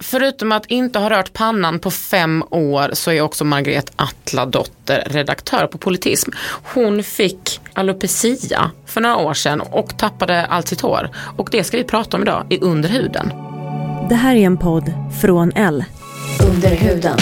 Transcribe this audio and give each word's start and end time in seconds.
Förutom 0.00 0.52
att 0.52 0.66
inte 0.66 0.98
ha 0.98 1.10
rört 1.10 1.32
pannan 1.32 1.78
på 1.78 1.90
fem 1.90 2.44
år 2.50 2.90
så 2.92 3.10
är 3.10 3.20
också 3.20 3.44
Margret 3.44 3.92
Atladotter 3.96 5.06
redaktör 5.10 5.66
på 5.66 5.78
Politism. 5.78 6.30
Hon 6.74 7.02
fick 7.02 7.60
alopecia 7.72 8.70
för 8.86 9.00
några 9.00 9.16
år 9.16 9.34
sedan 9.34 9.60
och 9.60 9.98
tappade 9.98 10.46
allt 10.46 10.68
sitt 10.68 10.80
hår. 10.80 11.10
Och 11.36 11.48
det 11.52 11.64
ska 11.64 11.76
vi 11.76 11.84
prata 11.84 12.16
om 12.16 12.22
idag 12.22 12.46
i 12.50 12.58
Under 12.60 12.88
huden. 12.88 13.32
Det 14.08 14.14
här 14.14 14.36
är 14.36 14.40
en 14.46 14.56
podd 14.56 14.92
från 15.20 15.52
L. 15.54 15.84
Under 16.48 16.70
huden. 16.70 17.18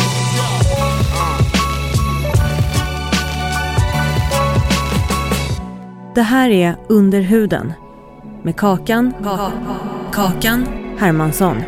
Det 6.15 6.23
här 6.23 6.51
är 6.51 6.77
Under 6.89 7.21
huden 7.21 7.73
med 8.43 8.57
Kakan, 8.57 9.13
Kakan 10.13 10.67
Hermansson. 10.99 11.63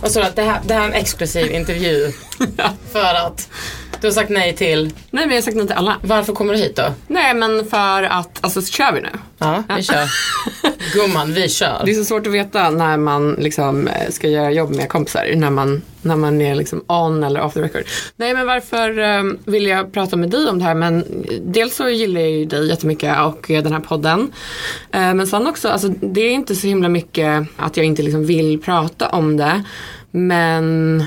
Vad 0.00 0.12
sa 0.12 0.20
du? 0.20 0.26
att 0.26 0.36
Det 0.36 0.42
här, 0.42 0.60
det 0.64 0.74
här 0.74 0.80
är 0.80 0.84
en 0.88 0.92
exklusiv 0.92 1.52
intervju 1.52 2.12
för 2.92 3.14
att 3.14 3.48
du 4.00 4.06
har 4.06 4.12
sagt 4.12 4.30
nej 4.30 4.56
till. 4.56 4.84
Nej 5.10 5.26
men 5.26 5.30
jag 5.30 5.36
har 5.36 5.42
sagt 5.42 5.56
nej 5.56 5.66
till 5.66 5.76
alla. 5.76 5.96
Varför 6.02 6.32
kommer 6.32 6.52
du 6.52 6.58
hit 6.58 6.76
då? 6.76 6.92
Nej 7.06 7.34
men 7.34 7.64
för 7.66 8.02
att, 8.02 8.38
alltså 8.40 8.62
så 8.62 8.72
kör 8.72 8.92
vi 8.92 9.00
nu. 9.00 9.08
Ja, 9.38 9.62
vi 9.76 9.82
kör. 9.82 10.08
Gumman, 10.94 11.32
vi 11.32 11.48
kör. 11.48 11.82
Det 11.84 11.90
är 11.90 11.94
så 11.94 12.04
svårt 12.04 12.26
att 12.26 12.32
veta 12.32 12.70
när 12.70 12.96
man 12.96 13.32
liksom 13.32 13.88
eh, 13.88 14.10
ska 14.10 14.28
göra 14.28 14.50
jobb 14.50 14.70
med 14.76 14.88
kompisar. 14.88 15.32
När 15.36 15.50
man, 15.50 15.82
när 16.02 16.16
man 16.16 16.40
är 16.40 16.54
liksom 16.54 16.84
on 16.86 17.24
eller 17.24 17.40
off 17.40 17.54
the 17.54 17.62
record. 17.62 17.82
Nej 18.16 18.34
men 18.34 18.46
varför 18.46 18.98
eh, 18.98 19.22
vill 19.44 19.66
jag 19.66 19.92
prata 19.92 20.16
med 20.16 20.30
dig 20.30 20.48
om 20.48 20.58
det 20.58 20.64
här? 20.64 20.74
Men 20.74 21.04
dels 21.42 21.76
så 21.76 21.88
gillar 21.88 22.20
jag 22.20 22.30
ju 22.30 22.44
dig 22.44 22.68
jättemycket 22.68 23.20
och 23.20 23.50
eh, 23.50 23.62
den 23.62 23.72
här 23.72 23.80
podden. 23.80 24.32
Eh, 24.92 25.14
men 25.14 25.26
sen 25.26 25.46
också, 25.46 25.68
alltså, 25.68 25.88
det 25.88 26.20
är 26.20 26.30
inte 26.30 26.54
så 26.54 26.66
himla 26.66 26.88
mycket 26.88 27.46
att 27.56 27.76
jag 27.76 27.86
inte 27.86 28.02
liksom 28.02 28.26
vill 28.26 28.60
prata 28.60 29.08
om 29.08 29.36
det. 29.36 29.62
Men 30.10 31.04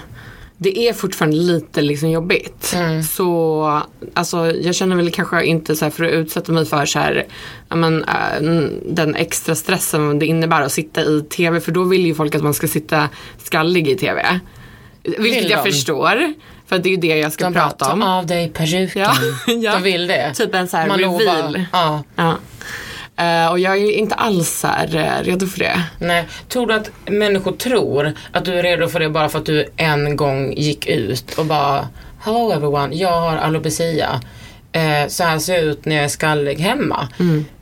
det 0.63 0.77
är 0.79 0.93
fortfarande 0.93 1.37
lite 1.37 1.81
liksom 1.81 2.09
jobbigt. 2.09 2.75
Så 3.11 3.81
alltså, 4.13 4.51
jag 4.51 4.75
känner 4.75 4.95
väl 4.95 5.11
kanske 5.11 5.45
inte 5.45 5.75
så 5.75 5.85
här 5.85 5.89
för 5.89 6.03
att 6.03 6.11
utsätta 6.11 6.51
mig 6.51 6.65
för 6.65 6.85
så 6.85 6.99
här, 6.99 7.25
men, 7.69 8.03
äh, 8.03 8.41
den 8.85 9.15
extra 9.15 9.55
stressen 9.55 10.19
det 10.19 10.25
innebär 10.25 10.61
att 10.61 10.71
sitta 10.71 11.01
i 11.01 11.21
tv. 11.21 11.59
För 11.59 11.71
då 11.71 11.83
vill 11.83 12.05
ju 12.05 12.15
folk 12.15 12.35
att 12.35 12.43
man 12.43 12.53
ska 12.53 12.67
sitta 12.67 13.09
skallig 13.43 13.87
i 13.87 13.95
tv. 13.95 14.39
Vilket 15.03 15.49
jag 15.49 15.65
de? 15.65 15.71
förstår. 15.71 16.33
För 16.67 16.77
det 16.79 16.89
är 16.89 16.91
ju 16.91 16.97
det 16.97 17.17
jag 17.17 17.31
ska 17.33 17.43
De 17.45 17.53
prata 17.53 17.85
ta 17.85 17.93
om. 17.93 18.03
av 18.03 18.25
dig 18.25 18.49
peruken. 18.49 19.01
Ja, 19.01 19.13
ja. 19.53 19.73
De 19.73 19.83
vill 19.83 20.07
det. 20.07 20.33
Typ 20.33 20.55
en 20.55 20.67
så 20.67 20.77
här 20.77 20.87
Malou 20.87 21.17
reveal. 21.19 21.53
bara, 21.53 21.65
Ja. 21.71 22.03
Ja. 22.15 22.37
Eh, 23.17 23.51
och 23.51 23.59
jag 23.59 23.77
är 23.77 23.91
inte 23.91 24.15
alls 24.15 24.63
här, 24.63 24.95
eh, 24.95 25.23
redo 25.23 25.47
för 25.47 25.59
det. 25.59 25.83
Nej, 25.99 26.27
tror 26.49 26.67
du 26.67 26.73
att 26.73 26.89
människor 27.05 27.51
tror 27.51 28.13
att 28.31 28.45
du 28.45 28.53
är 28.53 28.63
redo 28.63 28.87
för 28.87 28.99
det 28.99 29.09
bara 29.09 29.29
för 29.29 29.39
att 29.39 29.45
du 29.45 29.65
en 29.77 30.15
gång 30.15 30.53
gick 30.53 30.87
ut 30.87 31.33
och 31.37 31.45
bara 31.45 31.87
Hello 32.19 32.51
everyone, 32.51 32.95
jag 32.95 33.21
har 33.21 33.37
alopecia. 33.37 34.21
Eh, 34.73 35.07
så 35.07 35.23
här 35.23 35.39
ser 35.39 35.53
jag 35.53 35.63
ut 35.63 35.85
när 35.85 35.95
jag 35.95 36.05
är 36.05 36.09
skallig 36.09 36.55
hemma. 36.55 37.07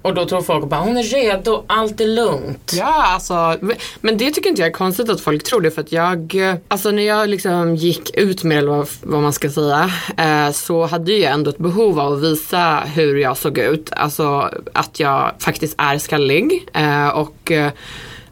Och 0.02 0.14
då 0.14 0.26
tror 0.26 0.42
folk 0.42 0.66
bara, 0.66 0.82
hon 0.82 0.98
är 0.98 1.04
redo, 1.04 1.64
allt 1.68 2.02
är 2.02 2.08
lugnt. 2.08 2.74
Ja, 2.78 3.04
alltså, 3.04 3.58
men 4.02 4.18
det 4.18 4.32
tycker 4.32 4.50
inte 4.50 4.62
jag 4.62 4.70
är 4.70 4.74
konstigt 4.74 5.10
att 5.10 5.22
folk 5.22 5.44
tror 5.44 5.62
det 5.62 5.72
för 5.72 5.82
att 5.82 5.92
jag, 5.92 6.36
alltså 6.68 6.92
när 6.92 7.04
jag 7.04 7.30
liksom 7.30 7.76
gick 7.76 8.16
ut 8.16 8.44
med 8.44 8.58
eller 8.58 8.72
vad, 8.72 8.88
vad 9.02 9.22
man 9.22 9.34
ska 9.34 9.50
säga, 9.50 9.92
eh, 10.18 10.52
så 10.52 10.86
hade 10.86 11.14
jag 11.14 11.34
ändå 11.34 11.50
ett 11.50 11.58
behov 11.58 12.00
av 12.00 12.14
att 12.14 12.24
visa 12.24 12.84
hur 12.96 13.16
jag 13.16 13.38
såg 13.38 13.58
ut. 13.58 13.90
Alltså 13.92 14.50
att 14.74 15.00
jag 15.00 15.32
faktiskt 15.40 15.76
är 15.78 15.98
skallig 15.98 16.70
eh, 16.74 17.08
och 17.08 17.52
eh, 17.52 17.72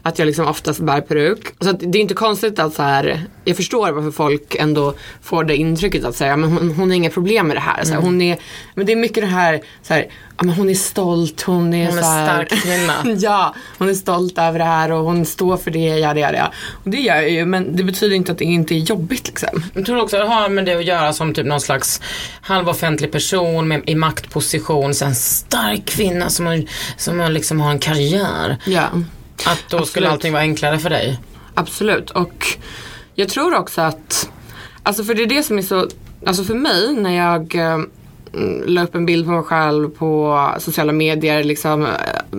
att 0.02 0.18
jag 0.18 0.26
liksom 0.26 0.46
oftast 0.46 0.80
bär 0.80 1.00
peruk. 1.00 1.46
Så 1.60 1.70
att 1.70 1.80
det 1.80 1.98
är 1.98 2.02
inte 2.02 2.14
konstigt 2.14 2.58
att 2.58 2.74
så 2.74 2.82
här, 2.82 3.22
jag 3.44 3.56
förstår 3.56 3.92
varför 3.92 4.10
folk 4.10 4.54
ändå 4.54 4.94
får 5.22 5.44
det 5.44 5.56
intrycket 5.56 6.04
att 6.04 6.16
säga, 6.16 6.36
men 6.36 6.52
hon, 6.52 6.70
hon 6.70 6.90
har 6.90 6.96
inga 6.96 7.10
problem 7.10 7.46
med 7.46 7.56
det 7.56 7.60
här. 7.60 7.84
Så 7.84 7.92
här 7.92 8.00
hon 8.00 8.20
är, 8.20 8.38
men 8.74 8.86
det 8.86 8.92
är 8.92 8.96
mycket 8.96 9.22
det 9.22 9.26
här, 9.26 9.60
så 9.82 9.94
här 9.94 10.06
ja, 10.40 10.46
men 10.46 10.54
hon 10.54 10.70
är 10.70 10.74
stolt, 10.74 11.42
hon 11.42 11.74
är, 11.74 11.88
Hon 11.88 11.98
är 11.98 12.02
så 12.02 12.08
här, 12.08 12.26
stark 12.26 12.62
kvinna. 12.62 13.16
ja, 13.20 13.54
hon 13.78 13.88
är 13.88 13.94
stolt 13.94 14.38
över 14.38 14.58
det 14.58 14.64
här 14.64 14.92
och 14.92 15.04
hon 15.04 15.26
står 15.26 15.56
för 15.56 15.70
det, 15.70 15.78
ja 15.78 16.14
det, 16.14 16.20
ja 16.20 16.32
det. 16.32 16.50
Och 16.84 16.90
det 16.90 17.00
gör 17.00 17.16
jag 17.16 17.30
ju, 17.30 17.44
men 17.44 17.76
det 17.76 17.84
betyder 17.84 18.16
inte 18.16 18.32
att 18.32 18.38
det 18.38 18.44
inte 18.44 18.74
är 18.74 18.78
jobbigt 18.78 19.26
liksom. 19.26 19.62
Jag 19.74 19.86
tror 19.86 20.02
också 20.02 20.16
att 20.16 20.22
det 20.22 20.34
har 20.34 20.48
med 20.48 20.66
det 20.66 20.74
att 20.74 20.84
göra 20.84 21.12
som 21.12 21.34
typ 21.34 21.46
någon 21.46 21.60
slags 21.60 22.00
halvoffentlig 22.40 23.12
person 23.12 23.68
med, 23.68 23.82
i 23.86 23.94
maktposition, 23.94 24.94
så 24.94 25.04
en 25.04 25.14
stark 25.14 25.84
kvinna 25.86 26.30
som, 26.30 26.66
som 26.96 27.20
har 27.20 27.28
liksom 27.28 27.60
har 27.60 27.70
en 27.70 27.78
karriär. 27.78 28.56
Ja, 28.64 28.88
Att 29.46 29.64
då 29.68 29.68
skulle 29.68 29.82
Absolut. 29.82 30.08
allting 30.08 30.32
vara 30.32 30.42
enklare 30.42 30.78
för 30.78 30.90
dig. 30.90 31.18
absolut. 31.54 32.10
Och 32.10 32.46
jag 33.14 33.28
tror 33.28 33.54
också 33.54 33.80
att, 33.80 34.30
alltså 34.82 35.04
för 35.04 35.14
det 35.14 35.22
är 35.22 35.26
det 35.26 35.42
som 35.42 35.58
är 35.58 35.62
så, 35.62 35.88
alltså 36.26 36.44
för 36.44 36.54
mig 36.54 36.94
när 36.94 37.16
jag 37.16 37.54
eh, 37.54 37.78
la 38.66 38.82
upp 38.82 38.94
en 38.94 39.06
bild 39.06 39.26
på 39.26 39.30
mig 39.32 39.42
själv 39.42 39.90
på 39.90 40.48
sociala 40.58 40.92
medier 40.92 41.44
liksom 41.44 41.82
eh, 41.86 41.90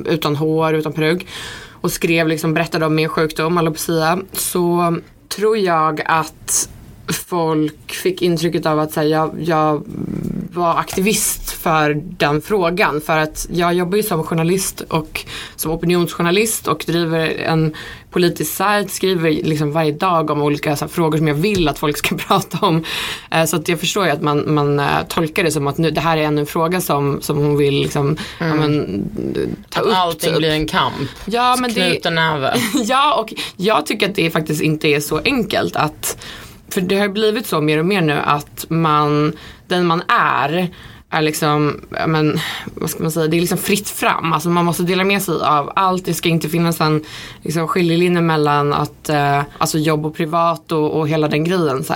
utan 0.05 0.35
hår, 0.35 0.73
utan 0.73 0.93
peruk 0.93 1.27
och 1.81 1.91
skrev 1.91 2.27
liksom, 2.27 2.53
berättade 2.53 2.85
om 2.85 2.95
min 2.95 3.09
sjukdom, 3.09 3.57
alopecia, 3.57 4.19
så 4.33 4.95
tror 5.29 5.57
jag 5.57 6.01
att 6.05 6.69
folk 7.13 7.93
fick 7.93 8.21
intrycket 8.21 8.65
av 8.65 8.79
att 8.79 8.95
här, 8.95 9.03
jag, 9.03 9.35
jag 9.41 9.83
var 10.53 10.79
aktivist 10.79 11.51
för 11.51 12.01
den 12.03 12.41
frågan. 12.41 13.01
För 13.01 13.17
att 13.17 13.47
jag 13.51 13.73
jobbar 13.73 13.97
ju 13.97 14.03
som 14.03 14.23
journalist 14.23 14.81
och 14.81 15.25
som 15.55 15.71
opinionsjournalist 15.71 16.67
och 16.67 16.83
driver 16.87 17.29
en 17.29 17.75
politisk 18.11 18.53
sajt, 18.53 18.91
skriver 18.91 19.31
liksom 19.31 19.71
varje 19.71 19.91
dag 19.91 20.29
om 20.29 20.41
olika 20.41 20.69
här, 20.69 20.87
frågor 20.87 21.17
som 21.17 21.27
jag 21.27 21.35
vill 21.35 21.67
att 21.67 21.79
folk 21.79 21.97
ska 21.97 22.15
prata 22.27 22.65
om. 22.65 22.83
Eh, 23.31 23.45
så 23.45 23.55
att 23.55 23.67
jag 23.67 23.79
förstår 23.79 24.05
ju 24.05 24.11
att 24.11 24.21
man, 24.21 24.53
man 24.53 24.79
eh, 24.79 24.85
tolkar 25.07 25.43
det 25.43 25.51
som 25.51 25.67
att 25.67 25.77
nu, 25.77 25.91
det 25.91 26.01
här 26.01 26.17
är 26.17 26.21
ännu 26.21 26.41
en 26.41 26.47
fråga 26.47 26.81
som, 26.81 27.21
som 27.21 27.37
hon 27.37 27.57
vill 27.57 27.73
liksom, 27.73 28.17
ja, 28.39 28.55
men, 28.55 29.03
ta 29.69 29.81
upp. 29.81 29.95
Allting 29.95 30.29
typ. 30.29 30.37
blir 30.37 30.49
en 30.49 30.67
kamp. 30.67 31.09
Ja, 31.25 31.55
men 31.59 31.73
det, 31.73 31.89
Knuten 31.89 32.15
näve. 32.15 32.53
ja, 32.73 33.15
och 33.15 33.33
jag 33.55 33.85
tycker 33.85 34.09
att 34.09 34.15
det 34.15 34.31
faktiskt 34.31 34.61
inte 34.61 34.87
är 34.87 34.99
så 34.99 35.21
enkelt 35.25 35.75
att 35.75 36.17
för 36.73 36.81
det 36.81 36.99
har 36.99 37.07
blivit 37.07 37.47
så 37.47 37.61
mer 37.61 37.77
och 37.77 37.85
mer 37.85 38.01
nu 38.01 38.19
att 38.23 38.65
man, 38.69 39.33
den 39.67 39.85
man 39.85 40.01
är, 40.07 40.69
är 41.09 41.21
liksom, 41.21 41.81
men, 42.07 42.39
vad 42.65 42.89
ska 42.89 43.03
man 43.03 43.11
säga, 43.11 43.27
det 43.27 43.37
är 43.37 43.41
liksom 43.41 43.57
fritt 43.57 43.89
fram. 43.89 44.33
Alltså 44.33 44.49
man 44.49 44.65
måste 44.65 44.83
dela 44.83 45.03
med 45.03 45.21
sig 45.21 45.35
av 45.43 45.71
allt. 45.75 46.05
Det 46.05 46.13
ska 46.13 46.29
inte 46.29 46.49
finnas 46.49 46.81
en 46.81 47.03
liksom, 47.41 47.67
skiljelinje 47.67 48.21
mellan 48.21 48.73
att, 48.73 49.09
eh, 49.09 49.41
alltså 49.57 49.77
jobb 49.77 50.05
och 50.05 50.15
privat 50.15 50.71
och, 50.71 50.99
och 50.99 51.09
hela 51.09 51.27
den 51.27 51.43
grejen. 51.43 51.83
Så. 51.83 51.93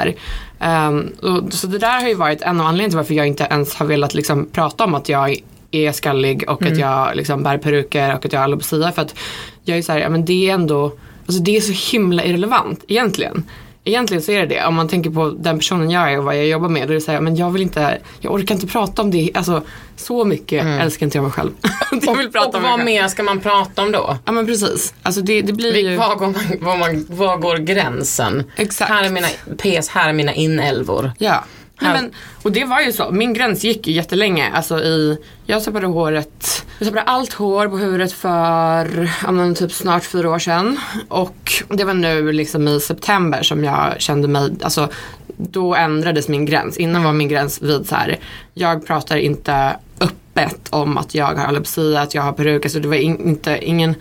Ehm, 0.60 1.14
och, 1.22 1.54
så 1.54 1.68
det 1.68 1.78
där 1.78 2.02
har 2.02 2.08
ju 2.08 2.16
varit 2.16 2.42
en 2.42 2.62
av 2.62 2.68
anledningarna 2.68 2.90
till 2.90 2.98
varför 2.98 3.14
jag 3.14 3.28
inte 3.28 3.48
ens 3.52 3.76
har 3.76 3.86
velat 3.86 4.14
liksom, 4.14 4.46
prata 4.52 4.84
om 4.84 4.96
att 4.96 5.10
jag 5.10 5.38
är 5.72 5.92
skallig 5.92 6.50
och 6.50 6.66
att 6.66 6.78
jag 6.78 7.16
liksom 7.16 7.44
bär 7.44 7.58
peruker 7.58 8.16
och 8.16 8.26
att 8.26 8.34
jag 8.34 8.40
har 8.40 8.46
alopecia. 8.46 8.92
För 8.92 9.02
att 9.02 9.16
jag 9.64 9.78
är 9.78 9.82
så 9.82 9.92
här, 9.92 10.00
ja 10.00 10.10
men 10.10 10.26
det 10.26 10.50
är 10.50 10.54
ändå, 10.54 10.92
alltså 11.26 11.42
det 11.44 11.58
är 11.58 11.62
så 11.62 11.92
himla 11.92 12.24
irrelevant 12.26 12.84
egentligen. 12.88 13.44
Egentligen 13.86 14.24
så 14.24 14.32
är 14.32 14.40
det 14.40 14.46
det. 14.56 14.66
Om 14.66 14.76
man 14.76 14.88
tänker 14.88 15.10
på 15.10 15.30
den 15.30 15.58
personen 15.58 15.92
jag 15.92 16.14
är 16.14 16.18
och 16.18 16.24
vad 16.24 16.38
jag 16.38 16.48
jobbar 16.48 16.70
med. 16.70 16.88
Då 16.88 16.92
är 16.92 16.96
det 16.96 17.02
så 17.02 17.12
här, 17.12 17.22
men 17.22 17.36
jag 17.36 17.52
vill 17.52 17.62
inte, 17.62 17.98
jag 18.20 18.34
orkar 18.34 18.56
inte 18.56 18.68
prata 18.68 19.02
om 19.02 19.12
det. 19.12 19.32
Alltså 19.34 19.62
så 19.96 20.26
mycket 20.26 20.66
älskar 20.66 21.06
inte 21.06 21.18
jag 21.18 21.24
mig 21.24 21.32
själb. 21.32 21.54
jag 22.02 22.16
vill 22.18 22.32
prata 22.32 22.48
och 22.48 22.54
mig 22.54 22.62
vad 22.72 22.80
själv. 22.80 22.86
mer 22.86 23.08
ska 23.08 23.24
man 23.24 23.40
prata 23.40 23.82
om 23.82 23.92
då? 23.92 24.18
Ja 24.26 24.32
men 24.32 24.46
precis. 24.46 24.94
Alltså 25.04 25.22
det, 25.22 25.42
det 25.42 25.54
blir 25.54 25.78
ju. 25.78 25.96
Var 25.96 26.16
går, 26.16 26.26
man, 26.26 26.36
var, 26.60 26.78
man, 26.78 27.06
var 27.10 27.38
går 27.38 27.58
gränsen? 27.58 28.44
Exakt. 28.56 28.92
Här 28.92 29.04
är 29.04 29.10
mina, 29.10 29.28
PS, 29.58 29.90
här 29.90 30.10
är 30.10 30.14
mina 30.14 30.34
inälvor. 30.34 31.12
Ja. 31.18 31.44
Nej, 31.82 31.94
men, 31.94 32.12
och 32.44 32.52
det 32.52 32.66
var 32.66 32.82
ju 32.82 32.92
så, 32.92 33.12
min 33.12 33.34
gräns 33.34 33.64
gick 33.64 33.88
ju 33.88 33.94
jättelänge. 33.94 34.52
Alltså 34.54 34.80
i, 34.80 35.18
jag 35.46 35.64
tappade 35.64 35.88
håret, 35.88 36.66
jag 36.80 36.88
tappade 36.88 37.02
allt 37.02 37.34
hår 37.34 37.68
på 37.68 37.78
huvudet 37.78 38.14
för 38.14 39.10
men 39.32 39.56
typ 39.56 39.72
snart 39.72 40.04
fyra 40.04 40.30
år 40.30 40.40
sedan. 40.40 40.80
Och 41.08 41.64
det 41.70 41.84
var 41.84 41.94
nu 41.94 42.32
liksom 42.32 42.68
i 42.68 42.80
september 42.80 43.44
som 43.44 43.64
jag 43.64 44.02
kände 44.02 44.28
mig, 44.28 44.54
alltså 44.62 44.90
då 45.38 45.76
ändrades 45.76 46.28
min 46.28 46.46
gräns. 46.46 46.78
Innan 46.78 47.04
var 47.04 47.14
min 47.14 47.30
gräns 47.30 47.62
vid 47.62 47.88
så 47.88 47.96
här, 47.96 48.20
jag 48.54 48.88
pratar 48.88 49.18
inte 49.18 49.76
öppet 50.00 50.68
om 50.70 50.98
att 50.98 51.16
jag 51.16 51.26
har 51.26 51.46
alopecia, 51.46 52.02
att 52.02 52.16
jag 52.16 52.22
har 52.22 52.34
peruk. 52.34 52.66
Alltså 52.66 52.80
det 52.80 52.88
var 52.88 52.96
in, 52.96 53.28
inte, 53.28 53.60
ingen 53.62 53.96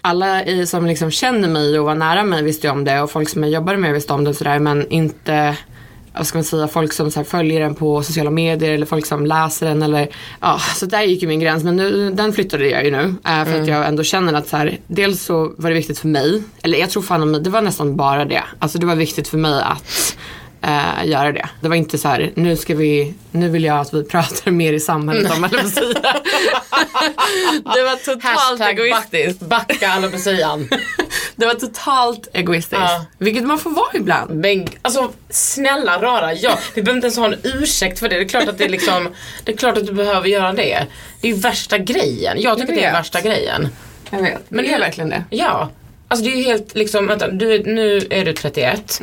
alla 0.00 0.44
i, 0.44 0.66
som 0.66 0.86
liksom 0.86 1.10
känner 1.10 1.48
mig 1.48 1.78
och 1.78 1.84
var 1.84 1.94
nära 1.94 2.24
mig 2.24 2.42
visste 2.42 2.66
ju 2.66 2.72
om 2.72 2.84
det 2.84 3.00
och 3.00 3.10
folk 3.10 3.28
som 3.28 3.42
jag 3.42 3.52
jobbade 3.52 3.78
med 3.78 3.92
visste 3.92 4.12
om 4.12 4.24
det 4.24 4.30
och 4.30 4.36
sådär 4.36 4.58
men 4.58 4.88
inte 4.88 5.56
vad 6.14 6.26
ska 6.26 6.38
man 6.38 6.44
säga, 6.44 6.68
folk 6.68 6.92
som 6.92 7.10
så 7.10 7.20
här 7.20 7.24
följer 7.24 7.60
den 7.60 7.74
på 7.74 8.02
sociala 8.02 8.30
medier 8.30 8.72
eller 8.72 8.86
folk 8.86 9.06
som 9.06 9.26
läser 9.26 9.66
den 9.66 9.82
eller 9.82 10.08
ja, 10.40 10.60
så 10.76 10.86
där 10.86 11.02
gick 11.02 11.22
ju 11.22 11.28
min 11.28 11.40
gräns 11.40 11.64
men 11.64 11.76
nu, 11.76 12.10
den 12.10 12.32
flyttade 12.32 12.68
jag 12.68 12.84
ju 12.84 12.90
nu 12.90 13.14
eh, 13.26 13.44
för 13.44 13.60
att 13.60 13.68
jag 13.68 13.88
ändå 13.88 14.02
känner 14.02 14.32
att 14.32 14.48
så 14.48 14.56
här, 14.56 14.78
dels 14.86 15.22
så 15.22 15.54
var 15.56 15.70
det 15.70 15.76
viktigt 15.76 15.98
för 15.98 16.08
mig, 16.08 16.42
eller 16.62 16.78
jag 16.78 16.90
tror 16.90 17.02
fan 17.02 17.22
om 17.22 17.30
mig, 17.30 17.40
det 17.40 17.50
var 17.50 17.62
nästan 17.62 17.96
bara 17.96 18.24
det, 18.24 18.42
alltså 18.58 18.78
det 18.78 18.86
var 18.86 18.94
viktigt 18.96 19.28
för 19.28 19.38
mig 19.38 19.62
att 19.62 20.16
eh, 20.62 21.06
göra 21.08 21.32
det. 21.32 21.48
Det 21.60 21.68
var 21.68 21.76
inte 21.76 21.98
så 21.98 22.08
här, 22.08 22.32
nu 22.34 22.56
ska 22.56 22.74
vi, 22.74 23.14
nu 23.30 23.48
vill 23.48 23.64
jag 23.64 23.78
att 23.78 23.94
vi 23.94 24.04
pratar 24.08 24.50
mer 24.50 24.72
i 24.72 24.80
samhället 24.80 25.36
om 25.36 25.44
alopecia. 25.44 25.82
det 27.74 27.82
var 27.82 27.96
totalt 28.04 28.24
Hashtag 28.24 28.78
egoistiskt. 28.78 29.40
back, 29.40 29.68
backa 29.68 29.88
alopecian. 29.88 30.68
Det 31.36 31.46
var 31.46 31.54
totalt 31.54 32.28
egoistiskt. 32.32 32.80
Ja. 32.80 33.04
Vilket 33.18 33.44
man 33.44 33.58
får 33.58 33.70
vara 33.70 33.90
ibland. 33.94 34.30
Men 34.30 34.68
alltså 34.82 35.12
snälla 35.30 36.02
rara, 36.02 36.34
ja, 36.34 36.58
vi 36.74 36.82
behöver 36.82 36.96
inte 36.96 37.06
ens 37.06 37.16
ha 37.16 37.26
en 37.26 37.36
ursäkt 37.42 37.98
för 37.98 38.08
det. 38.08 38.16
Det 38.16 38.22
är 38.22 38.28
klart 38.28 38.48
att 38.48 38.58
det 38.58 38.64
är 38.64 38.68
liksom, 38.68 39.08
det 39.44 39.52
är 39.52 39.56
klart 39.56 39.78
att 39.78 39.86
du 39.86 39.92
behöver 39.92 40.28
göra 40.28 40.52
det. 40.52 40.86
Det 41.20 41.28
är 41.28 41.32
ju 41.32 41.38
värsta 41.38 41.78
grejen. 41.78 42.40
Jag 42.40 42.58
tycker 42.58 42.72
Jag 42.72 42.82
det 42.82 42.86
är 42.86 42.92
värsta 42.92 43.20
grejen. 43.20 43.68
Jag 44.10 44.22
vet. 44.22 44.50
Men 44.50 44.64
det 44.64 44.72
är 44.72 44.78
verkligen 44.78 45.10
det. 45.10 45.24
Ja. 45.30 45.70
Alltså 46.08 46.24
det 46.24 46.32
är 46.32 46.36
ju 46.36 46.42
helt 46.42 46.74
liksom, 46.74 47.06
vänta, 47.06 47.28
du, 47.28 47.62
nu 47.62 48.06
är 48.10 48.24
du 48.24 48.32
31, 48.32 49.00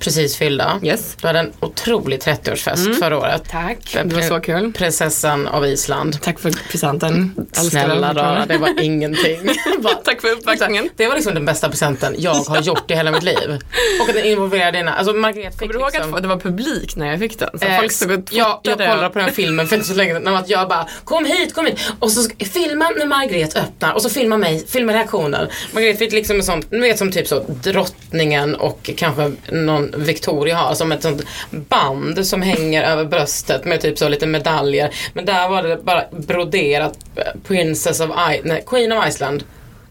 precis 0.00 0.36
fyllda. 0.36 0.70
Mm. 0.70 0.84
Yes. 0.84 1.16
Du 1.20 1.26
hade 1.26 1.38
en 1.38 1.52
otrolig 1.60 2.20
30-årsfest 2.20 2.98
förra 2.98 3.18
året. 3.18 3.42
Tack. 3.50 3.96
Det 4.04 4.14
var 4.14 4.22
så 4.22 4.40
kul. 4.40 4.72
Prinsessan 4.72 5.46
av 5.48 5.66
Island. 5.66 6.22
Tack 6.22 6.40
för 6.40 6.50
presenten. 6.70 7.34
Snälla 7.52 8.14
rara, 8.14 8.46
det 8.46 8.58
var 8.58 8.82
ingenting. 8.82 9.40
Bara- 9.82 9.94
Tack 9.94 10.20
för 10.20 10.28
uppvaktningen. 10.32 10.88
Det 10.96 11.06
var 11.08 11.14
liksom 11.14 11.34
den 11.34 11.44
bästa 11.44 11.68
presenten 11.68 12.14
jag 12.18 12.34
har 12.34 12.60
gjort 12.60 12.90
i 12.90 12.94
hela 12.94 13.10
mitt 13.10 13.22
liv. 13.22 13.58
Och 14.02 14.08
att 14.08 14.14
den 14.14 14.24
involverade 14.24 14.78
dina, 14.78 14.94
alltså 14.94 15.12
Margret 15.14 15.52
fick 15.52 15.58
Kommer 15.60 15.72
du 15.72 15.78
ihåg 15.80 15.90
liksom, 15.92 16.14
att 16.14 16.22
det 16.22 16.28
var 16.28 16.36
publik 16.36 16.96
när 16.96 17.06
jag 17.06 17.18
fick 17.18 17.38
den? 17.38 17.58
Så 17.58 17.66
Eh, 17.66 17.78
folk 17.78 17.92
stod 17.92 18.10
och 18.12 18.20
ja, 18.30 18.60
jag 18.64 18.76
kollade 18.78 19.08
på 19.10 19.18
den 19.18 19.30
filmen 19.32 19.66
för 19.66 19.76
inte 19.76 19.88
så 19.88 19.94
länge 19.94 20.14
sedan. 20.14 20.44
Jag 20.46 20.68
bara, 20.68 20.86
kom 21.04 21.24
hit, 21.24 21.54
kom 21.54 21.66
hit. 21.66 21.78
Och 21.98 22.12
så 22.12 22.30
filma 22.52 22.90
när 22.98 23.06
Margret 23.06 23.56
öppnar 23.56 23.92
och 23.92 24.02
så 24.02 24.10
filma 24.10 24.36
mig, 24.36 24.66
filma 24.68 24.92
reaktionen. 24.92 25.48
Margret 25.72 25.98
fick 25.98 26.12
liksom 26.12 26.36
en 26.36 26.42
sån, 26.42 26.62
ni 26.70 26.78
vet 26.80 26.98
som 26.98 27.12
typ 27.12 27.26
så 27.28 27.44
drottningen 27.62 28.54
och 28.54 28.90
kanske 28.96 29.32
någon 29.52 29.89
Victoria 29.96 30.56
har, 30.56 30.74
som 30.74 30.92
ett 30.92 31.02
sånt 31.02 31.22
band 31.50 32.26
som 32.26 32.42
hänger 32.42 32.82
över 32.82 33.04
bröstet 33.04 33.64
med 33.64 33.80
typ 33.80 33.98
så 33.98 34.08
lite 34.08 34.26
medaljer. 34.26 34.90
Men 35.14 35.24
där 35.24 35.48
var 35.48 35.62
det 35.62 35.76
bara 35.84 36.04
broderat 36.10 36.98
Princess 37.46 38.00
of 38.00 38.10
I, 38.10 38.40
nej, 38.44 38.64
Queen 38.66 38.92
of 38.92 39.06
Iceland. 39.08 39.44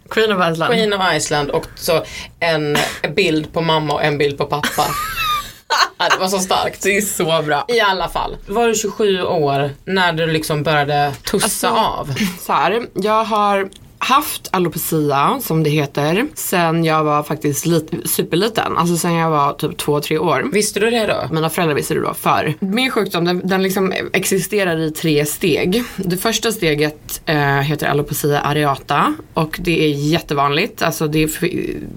Queen 0.09 0.31
of 0.31 0.51
Iceland. 0.51 0.73
Queen 0.73 0.93
of 0.93 1.01
Iceland 1.13 1.49
och 1.49 1.65
så 1.75 2.03
en 2.39 2.77
bild 3.15 3.53
på 3.53 3.61
mamma 3.61 3.93
och 3.93 4.03
en 4.03 4.17
bild 4.17 4.37
på 4.37 4.45
pappa. 4.45 4.85
ja, 5.97 6.09
det 6.09 6.17
var 6.17 6.27
så 6.27 6.39
starkt. 6.39 6.83
Det 6.83 6.97
är 6.97 7.01
så 7.01 7.41
bra. 7.41 7.65
I 7.67 7.79
alla 7.79 8.09
fall. 8.09 8.37
Var 8.47 8.67
du 8.67 8.75
27 8.75 9.23
år 9.23 9.71
när 9.85 10.13
du 10.13 10.25
liksom 10.27 10.63
började 10.63 11.13
tussa 11.31 11.45
Alltså- 11.45 11.67
av? 11.67 12.13
Så 12.39 12.53
här, 12.53 12.85
jag 12.93 13.23
har 13.23 13.69
haft 13.99 14.49
alopecia 14.51 15.39
som 15.41 15.63
det 15.63 15.69
heter 15.69 16.27
sen 16.35 16.83
jag 16.83 17.03
var 17.03 17.23
faktiskt 17.23 17.65
lit, 17.65 17.91
superliten. 18.05 18.77
Alltså 18.77 18.97
sen 18.97 19.13
jag 19.13 19.29
var 19.29 19.53
typ 19.53 19.77
två, 19.77 19.99
tre 19.99 20.17
år. 20.17 20.49
Visste 20.53 20.79
du 20.79 20.89
det 20.89 21.05
då? 21.05 21.33
Mina 21.33 21.49
föräldrar 21.49 21.75
visste 21.75 21.93
det 21.93 22.01
då 22.01 22.13
för. 22.13 22.53
Min 22.59 22.91
sjukdom 22.91 23.25
den, 23.25 23.47
den 23.47 23.63
liksom 23.63 23.93
existerar 24.13 24.79
i 24.79 24.91
tre 24.91 25.25
steg. 25.25 25.83
Det 25.97 26.17
första 26.17 26.51
steget 26.51 27.21
eh, 27.25 27.37
heter 27.37 27.87
alopecia 27.87 28.39
areata 28.39 29.13
och 29.33 29.59
det 29.61 29.83
är 29.85 29.89
jättevanligt. 29.89 30.81
Alltså 30.81 31.07
det 31.07 31.27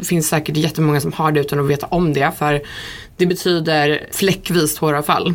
finns 0.02 0.28
säkert 0.28 0.56
jättemånga 0.56 1.00
som 1.00 1.12
har 1.12 1.32
det 1.32 1.40
utan 1.40 1.60
att 1.60 1.66
veta 1.66 1.86
om 1.86 2.12
det 2.12 2.32
för 2.38 2.62
det 3.22 3.26
betyder 3.26 4.06
fläckvist 4.12 4.78
håravfall. 4.78 5.34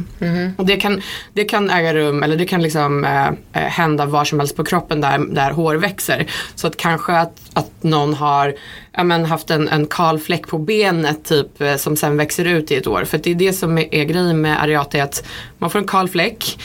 Och 0.57 0.65
det, 0.65 0.77
kan, 0.77 1.01
det 1.33 1.43
kan 1.43 1.69
äga 1.69 1.93
rum 1.93 2.23
eller 2.23 2.35
det 2.35 2.45
kan 2.45 2.61
liksom 2.61 3.05
eh, 3.05 3.27
eh, 3.27 3.69
hända 3.69 4.05
var 4.05 4.25
som 4.25 4.39
helst 4.39 4.55
på 4.55 4.63
kroppen 4.63 5.01
där, 5.01 5.17
där 5.17 5.51
hår 5.51 5.75
växer. 5.75 6.27
Så 6.55 6.67
att 6.67 6.77
kanske 6.77 7.13
att, 7.13 7.41
att 7.53 7.83
någon 7.83 8.13
har 8.13 8.55
ja, 8.91 9.03
men, 9.03 9.25
haft 9.25 9.49
en, 9.51 9.67
en 9.67 9.87
kal 9.87 10.19
fläck 10.19 10.47
på 10.47 10.57
benet 10.57 11.25
typ 11.25 11.61
eh, 11.61 11.75
som 11.75 11.95
sen 11.95 12.17
växer 12.17 12.45
ut 12.45 12.71
i 12.71 12.75
ett 12.75 12.87
år. 12.87 13.05
För 13.05 13.17
det 13.17 13.31
är 13.31 13.35
det 13.35 13.53
som 13.53 13.77
är, 13.77 13.95
är 13.95 14.03
grejen 14.03 14.41
med 14.41 14.63
areata 14.63 15.03
att 15.03 15.27
man 15.57 15.69
får 15.69 15.79
en 15.79 15.87
kal 15.87 16.09
fläck 16.09 16.59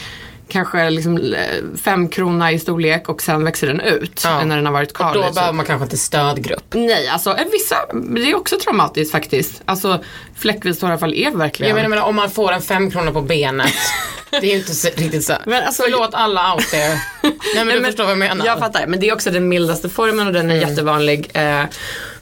kanske 0.53 0.89
liksom 0.89 1.17
eh, 1.17 1.77
fem 1.83 2.07
krona 2.09 2.51
i 2.51 2.59
storlek 2.59 3.09
och 3.09 3.21
sen 3.21 3.43
växer 3.43 3.67
den 3.67 3.79
ut 3.81 4.21
Ja. 4.23 4.43
när 4.45 4.55
den 4.55 4.65
har 4.65 4.73
varit 4.73 4.93
kal. 4.93 5.13
Då 5.13 5.19
liksom. 5.19 5.35
behöver 5.35 5.53
man 5.53 5.65
kanske 5.65 5.83
inte 5.83 5.97
stödgrupp. 5.97 6.63
Nej, 6.73 7.07
alltså 7.07 7.29
eh, 7.37 7.45
vissa, 7.51 7.75
det 8.15 8.21
är 8.31 8.35
också 8.35 8.57
traumatiskt 8.63 9.11
faktiskt. 9.11 9.61
Alltså 9.65 10.03
fläckvis 10.37 10.81
håravfall 10.81 11.13
är 11.13 11.31
verkligen. 11.31 11.69
Jag 11.69 11.75
menar, 11.75 11.89
menar 11.89 12.03
om 12.03 12.15
man 12.15 12.31
får 12.31 12.51
en 12.51 12.61
fem 12.61 12.91
kronor 12.91 13.11
på 13.11 13.21
benet. 13.21 13.73
det 14.31 14.37
är 14.37 14.51
ju 14.51 14.57
inte 14.57 14.75
så, 14.75 14.87
riktigt 14.95 15.23
så. 15.25 15.33
Men 15.45 15.63
alltså- 15.63 15.83
Förlåt 15.83 16.09
alla 16.13 16.53
out 16.53 16.67
there. 16.71 16.99
Nej 17.55 17.65
men 17.65 17.67
du 17.75 17.83
förstår 17.83 18.03
vad 18.03 18.11
jag 18.11 18.19
menar. 18.19 18.45
Jag 18.45 18.59
fattar, 18.59 18.87
men 18.87 18.99
det 18.99 19.09
är 19.09 19.13
också 19.13 19.31
den 19.31 19.47
mildaste 19.47 19.89
formen 19.89 20.27
och 20.27 20.33
den 20.33 20.51
är 20.51 20.55
jättevanlig. 20.55 21.31
Eh, 21.33 21.63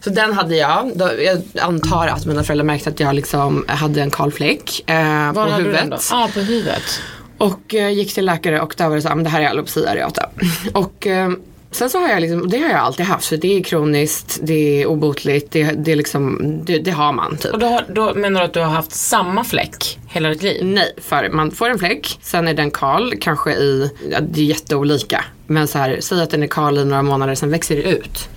så 0.03 0.09
den 0.09 0.33
hade 0.33 0.55
jag. 0.55 0.91
Då, 0.95 1.09
jag 1.19 1.41
antar 1.61 2.07
att 2.07 2.25
mina 2.25 2.43
föräldrar 2.43 2.65
märkte 2.65 2.89
att 2.89 2.99
jag 2.99 3.15
liksom 3.15 3.65
hade 3.67 4.01
en 4.01 4.11
kal 4.11 4.31
fläck 4.31 4.89
eh, 4.89 4.95
Var 4.95 5.33
på 5.33 5.39
hade 5.39 5.51
du 5.51 5.57
huvudet. 5.57 5.81
den 5.81 5.89
då? 5.89 5.97
Ja, 6.11 6.29
på 6.33 6.39
huvudet. 6.39 7.01
Och 7.41 7.75
eh, 7.75 7.89
gick 7.89 8.13
till 8.13 8.25
läkare 8.25 8.61
och 8.61 8.73
där 8.77 8.89
var 8.89 8.95
det 8.95 9.01
så 9.01 9.07
här, 9.07 9.15
men 9.15 9.23
det 9.23 9.29
här 9.29 9.41
är 9.41 9.47
alopecia 9.47 9.89
areata. 9.91 10.29
Och 10.73 11.07
eh, 11.07 11.31
sen 11.71 11.89
så 11.89 11.99
har 11.99 12.09
jag 12.09 12.21
liksom, 12.21 12.49
det 12.49 12.57
har 12.59 12.69
jag 12.69 12.79
alltid 12.79 13.05
haft 13.05 13.25
för 13.25 13.37
det 13.37 13.57
är 13.57 13.63
kroniskt, 13.63 14.39
det 14.43 14.81
är 14.81 14.85
obotligt, 14.85 15.51
det, 15.51 15.63
det 15.63 15.91
är 15.91 15.95
liksom, 15.95 16.39
det, 16.65 16.77
det 16.79 16.91
har 16.91 17.13
man 17.13 17.37
typ. 17.37 17.53
Och 17.53 17.59
då, 17.59 17.65
har- 17.67 17.85
då 17.89 18.13
menar 18.13 18.39
du 18.41 18.45
att 18.45 18.53
du 18.53 18.59
har 18.59 18.67
haft 18.67 18.91
samma 18.91 19.43
fläck 19.43 19.99
hela 20.07 20.29
ditt 20.29 20.43
liv? 20.43 20.65
Nej, 20.65 20.93
för 20.97 21.29
man 21.29 21.51
får 21.51 21.69
en 21.69 21.79
fläck, 21.79 22.19
sen 22.21 22.47
är 22.47 22.53
den 22.53 22.71
kal, 22.71 23.13
kanske 23.21 23.51
i, 23.53 23.91
ja, 24.11 24.19
det 24.21 24.41
är 24.41 24.45
jätteolika. 24.45 25.23
Men 25.47 25.67
så 25.67 25.77
här, 25.77 25.97
säg 26.01 26.21
att 26.21 26.29
den 26.29 26.43
är 26.43 26.47
kal 26.47 26.77
i 26.77 26.85
några 26.85 27.03
månader, 27.03 27.35
sen 27.35 27.49
växer 27.51 27.75
det 27.75 27.81
ut. 27.83 28.29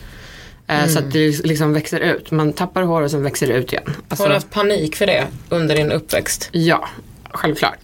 Eh, 0.67 0.87
Så 0.87 0.99
att 0.99 1.13
det 1.13 1.45
liksom 1.45 1.73
växer 1.73 2.01
ut. 2.01 2.31
Man 2.31 2.53
tappar 2.53 2.83
hår 2.83 3.03
och 3.03 3.11
sen 3.11 3.23
växer 3.23 3.47
det 3.47 3.53
ut 3.55 3.73
igen. 3.73 3.95
Alltså, 4.09 4.25
Har 4.25 4.29
du 4.29 4.35
haft 4.35 4.51
panik 4.51 4.97
för 4.97 5.07
det 5.07 5.27
under 5.49 5.77
din 5.77 5.93
uppväxt? 5.93 6.49
Ja, 6.53 6.89
självklart. 7.35 7.79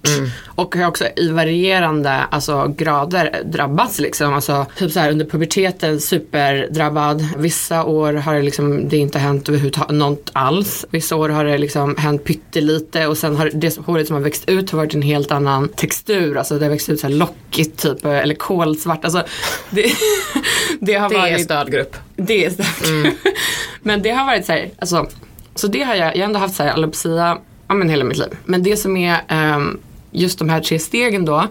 Och 0.47 0.75
har 0.75 0.87
också 0.87 1.05
i 1.17 1.29
varierande 1.29 2.11
alltså, 2.31 2.75
grader 2.77 3.43
drabbats 3.45 3.99
liksom. 3.99 4.35
Alltså, 4.35 4.67
typ 4.77 4.93
så 4.93 5.01
här 5.01 5.11
under 5.11 5.25
puberteten 5.25 6.01
superdrabbad. 6.01 7.29
Vissa 7.37 7.85
år 7.85 8.13
har 8.13 8.35
det 8.35 8.43
liksom, 8.43 8.89
det 8.89 8.97
inte 8.97 9.19
hänt 9.19 9.49
överhuvudtaget 9.49 9.91
något 9.97 10.31
alls. 10.33 10.87
Vissa 10.91 11.17
år 11.17 11.29
har 11.29 11.45
det 11.45 11.59
liksom 11.59 11.97
hänt 11.97 12.25
pyttelite 12.25 13.07
och 13.07 13.19
sen 13.19 13.37
har 13.37 13.51
det 13.55 13.79
håret 13.79 14.07
som 14.07 14.17
har 14.17 14.23
växt 14.23 14.49
ut 14.49 14.71
har 14.71 14.79
varit 14.79 14.95
en 14.95 15.03
helt 15.03 15.33
annan 15.33 15.69
textur. 15.69 16.37
Alltså 16.37 16.59
det 16.59 16.65
har 16.65 16.71
växt 16.71 16.89
ut 16.89 17.01
så 17.01 17.07
här 17.07 17.15
lockigt 17.15 17.83
typ 17.83 18.05
eller 18.05 18.35
kolsvart. 18.35 19.05
Alltså, 19.05 19.23
det, 19.71 19.83
det 20.81 20.95
har 20.95 21.09
Det 21.09 21.15
är 21.15 21.19
varit 21.33 21.45
stödgrupp. 21.45 21.97
det 22.17 22.45
är 22.45 22.51
starkt. 22.51 23.17
men 23.83 24.03
det 24.03 24.11
har 24.11 24.27
varit 24.27 24.47
så 24.47 24.53
här, 24.53 24.71
alltså, 24.79 25.09
så 25.55 25.67
det 25.67 25.83
har 25.83 25.95
jag, 25.95 26.17
jag 26.17 26.21
har 26.21 26.27
ändå 26.27 26.39
haft 26.39 26.55
så 26.55 26.63
här 26.63 26.71
alopecia, 26.71 27.39
ja 27.71 27.75
men 27.75 27.89
hela 27.89 28.05
mitt 28.05 28.19
liv. 28.19 28.37
Men 28.45 28.63
det 28.63 28.77
som 28.77 28.97
är 28.97 29.21
ehm, 29.29 29.79
just 30.11 30.39
de 30.39 30.49
här 30.49 30.61
tre 30.61 30.79
stegen 30.79 31.25
då, 31.25 31.47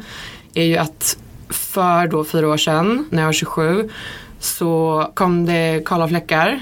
är 0.54 0.64
ju 0.64 0.78
att 0.78 1.18
för 1.50 2.08
då 2.08 2.24
fyra 2.24 2.48
år 2.48 2.58
sedan, 2.58 3.08
när 3.10 3.22
jag 3.22 3.28
var 3.28 3.34
27, 3.34 3.90
så 4.40 5.12
kom 5.14 5.46
det 5.46 5.82
kala 5.86 6.08
fläckar 6.08 6.60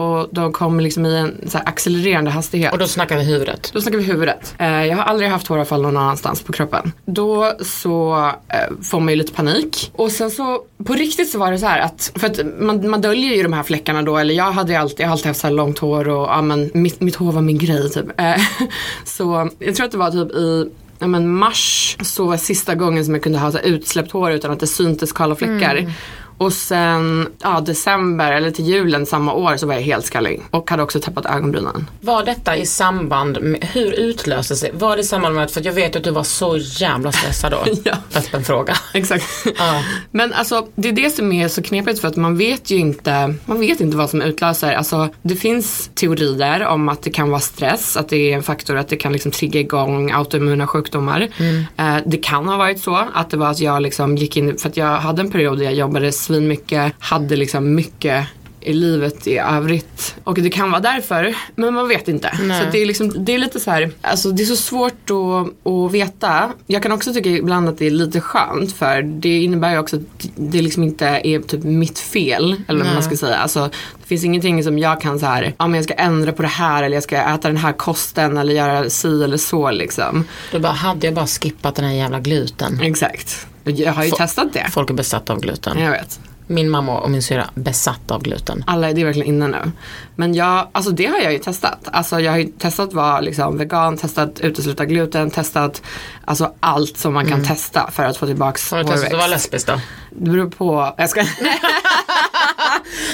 och 0.00 0.28
de 0.32 0.52
kommer 0.52 0.82
liksom 0.82 1.06
i 1.06 1.16
en 1.16 1.50
så 1.50 1.58
accelererande 1.58 2.30
hastighet. 2.30 2.72
Och 2.72 2.78
då 2.78 2.86
snackar 2.86 3.16
vi 3.16 3.24
huvudet. 3.24 3.70
Då 3.72 3.80
snackar 3.80 3.98
vi 3.98 4.04
huvudet. 4.04 4.54
Eh, 4.58 4.86
jag 4.86 4.96
har 4.96 5.04
aldrig 5.04 5.30
haft 5.30 5.46
håravfall 5.46 5.82
någon 5.82 5.96
annanstans 5.96 6.42
på 6.42 6.52
kroppen. 6.52 6.92
Då 7.04 7.52
så 7.60 8.26
eh, 8.48 8.82
får 8.82 9.00
man 9.00 9.08
ju 9.08 9.16
lite 9.16 9.32
panik. 9.32 9.92
Och 9.94 10.12
sen 10.12 10.30
så 10.30 10.62
på 10.84 10.92
riktigt 10.92 11.30
så 11.30 11.38
var 11.38 11.52
det 11.52 11.58
så 11.58 11.66
här 11.66 11.80
att, 11.80 12.12
för 12.14 12.26
att 12.26 12.40
man, 12.60 12.90
man 12.90 13.00
döljer 13.00 13.36
ju 13.36 13.42
de 13.42 13.52
här 13.52 13.62
fläckarna 13.62 14.02
då, 14.02 14.16
eller 14.16 14.34
jag 14.34 14.52
hade 14.52 14.72
ju 14.72 14.78
alltid, 14.78 15.00
jag 15.00 15.06
har 15.06 15.12
alltid 15.12 15.26
haft 15.26 15.40
så 15.40 15.46
här 15.46 15.54
långt 15.54 15.78
hår 15.78 16.08
och 16.08 16.28
ja 16.28 16.42
men 16.42 16.70
mitt, 16.74 17.00
mitt 17.00 17.16
hår 17.16 17.32
var 17.32 17.42
min 17.42 17.58
grej 17.58 17.90
typ. 17.90 18.20
Eh, 18.20 18.36
så 19.04 19.50
jag 19.58 19.74
tror 19.74 19.86
att 19.86 19.92
det 19.92 19.98
var 19.98 20.10
typ 20.10 20.32
i 20.32 20.70
ja, 21.00 21.06
men 21.06 21.34
mars 21.34 21.96
så 22.00 22.26
var 22.26 22.36
sista 22.36 22.74
gången 22.74 23.04
som 23.04 23.14
jag 23.14 23.22
kunde 23.22 23.38
ha 23.38 23.52
så 23.52 23.58
utsläppt 23.58 24.12
hår 24.12 24.32
utan 24.32 24.50
att 24.50 24.60
det 24.60 24.66
syntes 24.66 25.12
kalla 25.12 25.34
fläckar. 25.34 25.92
Och 26.40 26.52
sen 26.52 27.28
ja, 27.42 27.60
december 27.60 28.32
eller 28.32 28.50
till 28.50 28.66
julen 28.66 29.06
samma 29.06 29.32
år 29.32 29.56
så 29.56 29.66
var 29.66 29.74
jag 29.74 29.82
helt 29.82 30.04
skallig 30.04 30.42
och 30.50 30.70
hade 30.70 30.82
också 30.82 31.00
tappat 31.00 31.26
ögonbrynen. 31.26 31.90
Var 32.00 32.24
detta 32.24 32.56
i 32.56 32.66
samband 32.66 33.42
med, 33.42 33.64
hur 33.72 33.92
utlöstes 33.92 34.60
det? 34.60 34.70
Var 34.72 34.96
det 34.96 35.02
i 35.02 35.04
samband 35.04 35.34
med, 35.34 35.50
för 35.50 35.66
jag 35.66 35.72
vet 35.72 35.96
att 35.96 36.04
du 36.04 36.10
var 36.10 36.22
så 36.22 36.56
jävla 36.58 37.12
stressad 37.12 37.52
då. 37.52 37.64
Ja. 37.84 37.96
Öppen 38.14 38.44
fråga. 38.44 38.76
Exakt. 38.94 39.24
Ja. 39.58 39.82
Men 40.10 40.32
alltså 40.32 40.66
det 40.74 40.88
är 40.88 40.92
det 40.92 41.10
som 41.10 41.32
är 41.32 41.48
så 41.48 41.62
knepigt 41.62 42.00
för 42.00 42.08
att 42.08 42.16
man 42.16 42.38
vet 42.38 42.70
ju 42.70 42.76
inte, 42.76 43.34
man 43.44 43.60
vet 43.60 43.80
inte 43.80 43.96
vad 43.96 44.10
som 44.10 44.22
utlöser. 44.22 44.72
Alltså 44.72 45.08
det 45.22 45.36
finns 45.36 45.90
teorier 45.94 46.66
om 46.66 46.88
att 46.88 47.02
det 47.02 47.10
kan 47.10 47.30
vara 47.30 47.40
stress, 47.40 47.96
att 47.96 48.08
det 48.08 48.32
är 48.32 48.36
en 48.36 48.42
faktor 48.42 48.76
att 48.76 48.88
det 48.88 48.96
kan 48.96 49.12
liksom 49.12 49.30
trigga 49.30 49.60
igång 49.60 50.12
autoimmuna 50.12 50.66
sjukdomar. 50.66 51.28
Eh, 51.76 51.96
det 52.06 52.16
kan 52.16 52.48
ha 52.48 52.56
varit 52.56 52.80
så 52.80 53.06
att 53.14 53.30
det 53.30 53.36
var 53.36 53.50
att 53.50 53.60
jag 53.60 53.82
liksom 53.82 54.16
gick 54.16 54.36
in, 54.36 54.58
för 54.58 54.68
att 54.68 54.76
jag 54.76 54.96
hade 54.96 55.22
en 55.22 55.30
period 55.30 55.58
där 55.58 55.64
jag 55.64 55.74
jobbade 55.74 56.12
svinmycket, 56.30 56.92
hade 56.98 57.36
liksom 57.36 57.74
mycket 57.74 58.26
i 58.60 58.72
livet 58.72 59.26
i 59.26 59.38
övrigt. 59.38 60.14
Och 60.24 60.34
det 60.34 60.50
kan 60.50 60.70
vara 60.70 60.80
därför, 60.80 61.34
men 61.54 61.74
man 61.74 61.88
vet 61.88 62.08
inte. 62.08 62.38
Nej. 62.42 62.64
Så 62.64 62.70
det 62.72 62.82
är, 62.82 62.86
liksom, 62.86 63.24
det 63.24 63.34
är 63.34 63.38
lite 63.38 63.60
så 63.60 63.70
här, 63.70 63.90
alltså 64.02 64.30
det 64.30 64.42
är 64.42 64.46
så 64.46 64.56
svårt 64.56 65.10
att, 65.10 65.66
att 65.72 65.92
veta. 65.92 66.52
Jag 66.66 66.82
kan 66.82 66.92
också 66.92 67.12
tycka 67.12 67.30
ibland 67.30 67.68
att 67.68 67.78
det 67.78 67.86
är 67.86 67.90
lite 67.90 68.20
skönt 68.20 68.72
för 68.72 69.02
det 69.02 69.42
innebär 69.42 69.72
ju 69.72 69.78
också 69.78 69.96
att 69.96 70.02
det 70.36 70.62
liksom 70.62 70.82
inte 70.82 71.06
är 71.06 71.40
typ 71.40 71.62
mitt 71.62 71.98
fel. 71.98 72.56
Eller 72.68 72.84
vad 72.84 72.94
man 72.94 73.02
ska 73.02 73.16
säga. 73.16 73.36
Alltså, 73.36 73.70
det 74.00 74.06
finns 74.06 74.24
ingenting 74.24 74.64
som 74.64 74.78
jag 74.78 75.00
kan 75.00 75.18
så 75.18 75.26
här, 75.26 75.54
ja 75.58 75.66
men 75.66 75.74
jag 75.74 75.84
ska 75.84 75.94
ändra 75.94 76.32
på 76.32 76.42
det 76.42 76.48
här 76.48 76.82
eller 76.82 76.96
jag 76.96 77.02
ska 77.02 77.16
äta 77.16 77.48
den 77.48 77.56
här 77.56 77.72
kosten 77.72 78.36
eller 78.36 78.54
göra 78.54 78.90
si 78.90 79.24
eller 79.24 79.36
så 79.36 79.70
liksom. 79.70 80.24
Du 80.52 80.58
bara, 80.58 80.72
hade 80.72 81.06
jag 81.06 81.14
bara 81.14 81.26
skippat 81.26 81.74
den 81.74 81.84
här 81.84 81.94
jävla 81.94 82.20
gluten. 82.20 82.80
Exakt. 82.80 83.46
Jag 83.64 83.92
har 83.92 84.04
ju 84.04 84.10
Få- 84.10 84.16
testat 84.16 84.52
det. 84.52 84.66
Folk 84.70 84.90
är 84.90 84.94
besatta 84.94 85.32
av 85.32 85.40
gluten. 85.40 85.78
Jag 85.78 85.90
vet. 85.90 86.20
Min 86.46 86.70
mamma 86.70 86.98
och 87.00 87.10
min 87.10 87.22
syra 87.22 87.50
besatta 87.54 88.14
av 88.14 88.22
gluten. 88.22 88.64
Alla, 88.66 88.92
det 88.92 89.00
är 89.00 89.04
verkligen 89.04 89.28
inne 89.28 89.46
nu. 89.48 89.72
Men 90.16 90.34
jag, 90.34 90.68
alltså 90.72 90.90
det 90.90 91.06
har 91.06 91.18
jag 91.18 91.32
ju 91.32 91.38
testat. 91.38 91.78
Alltså 91.92 92.20
jag 92.20 92.32
har 92.32 92.38
ju 92.38 92.44
testat 92.44 92.88
att 92.88 92.94
vara 92.94 93.20
liksom 93.20 93.58
vegan, 93.58 93.96
testat 93.98 94.40
utesluta 94.40 94.84
gluten, 94.84 95.30
testat 95.30 95.82
alltså 96.24 96.54
allt 96.60 96.96
som 96.98 97.14
man 97.14 97.28
kan 97.28 97.44
testa 97.44 97.90
för 97.90 98.04
att 98.04 98.16
få 98.16 98.26
tillbaks 98.26 98.72
Mm. 98.72 98.86
Har 98.86 98.92
du 98.92 98.96
testat 99.00 99.12
att 99.12 99.18
vara 99.18 99.22
hårväxt. 99.28 99.44
lesbisk 99.52 99.66
då? 99.66 99.80
Det 100.10 100.30
beror 100.30 100.50
på, 100.50 100.94
jag 100.98 101.10
ska 101.10 101.20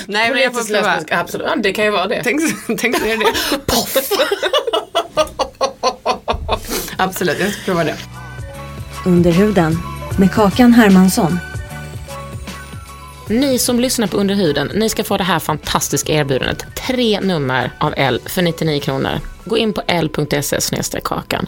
Nej 0.06 0.30
men 0.30 0.42
jag 0.42 0.54
får 0.54 0.74
prova. 0.74 0.98
absolut. 1.10 1.46
Ja, 1.50 1.56
det 1.62 1.72
kan 1.72 1.84
ju 1.84 1.90
vara 1.90 2.06
det. 2.06 2.20
Tänk, 2.24 2.40
tänk 2.78 2.98
så 2.98 3.04
är 3.06 3.16
det. 3.16 3.26
Absolut, 6.98 7.40
jag 7.40 7.52
ska 7.52 7.62
prova 7.64 7.84
det. 7.84 7.96
Under 9.06 9.30
huden 9.30 9.78
med 10.18 10.32
Kakan 10.32 10.72
Hermansson. 10.72 11.38
Ni 13.28 13.58
som 13.58 13.80
lyssnar 13.80 14.06
på 14.06 14.16
Under 14.16 14.34
huden, 14.34 14.70
ni 14.74 14.88
ska 14.88 15.04
få 15.04 15.16
det 15.16 15.24
här 15.24 15.38
fantastiska 15.38 16.12
erbjudandet. 16.12 16.66
Tre 16.86 17.20
nummer 17.20 17.72
av 17.80 17.94
L 17.96 18.20
för 18.26 18.42
99 18.42 18.80
kronor. 18.80 19.20
Gå 19.44 19.58
in 19.58 19.72
på 19.72 19.82
l.se 19.86 21.00
kakan. 21.04 21.46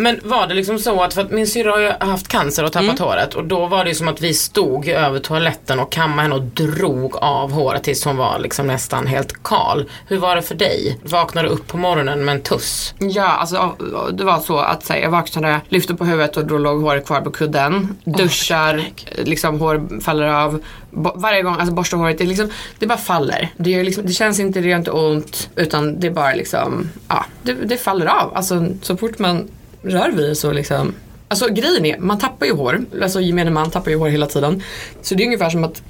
Men 0.00 0.20
var 0.24 0.46
det 0.46 0.54
liksom 0.54 0.78
så 0.78 1.02
att, 1.02 1.14
för 1.14 1.20
att 1.20 1.30
min 1.30 1.46
syrra 1.46 1.70
har 1.70 1.80
ju 1.80 1.90
haft 2.00 2.28
cancer 2.28 2.64
och 2.64 2.72
tappat 2.72 2.98
håret 2.98 3.34
och 3.34 3.44
då 3.44 3.66
var 3.66 3.84
det 3.84 3.90
ju 3.90 3.94
som 3.94 4.08
att 4.08 4.20
vi 4.20 4.34
stod 4.34 4.88
över 4.88 5.18
toaletten 5.18 5.80
och 5.80 5.92
kammade 5.92 6.22
henne 6.22 6.34
och 6.34 6.42
drog 6.42 7.16
av 7.16 7.52
håret 7.52 7.84
tills 7.84 8.04
hon 8.04 8.16
var 8.16 8.38
liksom 8.38 8.66
nästan 8.66 9.06
helt 9.06 9.42
kal. 9.42 9.90
Hur 10.06 10.18
var 10.18 10.36
det 10.36 10.42
för 10.42 10.54
dig? 10.54 10.98
Vaknade 11.02 11.48
du 11.48 11.54
upp 11.54 11.66
på 11.66 11.76
morgonen 11.76 12.24
med 12.24 12.34
en 12.34 12.42
tuss? 12.42 12.94
Ja, 12.98 13.24
alltså 13.24 13.76
det 14.12 14.24
var 14.24 14.40
så 14.40 14.58
att 14.58 14.84
så 14.86 14.92
här, 14.92 15.00
jag 15.00 15.10
vaknade, 15.10 15.60
lyfte 15.68 15.94
på 15.94 16.04
huvudet 16.04 16.36
och 16.36 16.46
då 16.46 16.58
låg 16.58 16.82
håret 16.82 17.06
kvar 17.06 17.20
på 17.20 17.30
kudden. 17.30 17.96
Duschar, 18.04 18.84
liksom 19.16 19.60
hår 19.60 20.00
faller 20.00 20.26
av. 20.26 20.62
Bo- 20.90 21.12
varje 21.14 21.42
gång, 21.42 21.56
alltså 21.58 21.74
borstar 21.74 21.98
håret, 21.98 22.18
det, 22.18 22.24
liksom, 22.24 22.50
det 22.78 22.86
bara 22.86 22.98
faller. 22.98 23.48
Det, 23.56 23.74
är 23.74 23.84
liksom, 23.84 24.06
det 24.06 24.12
känns 24.12 24.40
inte, 24.40 24.60
det 24.60 24.68
gör 24.68 24.78
inte 24.78 24.90
ont 24.90 25.50
utan 25.56 26.00
det 26.00 26.10
bara 26.10 26.34
liksom, 26.34 26.90
ja, 27.08 27.24
det, 27.42 27.52
det 27.52 27.76
faller 27.76 28.06
av. 28.06 28.32
Alltså 28.34 28.66
så 28.82 28.96
fort 28.96 29.18
man 29.18 29.48
rör 29.82 30.12
det 30.12 30.34
så 30.34 30.52
liksom 30.52 30.94
Alltså 31.30 31.48
grejen 31.48 31.84
är, 31.86 31.98
man 31.98 32.18
tappar 32.18 32.46
ju 32.46 32.52
hår, 32.52 32.80
alltså 33.02 33.20
gemene 33.20 33.50
man 33.50 33.70
tappar 33.70 33.90
ju 33.90 33.96
hår 33.96 34.08
hela 34.08 34.26
tiden. 34.26 34.62
Så 35.02 35.14
det 35.14 35.22
är 35.22 35.26
ungefär 35.26 35.50
som 35.50 35.64
att 35.64 35.82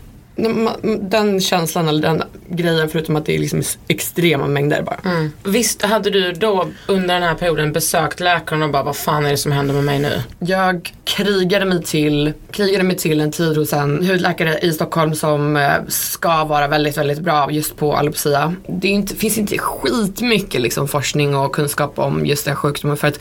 den 1.01 1.41
känslan 1.41 1.89
eller 1.89 2.03
den 2.03 2.23
grejen 2.49 2.89
förutom 2.89 3.17
att 3.17 3.27
det 3.27 3.35
är 3.35 3.39
liksom 3.39 3.63
extrema 3.89 4.47
mängder 4.47 4.83
bara. 4.83 5.01
Visst 5.45 5.83
hade 5.83 6.11
du 6.11 6.33
då 6.33 6.69
under 6.87 7.15
den 7.15 7.23
här 7.23 7.35
perioden 7.35 7.73
besökt 7.73 8.21
läkaren 8.21 8.63
och 8.63 8.71
bara 8.71 8.83
vad 8.83 8.97
fan 8.97 9.27
är 9.27 9.31
det 9.31 9.37
som 9.37 9.53
händer 9.53 9.75
med 9.75 9.85
mig 9.85 9.99
nu? 9.99 10.23
Jag 10.39 10.93
krigade 11.05 11.65
mig 11.65 11.83
till, 11.83 12.33
krigade 12.51 12.85
mig 12.85 12.97
till 12.97 13.21
en 13.21 13.33
tid 13.33 13.57
hos 13.57 13.73
en 13.73 14.07
hudläkare 14.07 14.59
i 14.59 14.73
Stockholm 14.73 15.15
som 15.15 15.57
eh, 15.57 15.73
ska 15.89 16.45
vara 16.45 16.69
väldigt, 16.69 16.97
väldigt 16.97 17.21
bra 17.21 17.51
just 17.51 17.77
på 17.77 17.97
alopecia. 17.97 18.55
Det 18.67 18.89
inte, 18.89 19.17
finns 19.17 19.39
inte 19.39 19.59
skitmycket 19.59 20.61
liksom 20.61 20.89
forskning 20.89 21.37
och 21.37 21.55
kunskap 21.55 21.99
om 21.99 22.27
just 22.27 22.45
den 22.45 22.57
sjukdomen 22.57 22.97
för 22.97 23.09
att 23.09 23.21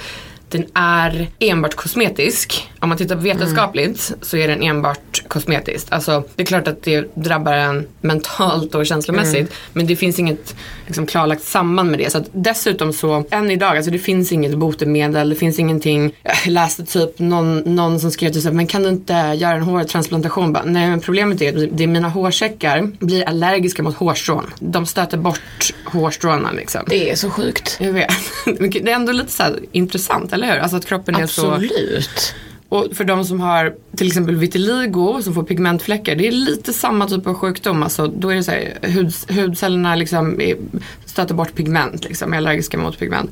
den 0.50 0.66
är 0.74 1.28
enbart 1.40 1.76
kosmetisk. 1.76 2.70
Om 2.80 2.90
man 2.90 2.98
tittar 2.98 3.16
vetenskapligt 3.16 4.12
så 4.22 4.38
är 4.38 4.48
den 4.48 4.62
enbart 4.64 5.24
kosmetisk. 5.28 5.88
Alltså 5.90 6.24
det 6.36 6.42
är 6.44 6.46
klart 6.46 6.68
att 6.68 6.84
det 6.84 7.16
drabbar 7.16 7.54
en 7.54 7.88
mentalt 8.02 8.76
och 8.76 8.86
känslomässigt. 8.86 9.54
Men 9.74 9.88
det 9.88 9.96
finns 9.96 10.20
inget 10.20 10.56
liksom, 10.86 11.06
klarlagt 11.06 11.44
samband 11.44 11.92
med 11.92 12.00
det. 12.00 12.12
Så 12.12 12.18
att 12.18 12.30
dessutom 12.32 12.94
så, 12.94 13.24
än 13.32 13.52
idag, 13.52 13.78
alltså 13.78 13.92
det 13.92 14.00
finns 14.00 14.32
inget 14.32 14.58
botemedel, 14.58 15.30
det 15.30 15.36
finns 15.36 15.60
ingenting. 15.60 16.14
Jag 16.24 16.48
läste 16.48 16.86
typ 16.86 17.20
någon, 17.20 17.60
någon 17.60 18.00
som 18.00 18.12
skrev 18.12 18.32
typ 18.32 18.42
så 18.42 18.48
här, 18.48 18.56
men 18.56 18.68
kan 18.68 18.84
du 18.84 18.90
inte 18.90 19.14
göra 19.14 19.56
en 19.56 19.62
hårtransplantation? 19.62 20.54
Bara, 20.54 20.64
Nej 20.64 20.90
men 20.90 21.02
problemet 21.02 21.42
är 21.42 21.50
att 21.50 21.78
det 21.78 21.84
är 21.84 21.88
mina 21.88 22.10
hårsäckar 22.10 22.92
blir 23.00 23.24
allergiska 23.24 23.84
mot 23.84 23.96
hårstrån. 23.96 24.54
De 24.60 24.86
stöter 24.86 25.18
bort 25.18 25.74
hårstråna 25.86 26.52
liksom. 26.52 26.82
Det 26.88 27.12
är 27.12 27.16
så 27.16 27.30
sjukt. 27.30 27.78
Jag 27.80 27.94
vet. 27.94 28.12
Det 28.84 28.92
är 28.92 28.96
ändå 28.96 29.12
lite 29.12 29.32
så 29.32 29.44
här 29.44 29.60
intressant, 29.72 30.34
eller 30.34 30.48
hur? 30.54 30.60
Alltså 30.60 30.78
att 30.78 30.86
kroppen 30.86 31.16
är 31.16 31.28
så... 31.28 31.52
Absolut. 31.52 32.34
Och 32.70 32.88
för 32.94 33.04
de 33.04 33.26
som 33.26 33.40
har 33.40 33.76
till 33.98 34.08
exempel 34.08 34.36
vitiligo 34.36 35.22
som 35.22 35.34
får 35.34 35.44
pigmentfläckar, 35.44 36.16
det 36.16 36.28
är 36.28 36.32
lite 36.32 36.74
samma 36.74 37.08
typ 37.08 37.28
av 37.28 37.34
sjukdom. 37.34 37.84
Alltså, 37.84 38.08
då 38.08 38.30
är 38.30 38.36
det 38.36 38.44
så 38.44 38.52
här, 38.52 38.78
hud, 38.82 39.14
hudcellerna 39.30 39.96
liksom 39.96 40.42
är, 40.42 40.58
stöter 41.06 41.34
bort 41.34 41.56
pigment, 41.56 42.04
liksom, 42.04 42.34
är 42.34 42.38
allergiska 42.38 42.78
mot 42.78 43.00
pigment. 43.00 43.32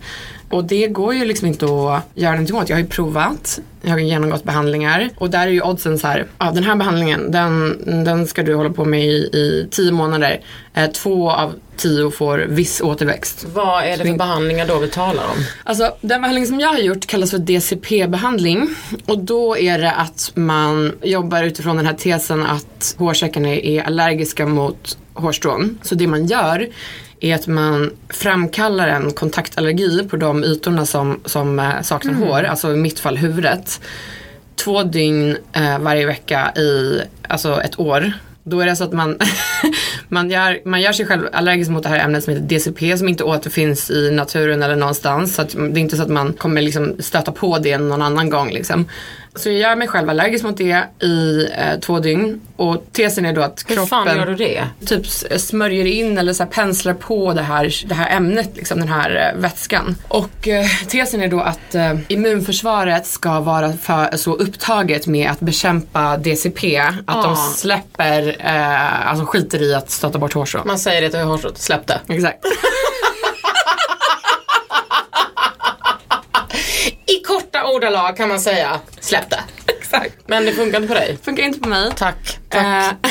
Och 0.50 0.64
det 0.64 0.88
går 0.88 1.14
ju 1.14 1.26
liksom 1.26 1.48
inte 1.48 1.66
att 1.66 2.10
göra 2.14 2.32
någonting 2.32 2.56
åt. 2.56 2.70
Jag 2.70 2.76
har 2.76 2.82
ju 2.82 2.88
provat, 2.88 3.60
jag 3.82 3.92
har 3.92 4.00
genomgått 4.00 4.44
behandlingar 4.44 5.10
och 5.16 5.30
där 5.30 5.48
är 5.48 5.52
ju 5.52 5.62
oddsen 5.62 6.00
så 6.00 6.08
här, 6.08 6.26
ja 6.38 6.52
den 6.52 6.64
här 6.64 6.76
behandlingen 6.76 7.32
den, 7.32 7.82
den 8.06 8.28
ska 8.28 8.44
du 8.44 8.56
hålla 8.56 8.70
på 8.70 8.86
med 8.86 9.06
i, 9.06 9.14
i 9.16 9.68
tio 9.72 9.92
månader. 9.92 10.42
Eh, 10.74 10.92
två 10.92 11.32
av 11.32 11.54
tio 11.78 12.12
får 12.12 12.38
viss 12.38 12.82
återväxt. 12.82 13.46
Vad 13.54 13.84
är 13.84 13.98
det 13.98 14.04
för 14.04 14.18
behandlingar 14.18 14.68
då 14.68 14.80
vi 14.80 14.88
talar 14.88 15.24
om? 15.24 15.38
Alltså 15.64 15.96
den 16.02 16.22
behandling 16.22 16.46
som 16.46 16.60
jag 16.60 16.70
har 16.70 16.80
gjort 16.80 17.06
kallas 17.06 17.32
för 17.32 17.38
DCP-behandling. 17.38 18.70
Och 19.06 19.20
då 19.20 19.58
är 19.58 19.80
det 19.80 19.92
att 19.92 20.32
man 20.36 20.55
jobbar 21.04 21.44
utifrån 21.44 21.78
den 21.78 21.86
här 21.86 21.94
tesen 21.94 22.46
att 22.46 22.96
hårsäckarna 22.98 23.50
är 23.50 23.82
allergiska 23.82 24.46
mot 24.46 24.98
hårstrån. 25.14 25.80
Så 25.82 25.96
det 25.96 26.08
man 26.08 26.26
gör 26.26 26.68
är 27.20 27.36
att 27.36 27.48
man 27.48 27.92
framkallar 28.10 28.88
en 28.88 29.12
kontaktallergi 29.12 30.08
på 30.10 30.18
de 30.18 30.44
ytorna 30.44 30.86
som, 30.86 31.20
som 31.26 31.60
eh, 31.60 31.82
saknar 31.82 32.14
hår, 32.14 32.44
alltså 32.44 32.74
i 32.74 32.76
mitt 32.76 33.00
fall 33.00 33.18
huvudet. 33.18 33.82
Två 34.56 34.84
dygn 34.84 35.38
eh, 35.54 35.80
varje 35.80 36.06
vecka 36.06 36.54
i 36.56 37.02
alltså 37.28 37.62
ett 37.62 37.80
år. 37.80 38.14
Då 38.44 38.60
är 38.60 38.66
det 38.66 38.76
så 38.76 38.84
att 38.84 38.94
man, 38.94 39.18
man, 40.08 40.30
gör, 40.30 40.60
man 40.66 40.82
gör 40.82 40.92
sig 40.92 41.06
själv 41.06 41.28
allergisk 41.34 41.72
mot 41.72 41.84
det 41.84 41.90
här 41.90 42.00
ämnet 42.06 42.24
som 42.24 42.34
heter 42.34 42.46
DCP 42.46 42.98
som 42.98 43.10
inte 43.10 43.24
återfinns 43.24 43.92
i 43.92 44.12
naturen 44.12 44.64
eller 44.64 44.76
någonstans. 44.76 45.36
Så 45.36 45.44
det 45.44 45.60
är 45.60 45.78
inte 45.78 45.98
så 45.98 46.04
att 46.04 46.10
man 46.10 46.34
kommer 46.34 46.62
liksom 46.62 46.96
stöta 47.00 47.32
på 47.32 47.58
det 47.58 47.78
någon 47.78 48.02
annan 48.02 48.30
gång. 48.30 48.52
Liksom. 48.52 48.86
Så 49.38 49.50
jag 49.50 49.58
gör 49.60 49.76
mig 49.76 49.88
själv 49.88 50.10
allergisk 50.10 50.44
mot 50.44 50.58
det 50.58 50.84
i 51.06 51.48
eh, 51.58 51.80
två 51.80 52.00
dygn. 52.00 52.42
Och 52.56 52.84
tesen 52.92 53.26
är 53.26 53.34
då 53.34 53.42
att 53.42 53.66
Hur 53.68 53.76
kroppen 53.76 53.88
fan 53.90 54.18
gör 54.18 54.26
du 54.26 54.36
det? 54.36 54.64
typ 54.86 55.06
s- 55.06 55.48
smörjer 55.48 55.86
in 55.86 56.18
eller 56.18 56.34
så 56.34 56.44
här 56.44 56.50
penslar 56.52 56.94
på 56.94 57.34
det 57.34 57.42
här, 57.42 57.74
det 57.88 57.94
här 57.96 58.18
ämnet, 58.18 58.50
liksom, 58.56 58.80
den 58.80 58.88
här 58.88 59.34
eh, 59.36 59.42
vätskan. 59.42 59.96
Och 60.08 60.48
eh, 60.48 60.66
tesen 60.88 61.22
är 61.22 61.28
då 61.28 61.40
att 61.40 61.76
eh, 61.76 61.94
immunförsvaret 62.08 63.06
ska 63.08 63.40
vara 63.40 63.74
för, 63.74 64.18
så 64.18 64.34
upptaget 64.34 65.08
med 65.08 65.32
att 65.32 65.40
bekämpa 65.40 66.18
DCP 66.18 66.78
att 66.78 67.24
de 67.24 67.34
Ah. 67.34 67.36
släpper, 67.36 68.36
eh, 68.40 69.10
alltså 69.10 69.26
skiter 69.26 69.62
i 69.62 69.74
att 69.76 69.90
stöta 69.92 70.18
bort 70.20 70.34
hårstrå. 70.34 70.62
Man 70.66 70.80
säger 70.80 71.02
det 71.02 71.10
till 71.10 71.20
hårstrået, 71.20 71.58
släpp 71.58 71.88
det. 71.88 72.00
Exakt. 72.10 72.46
I 77.08 77.20
korta 77.28 77.55
ordalag 77.66 78.18
kan 78.18 78.30
man 78.30 78.40
säga, 78.40 78.80
släpp 79.00 79.30
det. 79.30 79.40
Exakt. 79.80 80.16
Men 80.26 80.46
det 80.46 80.52
funkar 80.52 80.78
inte 80.78 80.88
på 80.88 81.00
dig. 81.00 81.18
Funkar 81.24 81.44
inte 81.44 81.60
på 81.60 81.70
mig. 81.70 81.92
Tack. 81.96 82.40
tack. 82.50 82.64
Eh, 83.04 83.10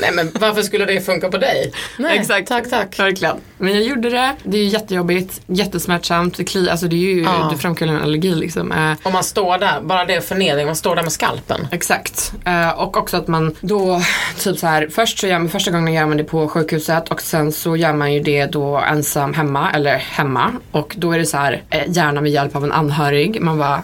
Nej 0.00 0.10
men 0.12 0.30
varför 0.40 0.62
skulle 0.62 0.84
det 0.84 1.00
funka 1.00 1.28
på 1.28 1.38
dig? 1.38 1.72
Nej, 1.98 2.18
Exakt. 2.20 2.48
Tack, 2.48 2.70
tack. 2.70 2.98
Verkligen. 2.98 3.36
Men 3.58 3.72
jag 3.74 3.82
gjorde 3.82 4.10
det. 4.10 4.32
Det 4.44 4.56
är 4.58 4.62
ju 4.62 4.68
jättejobbigt, 4.68 5.40
jättesmärtsamt. 5.46 6.36
Det, 6.36 6.44
kli, 6.44 6.70
alltså 6.70 6.86
det, 6.88 6.96
är 6.96 7.00
ju, 7.00 7.22
Ja. 7.22 7.48
det 7.52 7.58
framkallar 7.58 7.94
en 7.94 8.02
allergi 8.02 8.34
liksom. 8.34 8.72
Eh, 8.72 8.92
Om 9.02 9.12
man 9.12 9.24
står 9.24 9.58
där, 9.58 9.80
bara 9.80 10.04
det 10.04 10.14
är 10.14 10.20
förnedring, 10.20 10.66
man 10.66 10.76
står 10.76 10.96
där 10.96 11.02
med 11.02 11.12
skalpen. 11.12 11.68
Exakt. 11.72 12.32
Eh, 12.44 12.68
och 12.70 12.96
också 12.96 13.16
att 13.16 13.28
man 13.28 13.54
då, 13.60 14.02
typ 14.38 14.58
så 14.58 14.66
här, 14.66 14.88
först 14.92 15.18
så 15.18 15.26
gör 15.26 15.38
man, 15.38 15.48
första 15.48 15.70
gången 15.70 15.94
gör 15.94 16.06
man 16.06 16.16
det 16.16 16.24
på 16.24 16.48
sjukhuset 16.48 17.08
och 17.08 17.20
sen 17.22 17.52
så 17.52 17.76
gör 17.76 17.92
man 17.92 18.12
ju 18.12 18.20
det 18.20 18.46
då 18.46 18.78
ensam 18.78 19.34
hemma, 19.34 19.70
eller 19.72 19.96
hemma. 19.96 20.52
Och 20.70 20.94
då 20.96 21.12
är 21.12 21.18
det 21.18 21.26
så 21.26 21.36
här, 21.36 21.62
eh, 21.70 21.82
gärna 21.88 22.20
med 22.20 22.32
hjälp 22.32 22.56
av 22.56 22.64
en 22.64 22.72
anhörig. 22.72 23.40
Man 23.40 23.58
bara, 23.58 23.82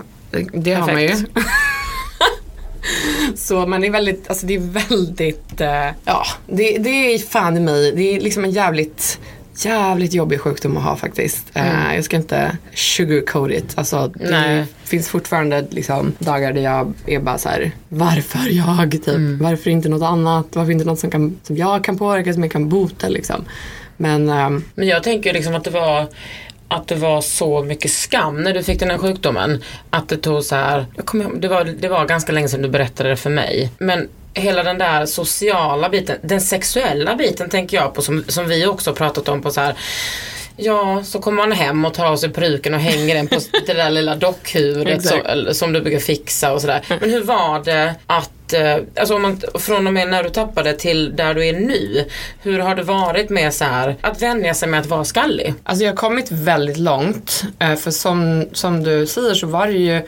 det 0.53 0.75
har 0.75 0.93
man 0.93 1.03
ju. 1.03 1.09
Så 3.35 3.67
man 3.67 3.85
är 3.85 3.91
väldigt, 3.91 4.29
alltså 4.29 4.47
det 4.47 4.55
är 4.55 4.89
väldigt, 4.89 5.61
eh, 5.61 5.89
ja, 6.05 6.27
det, 6.47 6.79
det 6.79 7.15
är 7.15 7.19
fan 7.19 7.57
i 7.57 7.61
mig, 7.61 7.93
det 7.93 8.17
är 8.17 8.21
liksom 8.21 8.45
en 8.45 8.51
jävligt 8.51 9.19
Jävligt 9.57 10.13
jobbig 10.13 10.41
sjukdom 10.41 10.77
att 10.77 10.83
ha 10.83 10.97
faktiskt. 10.97 11.51
Eh, 11.55 11.95
jag 11.95 12.05
ska 12.05 12.17
inte 12.17 12.57
sugarcoat 12.75 13.51
it. 13.51 13.73
Alltså, 13.75 14.13
det 14.15 14.31
Nej. 14.31 14.65
finns 14.85 15.09
fortfarande 15.09 15.67
liksom, 15.71 16.13
dagar 16.19 16.53
där 16.53 16.61
jag 16.61 16.93
är 17.07 17.21
bara 17.21 17.39
så 17.39 17.49
här: 17.49 17.71
varför 17.89 18.49
jag? 18.51 18.91
Typ. 18.91 19.41
Varför 19.41 19.71
inte 19.71 19.89
något 19.89 20.03
annat? 20.03 20.47
Varför 20.53 20.73
inte 20.73 20.85
något 20.85 20.99
som, 20.99 21.11
kan, 21.11 21.37
som 21.43 21.57
jag 21.57 21.85
kan 21.85 21.99
påverka, 21.99 22.33
som 22.33 22.43
jag 22.43 22.53
kan 22.53 22.69
bota 22.69 23.09
liksom. 23.09 23.45
Men 23.97 24.29
ehm, 24.29 24.65
Men 24.75 24.89
jag 24.89 25.03
tänker 25.03 25.33
liksom 25.33 25.55
att 25.55 25.65
det 25.65 25.71
var 25.71 26.07
att 26.73 26.89
det 26.89 26.95
var 26.95 27.21
så 27.21 27.63
mycket 27.63 27.91
skam 27.91 28.43
när 28.43 28.55
du 28.55 28.63
fick 28.63 28.81
den 28.81 28.91
här 28.91 28.99
sjukdomen. 28.99 29.65
Att 29.91 30.09
det 30.09 30.17
tog 30.17 30.45
så 30.45 30.55
här, 30.55 30.87
jag 30.97 31.07
kommer, 31.07 31.25
ihåg, 31.25 31.41
det, 31.41 31.49
var, 31.49 31.65
det 31.65 31.89
var 31.89 32.07
ganska 32.07 32.33
länge 32.33 32.49
sedan 32.49 32.63
du 32.63 32.69
berättade 32.69 33.09
det 33.09 33.17
för 33.17 33.31
mig. 33.31 33.71
Men 33.79 34.09
hela 34.35 34.63
den 34.63 34.79
där 34.79 35.07
sociala 35.07 35.89
biten, 35.89 36.19
den 36.23 36.41
sexuella 36.41 37.15
biten 37.15 37.49
tänker 37.51 37.77
jag 37.77 37.95
på 37.95 38.03
som, 38.03 38.25
som 38.29 38.49
vi 38.49 38.67
också 38.67 38.95
pratat 38.95 39.29
om 39.29 39.43
på 39.43 39.51
så 39.51 39.61
här 39.61 39.75
Ja, 40.57 41.03
så 41.05 41.19
kommer 41.19 41.37
man 41.37 41.53
hem 41.53 41.85
och 41.85 41.95
tar 41.95 42.07
av 42.07 42.17
sig 42.17 42.31
peruken 42.31 42.75
och 42.75 42.81
hänger 42.81 43.15
den 43.15 43.29
på 43.29 43.39
det 43.67 43.73
där 43.73 43.91
lilla 43.91 44.17
dockhuvudet 44.17 45.13
eller 45.25 45.53
som 45.53 45.73
du 45.73 45.81
brukar 45.81 45.99
fixa 45.99 46.53
och 46.53 46.61
sådär. 46.61 46.85
Men 47.01 47.11
hur 47.11 47.25
var 47.25 47.65
det 47.65 47.95
att, 48.07 48.31
Eh, 48.55 48.77
alltså 48.97 49.15
om 49.15 49.23
man, 49.23 49.41
från 49.55 49.87
och 49.87 49.93
med 49.93 50.09
när 50.09 50.23
du 50.23 50.31
tappade 50.31 50.73
till 50.73 51.17
där 51.17 51.35
du 51.35 51.47
är 51.47 51.53
nu, 51.53 52.05
hur 52.43 52.59
har 52.59 52.75
det 52.75 52.83
varit 52.83 53.31
med 53.31 53.55
så 53.55 53.65
här, 53.65 53.97
att 54.01 54.23
vänja 54.23 54.55
sig 54.55 54.69
med 54.69 54.81
att 54.81 54.87
vara 54.87 55.05
skallig? 55.05 55.55
Alltså 55.63 55.85
jag 55.85 55.93
har 55.93 55.97
kommit 55.97 56.31
väldigt 56.31 56.79
långt. 56.79 57.45
Eh, 57.59 57.75
för 57.75 57.91
som, 57.91 58.49
som 58.53 58.83
du 58.83 59.07
säger 59.07 59.35
så 59.35 59.47
var 59.47 59.67
det 59.67 59.73
ju 59.73 60.03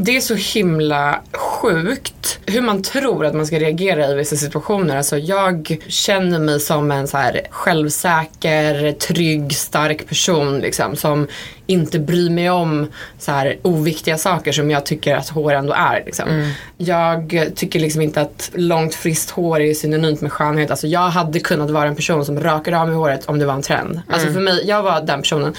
det 0.00 0.16
är 0.16 0.20
så 0.20 0.34
himla 0.34 1.20
sjukt 1.32 2.38
hur 2.46 2.60
man 2.60 2.82
tror 2.82 3.26
att 3.26 3.34
man 3.34 3.46
ska 3.46 3.58
reagera 3.58 4.06
i 4.06 4.14
vissa 4.14 4.36
situationer. 4.36 4.96
Alltså 4.96 5.18
jag 5.18 5.78
känner 5.88 6.38
mig 6.38 6.60
som 6.60 6.90
en 6.90 7.08
så 7.08 7.16
här 7.16 7.40
självsäker, 7.50 8.92
trygg, 8.92 9.52
stark 9.52 10.08
person 10.08 10.58
liksom, 10.58 10.96
som 10.96 11.26
inte 11.66 11.98
bryr 11.98 12.30
mig 12.30 12.50
om 12.50 12.86
så 13.18 13.32
här 13.32 13.58
oviktiga 13.62 14.18
saker 14.18 14.52
som 14.52 14.70
jag 14.70 14.86
tycker 14.86 15.16
att 15.16 15.28
hår 15.28 15.52
ändå 15.52 15.72
är. 15.72 16.02
Liksom. 16.06 16.52
Jag 16.76 17.46
tycker 17.54 17.80
liksom 17.80 18.02
inte 18.02 18.20
att 18.20 18.50
långt 18.54 18.94
friskt 18.94 19.30
hår 19.30 19.60
är 19.60 19.74
synonymt 19.74 20.20
med 20.20 20.32
skönhet. 20.32 20.70
Alltså 20.70 20.86
jag 20.86 21.08
hade 21.08 21.40
kunnat 21.40 21.70
vara 21.70 21.88
en 21.88 21.96
person 21.96 22.24
som 22.24 22.40
rakade 22.40 22.78
av 22.78 22.86
mig 22.86 22.96
håret 22.96 23.26
om 23.26 23.38
det 23.38 23.46
var 23.46 23.54
en 23.54 23.62
trend. 23.62 24.00
Alltså 24.08 24.32
för 24.32 24.40
mig, 24.40 24.64
jag 24.66 24.82
var 24.82 25.00
den 25.00 25.20
personen. 25.20 25.54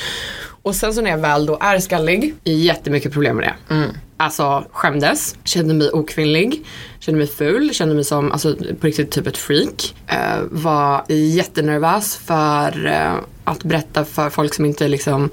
Och 0.62 0.76
sen 0.76 0.94
så 0.94 1.02
när 1.02 1.12
jag 1.12 1.18
väl 1.18 1.46
då 1.46 1.58
är 1.62 1.80
skallig, 1.80 2.36
jättemycket 2.44 3.14
problem 3.14 3.36
med 3.36 3.54
det. 3.70 3.76
Alltså 4.22 4.66
skämdes, 4.72 5.36
kände 5.44 5.74
mig 5.74 5.92
okvinnlig, 5.92 6.66
kände 7.00 7.18
mig 7.18 7.28
ful, 7.28 7.74
kände 7.74 7.96
mig 7.96 8.04
som 8.04 8.32
alltså, 8.32 8.56
på 8.56 8.88
riktigt 8.88 9.12
typ 9.12 9.28
ett 9.28 9.38
freak. 9.38 9.96
Eh, 10.08 10.42
var 10.52 11.04
jättenervös 11.08 12.16
för 12.18 12.86
eh, 12.86 13.14
att 13.44 13.64
berätta 13.64 14.06
för 14.06 14.30
folk 14.30 14.54
som 14.54 14.66
inte 14.66 14.88
liksom 14.88 15.30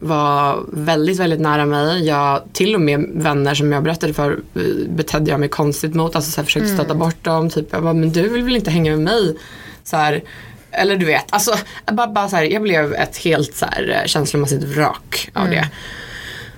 var 0.00 0.64
väldigt, 0.72 1.18
väldigt 1.18 1.40
nära 1.40 1.66
mig. 1.66 2.06
Jag, 2.06 2.42
till 2.52 2.74
och 2.74 2.80
med 2.80 3.10
vänner 3.14 3.54
som 3.54 3.72
jag 3.72 3.82
berättade 3.82 4.14
för 4.14 4.30
eh, 4.54 4.62
betedde 4.88 5.30
jag 5.30 5.40
mig 5.40 5.48
konstigt 5.48 5.94
mot. 5.94 6.16
Alltså 6.16 6.30
så 6.30 6.40
här, 6.40 6.44
försökte 6.44 6.68
stöta 6.68 6.94
bort 6.94 7.24
dem. 7.24 7.50
Typ, 7.50 7.66
jag 7.70 7.82
bara, 7.82 7.92
men 7.92 8.12
du 8.12 8.28
vill 8.28 8.42
väl 8.42 8.56
inte 8.56 8.70
hänga 8.70 8.90
med 8.90 9.00
mig? 9.00 9.36
Så 9.84 9.96
här, 9.96 10.22
eller 10.70 10.96
du 10.96 11.06
vet, 11.06 11.26
alltså, 11.30 11.54
bara, 11.92 12.06
bara 12.06 12.28
så 12.28 12.36
här, 12.36 12.44
jag 12.44 12.62
blev 12.62 12.94
ett 12.94 13.16
helt 13.16 13.54
så 13.54 13.66
här, 13.66 14.00
eh, 14.00 14.06
känslomässigt 14.06 14.62
vrak 14.62 15.30
av 15.32 15.50
det. 15.50 15.68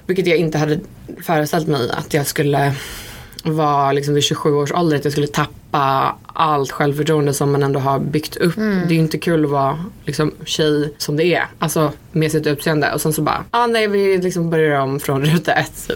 Vilket 0.07 0.27
jag 0.27 0.37
inte 0.37 0.59
hade 0.59 0.81
föreställt 1.23 1.69
mig 1.69 1.91
att 1.91 2.15
jag 2.15 2.27
skulle 2.27 2.75
vara 3.45 3.93
liksom 3.93 4.15
vid 4.15 4.25
27 4.25 4.55
års 4.55 4.73
ålder, 4.73 4.97
att 4.97 5.05
jag 5.05 5.13
skulle 5.13 5.27
tappa 5.27 6.17
allt 6.27 6.71
självförtroende 6.71 7.35
som 7.35 7.53
man 7.53 7.63
ändå 7.63 7.81
har 7.81 7.99
byggt 7.99 8.37
upp. 8.37 8.57
Det 8.57 8.63
är 8.63 8.93
ju 8.93 8.99
inte 8.99 9.19
kul 9.19 9.45
att 9.45 9.51
vara 9.51 9.85
liksom, 10.05 10.33
tjej 10.45 10.95
som 10.99 11.17
det 11.17 11.25
är, 11.25 11.47
alltså 11.59 11.93
med 12.13 12.33
sitt 12.33 12.47
utseende. 12.47 12.93
Och 12.93 13.01
sen 13.01 13.13
så 13.13 13.23
bara, 13.23 13.45
ah, 13.51 13.67
nej 13.67 13.89
vi 13.89 14.19
liksom 14.19 14.51
börjar 14.51 14.81
om 14.81 15.01
från 15.01 15.25
ruta 15.25 15.53
ett. 15.53 15.91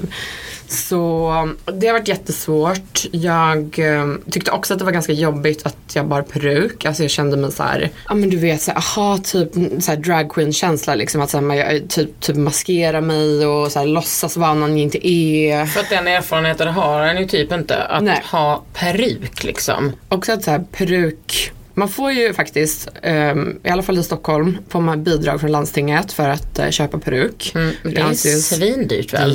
Så 0.69 1.33
det 1.75 1.87
har 1.87 1.93
varit 1.93 2.09
jättesvårt. 2.09 3.05
Jag 3.11 3.79
eh, 3.79 4.07
tyckte 4.31 4.51
också 4.51 4.73
att 4.73 4.79
det 4.79 4.85
var 4.85 4.93
ganska 4.93 5.13
jobbigt 5.13 5.67
att 5.67 5.77
jag 5.93 6.07
bar 6.07 6.23
peruk. 6.23 6.85
Alltså 6.85 7.03
jag 7.03 7.11
kände 7.11 7.37
mig 7.37 7.53
så 7.53 7.63
här, 7.63 7.91
ja 8.09 8.15
men 8.15 8.31
du 8.31 8.37
vet 8.37 8.63
så 8.63 8.71
här, 8.71 8.79
aha 8.79 9.19
typ 9.19 9.53
så 9.83 9.91
här 9.91 9.97
drag 9.97 10.31
queen 10.31 10.53
känsla 10.53 10.95
liksom. 10.95 11.21
Att 11.21 11.31
så 11.31 11.37
här, 11.37 11.45
man, 11.45 11.57
jag, 11.57 11.89
typ, 11.89 12.21
typ 12.21 12.37
maskera 12.37 13.01
mig 13.01 13.47
och 13.47 13.73
så 13.73 13.79
här, 13.79 13.87
låtsas 13.87 14.37
vara 14.37 14.55
någon 14.55 14.71
jag 14.71 14.79
inte 14.81 15.09
är. 15.09 15.67
För 15.67 15.81
att 15.81 15.91
den 15.91 16.09
erfarenheten 16.09 16.69
har 16.69 17.01
en 17.01 17.19
ju 17.19 17.27
typ 17.27 17.53
inte. 17.53 17.83
Att 17.83 18.03
Nej. 18.03 18.23
ha 18.25 18.65
peruk 18.75 19.45
liksom. 19.45 19.93
Också 20.09 20.33
att 20.33 20.45
så 20.45 20.51
här, 20.51 20.65
peruk 20.73 21.53
man 21.75 21.89
får 21.89 22.13
ju 22.13 22.35
faktiskt, 22.35 22.89
ehm, 23.03 23.59
i 23.65 23.69
alla 23.69 23.83
fall 23.83 23.99
i 23.99 24.03
Stockholm, 24.03 24.59
får 24.69 24.81
man 24.81 25.05
bidrag 25.05 25.41
från 25.41 25.53
landstinget 25.53 26.13
för 26.13 26.29
att 26.29 26.59
eh, 26.59 26.71
köpa 26.71 26.99
peruk. 26.99 27.53
Mm, 27.55 27.75
det 27.83 27.97
är 27.97 28.05
anses- 28.05 28.55
svindyrt 28.55 29.11
Det 29.11 29.17
är 29.17 29.21
väl? 29.21 29.33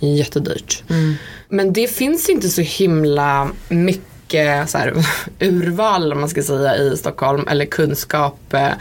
Jättedyrt. 0.00 0.82
Jättedyrt. 0.88 1.18
Men 1.48 1.72
det 1.72 1.86
finns 1.86 2.28
inte 2.28 2.48
så 2.48 2.60
himla 2.60 3.50
mycket 3.68 4.70
så 4.70 4.78
här, 4.78 4.94
urval 5.40 6.12
om 6.12 6.20
man 6.20 6.28
ska 6.28 6.42
säga 6.42 6.76
i 6.76 6.96
Stockholm 6.96 7.48
eller 7.48 7.64
kunskap 7.64 8.54
eh, 8.54 8.72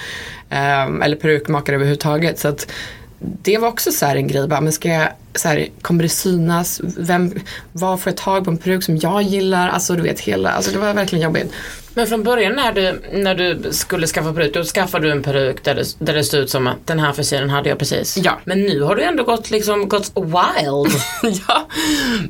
ehm, 0.49 1.01
eller 1.01 1.15
perukmakare 1.15 1.75
överhuvudtaget. 1.75 2.39
Så 2.39 2.47
att 2.47 2.71
det 3.19 3.57
var 3.57 3.67
också 3.67 3.91
så 3.91 4.05
här 4.05 4.15
en 4.15 4.27
grej, 4.27 4.47
bara, 4.47 4.61
men 4.61 4.73
ska 4.73 4.89
jag, 4.89 5.09
så 5.35 5.47
här, 5.47 5.67
kommer 5.81 6.03
det 6.03 6.09
synas? 6.09 6.81
Vem, 6.83 7.33
var 7.71 7.97
får 7.97 8.09
jag 8.09 8.17
tag 8.17 8.45
på 8.45 8.51
en 8.51 8.57
peruk 8.57 8.83
som 8.83 8.97
jag 8.97 9.21
gillar? 9.21 9.69
Alltså 9.69 9.93
du 9.93 10.01
vet 10.01 10.19
hela, 10.19 10.51
alltså 10.51 10.71
det 10.71 10.77
var 10.77 10.93
verkligen 10.93 11.23
jobbigt. 11.23 11.53
Men 11.95 12.07
från 12.07 12.23
början 12.23 12.53
när 12.53 12.71
du, 12.71 13.01
när 13.13 13.35
du 13.35 13.73
skulle 13.73 14.07
skaffa 14.07 14.33
peruk, 14.33 14.53
då 14.53 14.63
skaffade 14.63 15.07
du 15.07 15.11
en 15.11 15.23
peruk 15.23 15.63
där 15.63 15.75
det, 15.75 15.95
där 15.99 16.13
det 16.13 16.23
stod 16.23 16.39
ut 16.39 16.49
som 16.49 16.67
att 16.67 16.87
den 16.87 16.99
här 16.99 17.13
frisyren 17.13 17.49
hade 17.49 17.69
jag 17.69 17.79
precis. 17.79 18.17
Ja. 18.17 18.39
Men 18.43 18.61
nu 18.61 18.81
har 18.81 18.95
du 18.95 19.03
ändå 19.03 19.23
gått, 19.23 19.51
liksom, 19.51 19.89
gått 19.89 20.11
wild. 20.15 20.95
ja. 21.47 21.67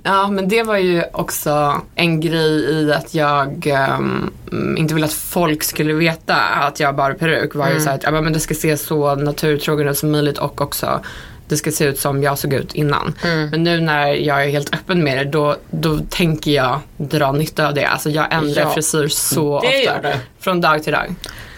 ja, 0.03 0.27
men 0.27 0.49
det 0.49 0.63
var 0.63 0.77
ju 0.77 1.03
också 1.13 1.81
en 1.95 2.19
grej 2.19 2.71
i 2.71 2.93
att 2.93 3.13
jag 3.13 3.67
ehm, 3.67 4.31
inte 4.77 4.93
ville 4.93 5.05
att 5.05 5.13
folk 5.13 5.63
skulle 5.63 5.93
veta 5.93 6.35
att 6.35 6.79
jag 6.79 6.95
bar 6.95 7.13
peruk. 7.13 7.55
var 7.55 7.69
ju 7.69 7.79
så 7.79 7.89
att 7.89 8.03
ja, 8.03 8.11
men 8.11 8.33
det 8.33 8.39
ska 8.39 8.53
se 8.53 8.77
så 8.77 9.15
naturtrogen 9.15 9.87
ut 9.87 9.97
som 9.97 10.11
möjligt 10.11 10.37
och 10.37 10.61
också 10.61 11.01
det 11.47 11.57
ska 11.57 11.71
se 11.71 11.85
ut 11.85 11.99
som 11.99 12.23
jag 12.23 12.37
såg 12.37 12.53
ut 12.53 12.73
innan. 12.73 13.13
Men 13.51 13.63
nu 13.63 13.81
när 13.81 14.07
jag 14.07 14.43
är 14.45 14.49
helt 14.49 14.73
öppen 14.75 15.03
med 15.03 15.17
det 15.17 15.23
då, 15.31 15.55
då 15.71 15.99
tänker 16.09 16.51
jag 16.51 16.79
dra 16.97 17.31
nytta 17.31 17.67
av 17.67 17.73
det. 17.73 17.85
Alltså 17.85 18.09
jag 18.09 18.33
ändrar 18.33 18.61
Ja. 18.63 18.69
frisyr 18.69 19.07
så 19.07 19.59
Det 19.61 19.89
ofta. 19.89 20.09
Från 20.39 20.61
dag 20.61 20.83
till 20.83 20.93
dag. 20.93 21.15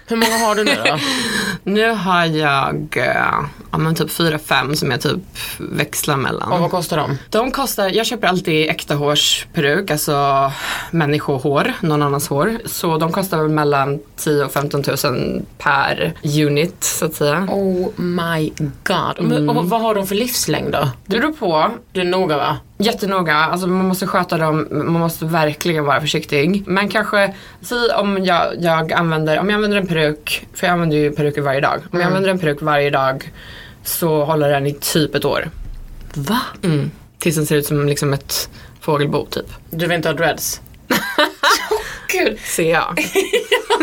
Hur 0.09 0.17
många 0.17 0.37
har 0.37 0.55
du 0.55 0.63
nu 0.63 0.75
då? 0.85 0.97
Nu 1.63 1.89
har 1.89 2.25
jag 2.25 2.97
eh, 2.97 3.41
ja, 3.71 3.77
men 3.77 3.95
typ 3.95 4.11
fyra 4.11 4.39
fem 4.39 4.75
som 4.75 4.91
jag 4.91 5.01
typ 5.01 5.19
växlar 5.57 6.17
mellan. 6.17 6.51
Och 6.51 6.59
vad 6.59 6.71
kostar 6.71 6.97
de? 6.97 7.17
De 7.29 7.51
kostar, 7.51 7.89
jag 7.89 8.05
köper 8.05 8.27
alltid 8.27 8.69
äkta 8.69 8.95
hårsperuk, 8.95 9.91
alltså 9.91 10.51
människohår, 10.91 11.73
någon 11.81 12.01
annans 12.01 12.27
hår. 12.27 12.57
Så 12.65 12.97
de 12.97 13.11
kostar 13.11 13.37
väl 13.37 13.49
mellan 13.49 13.99
10 14.15 14.45
och 14.45 14.51
15 14.51 14.83
000 15.03 15.41
per 15.57 16.13
unit 16.23 16.83
så 16.83 17.05
att 17.05 17.13
säga. 17.13 17.47
Oh 17.51 17.89
my 18.01 18.51
god. 18.83 19.27
Men, 19.27 19.49
och 19.49 19.69
vad 19.69 19.81
har 19.81 19.95
de 19.95 20.07
för 20.07 20.15
livslängd 20.15 20.71
då? 20.71 20.89
Det 21.05 21.19
beror 21.19 21.31
på. 21.31 21.71
Du 21.91 22.01
är 22.01 22.05
noga 22.05 22.37
va? 22.37 22.57
Jättenoga, 22.77 23.35
alltså 23.35 23.67
man 23.67 23.85
måste 23.85 24.07
sköta 24.07 24.37
dem, 24.37 24.67
man 24.71 24.87
måste 24.91 25.25
verkligen 25.25 25.85
vara 25.85 26.01
försiktig. 26.01 26.63
Men 26.67 26.89
kanske, 26.89 27.33
säg 27.61 27.77
om 27.95 28.25
jag, 28.25 28.53
jag 28.59 28.93
använder, 28.93 29.39
om 29.39 29.49
jag 29.49 29.55
använder 29.55 29.77
en 29.77 29.87
peruk, 29.87 30.47
för 30.53 30.67
jag 30.67 30.73
använder 30.73 30.97
ju 30.97 31.11
peruker 31.11 31.41
varje 31.41 31.61
dag. 31.61 31.81
Om 31.91 31.99
jag 31.99 32.07
använder 32.07 32.29
en 32.29 32.39
peruk 32.39 32.61
varje 32.61 32.89
dag 32.89 33.31
så 33.83 34.25
håller 34.25 34.49
den 34.49 34.67
i 34.67 34.73
typ 34.73 35.15
ett 35.15 35.25
år. 35.25 35.49
Va? 36.13 36.41
Mm. 36.63 36.91
Tills 37.19 37.35
den 37.35 37.45
ser 37.45 37.55
ut 37.55 37.65
som 37.65 37.87
liksom 37.87 38.13
ett 38.13 38.49
fågelbo 38.81 39.25
typ. 39.25 39.45
Du 39.69 39.87
vill 39.87 39.95
inte 39.95 40.09
ha 40.09 40.13
dreads? 40.13 40.61
Gud, 42.07 42.39
Ser 42.39 42.71
jag. 42.71 42.99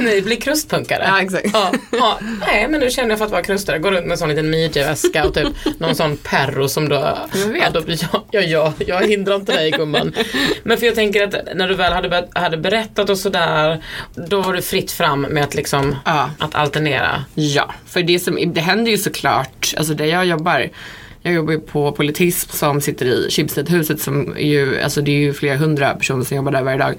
ni 0.00 0.22
blir 0.22 0.36
krustpunkare. 0.36 1.04
Ja, 1.06 1.20
exakt. 1.22 1.46
Ja, 1.52 1.72
ja. 1.90 2.18
Nej 2.46 2.68
men 2.68 2.80
nu 2.80 2.90
känner 2.90 3.08
jag 3.10 3.18
för 3.18 3.24
att 3.24 3.32
vara 3.32 3.42
krustare, 3.42 3.78
går 3.78 3.90
runt 3.92 4.04
med 4.06 4.12
en 4.12 4.18
sån 4.18 4.28
liten 4.28 4.50
midjeväska 4.50 5.24
och 5.24 5.34
typ 5.34 5.48
någon 5.78 5.94
sån 5.94 6.16
perro 6.16 6.68
som 6.68 6.88
då... 6.88 7.18
Jag 7.34 7.46
vet. 7.52 7.62
Ja, 7.62 7.70
då, 7.80 7.82
ja, 7.86 8.24
ja, 8.30 8.40
ja, 8.42 8.72
jag 8.86 9.08
hindrar 9.08 9.34
inte 9.36 9.52
dig 9.52 9.70
gumman. 9.70 10.14
Men 10.62 10.78
för 10.78 10.86
jag 10.86 10.94
tänker 10.94 11.24
att 11.28 11.56
när 11.56 11.68
du 11.68 11.74
väl 11.74 11.92
hade, 11.92 12.28
hade 12.34 12.56
berättat 12.56 13.10
och 13.10 13.18
sådär, 13.18 13.82
då 14.14 14.40
var 14.40 14.54
det 14.54 14.62
fritt 14.62 14.92
fram 14.92 15.20
med 15.22 15.44
att 15.44 15.54
liksom, 15.54 15.96
Ja. 16.04 16.30
att 16.38 16.54
alternera. 16.54 17.24
Ja, 17.34 17.74
för 17.86 18.02
det, 18.02 18.18
som, 18.18 18.52
det 18.54 18.60
händer 18.60 18.90
ju 18.90 18.98
såklart, 18.98 19.74
alltså 19.76 19.94
där 19.94 20.04
jag 20.04 20.26
jobbar, 20.26 20.68
jag 21.22 21.34
jobbar 21.34 21.52
ju 21.52 21.60
på 21.60 21.92
politism 21.92 22.50
som 22.52 22.80
sitter 22.80 23.06
i 23.06 23.30
Schibstedhuset 23.30 24.00
som 24.00 24.36
är 24.36 24.48
ju, 24.48 24.80
alltså 24.80 25.00
det 25.00 25.10
är 25.10 25.18
ju 25.18 25.32
flera 25.32 25.56
hundra 25.56 25.94
personer 25.94 26.24
som 26.24 26.36
jobbar 26.36 26.52
där 26.52 26.62
varje 26.62 26.78
dag. 26.78 26.94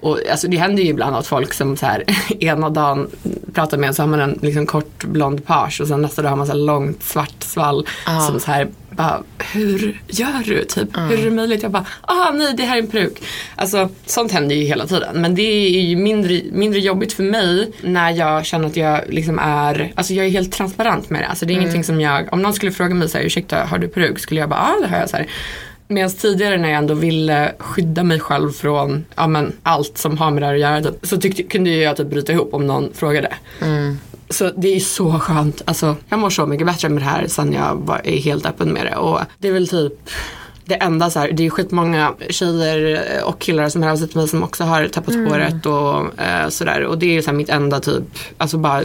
Och 0.00 0.18
alltså 0.30 0.48
det 0.48 0.56
händer 0.56 0.82
ju 0.82 0.88
ibland 0.88 1.16
att 1.16 1.26
folk 1.26 1.52
som 1.54 1.76
så 1.76 1.86
här 1.86 2.04
ena 2.44 2.70
dagen 2.70 3.10
pratar 3.54 3.78
med 3.78 3.88
en 3.88 3.94
så 3.94 4.02
har 4.02 4.08
man 4.08 4.20
en 4.20 4.38
liksom 4.42 4.66
kort 4.66 5.04
blond 5.04 5.46
page 5.46 5.80
och 5.80 5.88
sen 5.88 6.02
nästa 6.02 6.22
dag 6.22 6.28
har 6.30 6.36
man 6.36 6.46
så 6.46 6.52
här 6.52 6.58
långt 6.60 7.02
svart 7.02 7.34
svall 7.42 7.86
Ah. 8.06 8.20
som 8.20 8.40
så 8.40 8.50
här 8.50 8.68
bara, 8.90 9.22
hur 9.52 10.00
gör 10.08 10.44
du? 10.44 10.64
Typ, 10.64 10.88
hur 10.96 11.18
är 11.20 11.24
det 11.24 11.30
möjligt? 11.30 11.62
Jag 11.62 11.72
bara, 11.72 11.84
ah 12.02 12.30
nej 12.32 12.54
det 12.56 12.62
här 12.62 12.76
är 12.78 12.82
en 12.82 12.86
peruk. 12.86 13.22
Alltså 13.56 13.88
sånt 14.06 14.32
händer 14.32 14.54
ju 14.56 14.64
hela 14.64 14.86
tiden. 14.86 15.20
Men 15.20 15.34
det 15.34 15.42
är 15.42 15.80
ju 15.80 15.96
mindre, 15.96 16.40
mindre 16.52 16.80
jobbigt 16.80 17.12
för 17.12 17.22
mig 17.22 17.70
när 17.82 18.10
jag 18.10 18.46
känner 18.46 18.66
att 18.66 18.76
jag 18.76 19.00
liksom 19.08 19.38
är, 19.38 19.92
alltså 19.94 20.14
jag 20.14 20.26
är 20.26 20.30
helt 20.30 20.52
transparent 20.52 21.10
med 21.10 21.20
det. 21.22 21.26
Alltså 21.26 21.46
det 21.46 21.52
är 21.52 21.54
ingenting 21.54 21.84
som 21.84 22.00
jag, 22.00 22.28
om 22.32 22.42
någon 22.42 22.52
skulle 22.54 22.72
fråga 22.72 22.94
mig 22.94 23.08
så 23.08 23.18
här, 23.18 23.24
ursäkta 23.24 23.64
har 23.64 23.78
du 23.78 23.88
peruk? 23.88 24.18
Skulle 24.18 24.40
jag 24.40 24.48
bara, 24.48 24.60
ah, 24.60 24.80
det 24.82 24.88
har 24.88 24.96
jag 24.98 25.10
så 25.10 25.16
här. 25.16 25.26
Medan 25.90 26.10
tidigare 26.10 26.56
när 26.56 26.68
jag 26.68 26.78
ändå 26.78 26.94
ville 26.94 27.52
skydda 27.58 28.02
mig 28.02 28.20
själv 28.20 28.52
från 28.52 29.04
ja, 29.14 29.26
men, 29.26 29.52
allt 29.62 29.98
som 29.98 30.18
har 30.18 30.30
med 30.30 30.42
det 30.42 30.46
här 30.46 30.54
att 30.54 30.60
göra 30.60 30.82
typ, 30.82 31.06
så 31.06 31.16
tyckte, 31.16 31.42
kunde 31.42 31.70
jag 31.70 31.96
typ 31.96 32.06
bryta 32.06 32.32
ihop 32.32 32.54
om 32.54 32.66
någon 32.66 32.92
frågade. 32.94 33.34
Så 34.30 34.50
det 34.56 34.68
är 34.76 34.80
så 34.80 35.18
skönt. 35.18 35.62
Alltså, 35.64 35.96
jag 36.08 36.18
mår 36.18 36.30
så 36.30 36.46
mycket 36.46 36.66
bättre 36.66 36.88
med 36.88 37.02
det 37.02 37.06
här 37.06 37.26
sen 37.28 37.52
jag 37.52 37.74
var, 37.74 38.00
är 38.04 38.18
helt 38.18 38.46
öppen 38.46 38.68
med 38.68 38.86
det. 38.86 38.96
Och 38.96 39.20
det 39.38 39.48
är 39.48 39.52
väl 39.52 39.68
typ 39.68 40.10
det 40.70 40.76
enda 40.76 41.10
så 41.10 41.18
här, 41.18 41.32
det 41.32 41.46
är 41.46 41.50
skitmånga 41.50 42.14
tjejer 42.28 43.04
och 43.24 43.38
killar 43.38 43.68
som 43.68 43.82
hör 43.82 43.90
av 43.90 43.96
sig 43.96 44.08
till 44.08 44.16
mig 44.16 44.28
som 44.28 44.42
också 44.42 44.64
har 44.64 44.88
tappat 44.88 45.14
håret 45.14 45.66
och 45.66 46.20
eh, 46.20 46.48
sådär. 46.48 46.84
Och 46.84 46.98
det 46.98 47.06
är 47.06 47.12
ju 47.12 47.22
så 47.22 47.30
här 47.30 47.36
mitt 47.36 47.48
enda 47.48 47.80
typ, 47.80 48.02
alltså 48.38 48.58
bara 48.58 48.82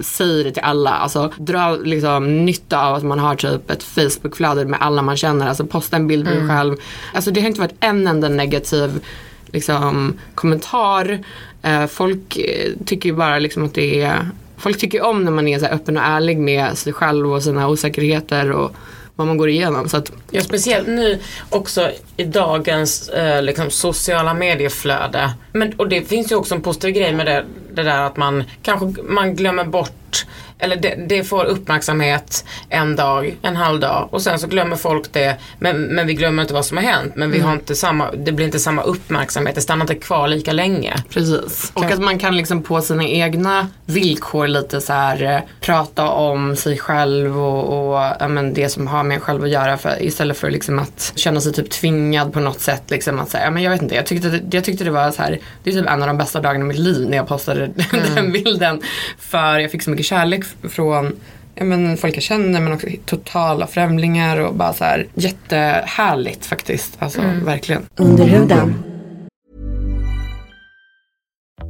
säg 0.00 0.44
det 0.44 0.52
till 0.52 0.62
alla. 0.62 0.90
Alltså 0.90 1.32
dra 1.38 1.76
liksom 1.76 2.44
nytta 2.44 2.86
av 2.86 2.94
att 2.94 3.04
man 3.04 3.18
har 3.18 3.36
typ 3.36 3.70
ett 3.70 3.82
Facebookflöde 3.82 4.64
med 4.64 4.80
alla 4.82 5.02
man 5.02 5.16
känner. 5.16 5.48
Alltså 5.48 5.66
posta 5.66 5.96
en 5.96 6.06
bild 6.06 6.24
på 6.24 6.34
dig 6.34 6.48
själv. 6.48 6.76
Alltså 7.14 7.30
det 7.30 7.40
har 7.40 7.48
inte 7.48 7.60
varit 7.60 7.76
en 7.80 8.06
enda 8.06 8.28
negativ 8.28 9.00
liksom, 9.46 10.14
kommentar. 10.34 11.18
Eh, 11.62 11.86
folk 11.86 12.36
eh, 12.36 12.72
tycker 12.86 13.08
ju 13.08 13.14
bara 13.14 13.38
liksom 13.38 13.64
att 13.64 13.74
det 13.74 14.02
är 14.02 14.30
Folk 14.56 14.78
tycker 14.78 15.02
om 15.02 15.24
när 15.24 15.30
man 15.30 15.48
är 15.48 15.58
så 15.58 15.66
öppen 15.66 15.96
och 15.96 16.02
ärlig 16.02 16.38
med 16.38 16.78
sig 16.78 16.92
själv 16.92 17.32
och 17.32 17.42
sina 17.42 17.68
osäkerheter 17.68 18.52
och 18.52 18.72
vad 19.18 19.26
man 19.26 19.36
går 19.36 19.48
igenom. 19.48 19.88
Så 19.88 19.96
att, 19.96 20.12
Ja, 20.30 20.40
speciellt 20.40 20.88
nu 20.88 21.18
också 21.50 21.90
i 22.16 22.24
dagens 22.24 23.08
eh, 23.08 23.42
liksom, 23.42 23.70
sociala 23.70 24.34
medieflöde. 24.34 25.30
Men, 25.52 25.72
och 25.72 25.88
det 25.88 26.02
finns 26.02 26.32
ju 26.32 26.36
också 26.36 26.54
en 26.54 26.60
positiv 26.62 26.90
grej 26.90 27.12
med 27.12 27.26
det, 27.26 27.44
det 27.74 27.82
där 27.82 28.02
att 28.02 28.16
man 28.16 28.44
kanske 28.62 29.02
man 29.02 29.36
glömmer 29.36 29.64
bort 29.64 30.26
eller 30.58 30.76
det, 30.76 30.94
det 31.08 31.24
får 31.24 31.44
uppmärksamhet 31.44 32.44
en 32.68 32.96
dag, 32.96 33.36
en 33.42 33.56
halv 33.56 33.80
dag 33.80 34.08
och 34.10 34.22
sen 34.22 34.38
så 34.38 34.46
glömmer 34.46 34.76
folk 34.76 35.12
det 35.12 35.36
men, 35.58 35.82
men 35.82 36.06
vi 36.06 36.14
glömmer 36.14 36.42
inte 36.42 36.54
vad 36.54 36.64
som 36.64 36.76
har 36.76 36.84
hänt 36.84 37.16
men 37.16 37.30
vi 37.30 37.40
har 37.40 37.52
inte 37.52 37.74
samma, 37.74 38.12
det 38.12 38.32
blir 38.32 38.46
inte 38.46 38.58
samma 38.58 38.82
uppmärksamhet, 38.82 39.54
det 39.54 39.60
stannar 39.60 39.84
inte 39.84 39.94
kvar 39.94 40.28
lika 40.28 40.52
länge. 40.52 40.94
Precis. 41.10 41.72
Och 41.74 41.84
att 41.84 42.00
man 42.00 42.18
kan 42.18 42.36
liksom 42.36 42.62
på 42.62 42.80
sina 42.80 43.04
egna 43.04 43.68
villkor 43.86 44.48
lite 44.48 44.80
så 44.80 44.92
här 44.92 45.22
eh, 45.22 45.40
prata 45.60 46.08
om 46.08 46.56
sig 46.56 46.78
själv 46.78 47.38
och, 47.42 47.92
och 47.92 48.14
ja, 48.20 48.28
men 48.28 48.54
det 48.54 48.68
som 48.68 48.86
har 48.86 49.04
med 49.04 49.14
en 49.14 49.20
själv 49.20 49.44
att 49.44 49.50
göra 49.50 49.78
för, 49.78 50.02
istället 50.02 50.38
för 50.38 50.50
liksom 50.50 50.78
att 50.78 51.12
känna 51.14 51.40
sig 51.40 51.52
typ 51.52 51.70
tvingad 51.70 52.32
på 52.32 52.40
något 52.40 52.60
sätt. 52.60 52.82
Liksom 52.90 53.20
att 53.20 53.30
säga, 53.30 53.44
ja, 53.44 53.50
men 53.50 53.62
jag 53.62 53.70
vet 53.70 53.82
inte, 53.82 53.94
jag 53.94 54.06
tyckte, 54.06 54.28
det, 54.28 54.56
jag 54.56 54.64
tyckte 54.64 54.84
det 54.84 54.90
var 54.90 55.10
så 55.10 55.22
här, 55.22 55.38
det 55.62 55.70
är 55.70 55.74
typ 55.74 55.86
en 55.86 56.02
av 56.02 56.08
de 56.08 56.18
bästa 56.18 56.40
dagarna 56.40 56.64
i 56.64 56.68
mitt 56.68 56.78
liv 56.78 57.08
när 57.08 57.16
jag 57.16 57.28
postade 57.28 57.70
den 58.14 58.32
bilden. 58.32 58.82
För 59.18 59.58
jag 59.58 59.70
fick 59.70 59.82
så 59.82 59.90
mycket 59.90 60.06
kärlek 60.06 60.44
från 60.62 61.16
ja, 61.54 61.64
men 61.64 61.96
folk 61.96 62.16
jag 62.16 62.22
känner 62.22 62.60
men 62.60 62.72
också 62.72 62.86
totala 63.04 63.66
främlingar 63.66 64.40
och 64.40 64.54
bara 64.54 64.72
så 64.72 64.84
här 64.84 65.06
jättehärligt 65.14 66.46
faktiskt. 66.46 66.96
Alltså 66.98 67.22
verkligen. 67.44 67.86
Under 67.96 68.24
huden. 68.24 68.74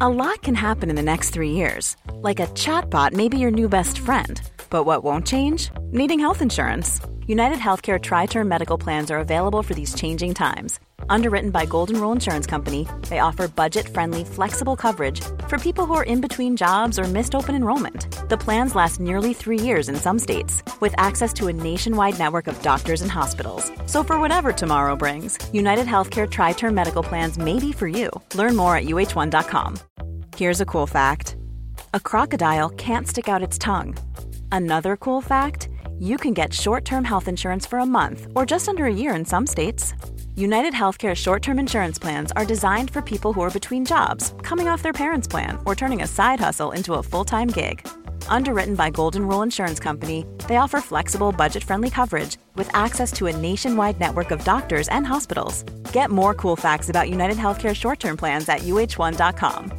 A 0.00 0.08
lot 0.08 0.42
can 0.42 0.54
happen 0.54 0.90
in 0.90 0.96
the 0.96 1.02
next 1.02 1.34
three 1.34 1.50
years. 1.50 1.96
Like 2.22 2.38
a 2.38 2.46
chatbot 2.54 3.12
may 3.12 3.28
be 3.28 3.36
your 3.38 3.50
new 3.50 3.68
best 3.68 3.98
friend. 3.98 4.40
But 4.70 4.86
what 4.86 5.02
won't 5.02 5.26
change? 5.26 5.70
Needing 5.92 6.20
health 6.20 6.42
insurance. 6.42 7.00
United 7.26 7.58
Healthcare 7.58 7.98
Tri 7.98 8.26
Term 8.26 8.48
Medical 8.48 8.78
Plans 8.78 9.10
are 9.10 9.18
available 9.18 9.62
for 9.62 9.74
these 9.74 9.94
changing 9.94 10.34
times. 10.34 10.80
Underwritten 11.10 11.50
by 11.50 11.66
Golden 11.66 12.00
Rule 12.00 12.12
Insurance 12.12 12.46
Company, 12.46 12.86
they 13.08 13.18
offer 13.20 13.48
budget 13.48 13.88
friendly, 13.88 14.24
flexible 14.24 14.76
coverage 14.76 15.20
for 15.46 15.58
people 15.58 15.86
who 15.86 15.94
are 15.94 16.04
in 16.04 16.20
between 16.20 16.56
jobs 16.56 16.98
or 16.98 17.04
missed 17.04 17.34
open 17.34 17.54
enrollment. 17.54 18.06
The 18.28 18.36
plans 18.36 18.74
last 18.74 19.00
nearly 19.00 19.34
three 19.34 19.58
years 19.58 19.88
in 19.88 19.96
some 19.96 20.18
states, 20.18 20.62
with 20.80 20.94
access 20.98 21.32
to 21.34 21.48
a 21.48 21.52
nationwide 21.52 22.18
network 22.18 22.46
of 22.46 22.60
doctors 22.62 23.02
and 23.02 23.10
hospitals. 23.10 23.70
So, 23.86 24.04
for 24.04 24.20
whatever 24.20 24.52
tomorrow 24.52 24.96
brings, 24.96 25.38
United 25.52 25.86
Healthcare 25.86 26.30
Tri 26.30 26.52
Term 26.52 26.74
Medical 26.74 27.02
Plans 27.02 27.38
may 27.38 27.58
be 27.58 27.72
for 27.72 27.88
you. 27.88 28.10
Learn 28.34 28.56
more 28.56 28.76
at 28.76 28.84
uh1.com. 28.84 29.76
Here's 30.36 30.60
a 30.60 30.66
cool 30.66 30.86
fact 30.86 31.36
a 31.94 32.00
crocodile 32.00 32.68
can't 32.70 33.08
stick 33.08 33.28
out 33.28 33.42
its 33.42 33.56
tongue. 33.56 33.96
Another 34.52 34.96
cool 34.96 35.20
fact 35.20 35.68
you 35.98 36.16
can 36.16 36.34
get 36.34 36.52
short 36.52 36.84
term 36.84 37.04
health 37.04 37.28
insurance 37.28 37.66
for 37.66 37.78
a 37.78 37.86
month 37.86 38.26
or 38.36 38.46
just 38.46 38.68
under 38.68 38.84
a 38.86 38.92
year 38.92 39.14
in 39.14 39.24
some 39.24 39.46
states. 39.46 39.94
United 40.38 40.72
Healthcare 40.72 41.16
short 41.16 41.42
term 41.42 41.58
insurance 41.58 41.98
plans 41.98 42.30
are 42.36 42.44
designed 42.44 42.92
for 42.92 43.02
people 43.02 43.32
who 43.32 43.40
are 43.40 43.50
between 43.50 43.84
jobs, 43.84 44.34
coming 44.42 44.68
off 44.68 44.84
their 44.84 44.92
parents' 44.92 45.26
plan, 45.26 45.58
or 45.66 45.74
turning 45.74 46.02
a 46.02 46.06
side 46.06 46.38
hustle 46.38 46.70
into 46.70 46.94
a 46.94 47.02
full 47.02 47.24
time 47.24 47.48
gig. 47.48 47.84
Underwritten 48.28 48.76
by 48.76 48.90
Golden 48.90 49.26
Rule 49.26 49.42
Insurance 49.42 49.80
Company, 49.80 50.24
they 50.46 50.56
offer 50.56 50.80
flexible, 50.80 51.32
budget 51.32 51.64
friendly 51.64 51.90
coverage 51.90 52.36
with 52.54 52.70
access 52.72 53.10
to 53.12 53.26
a 53.26 53.36
nationwide 53.36 53.98
network 53.98 54.30
of 54.30 54.44
doctors 54.44 54.88
and 54.88 55.04
hospitals. 55.04 55.64
Get 55.92 56.10
more 56.10 56.34
cool 56.34 56.56
facts 56.56 56.88
about 56.88 57.08
United 57.08 57.36
Healthcare 57.36 57.74
short 57.74 57.98
term 57.98 58.16
plans 58.16 58.48
at 58.48 58.60
uh1.com. 58.60 59.72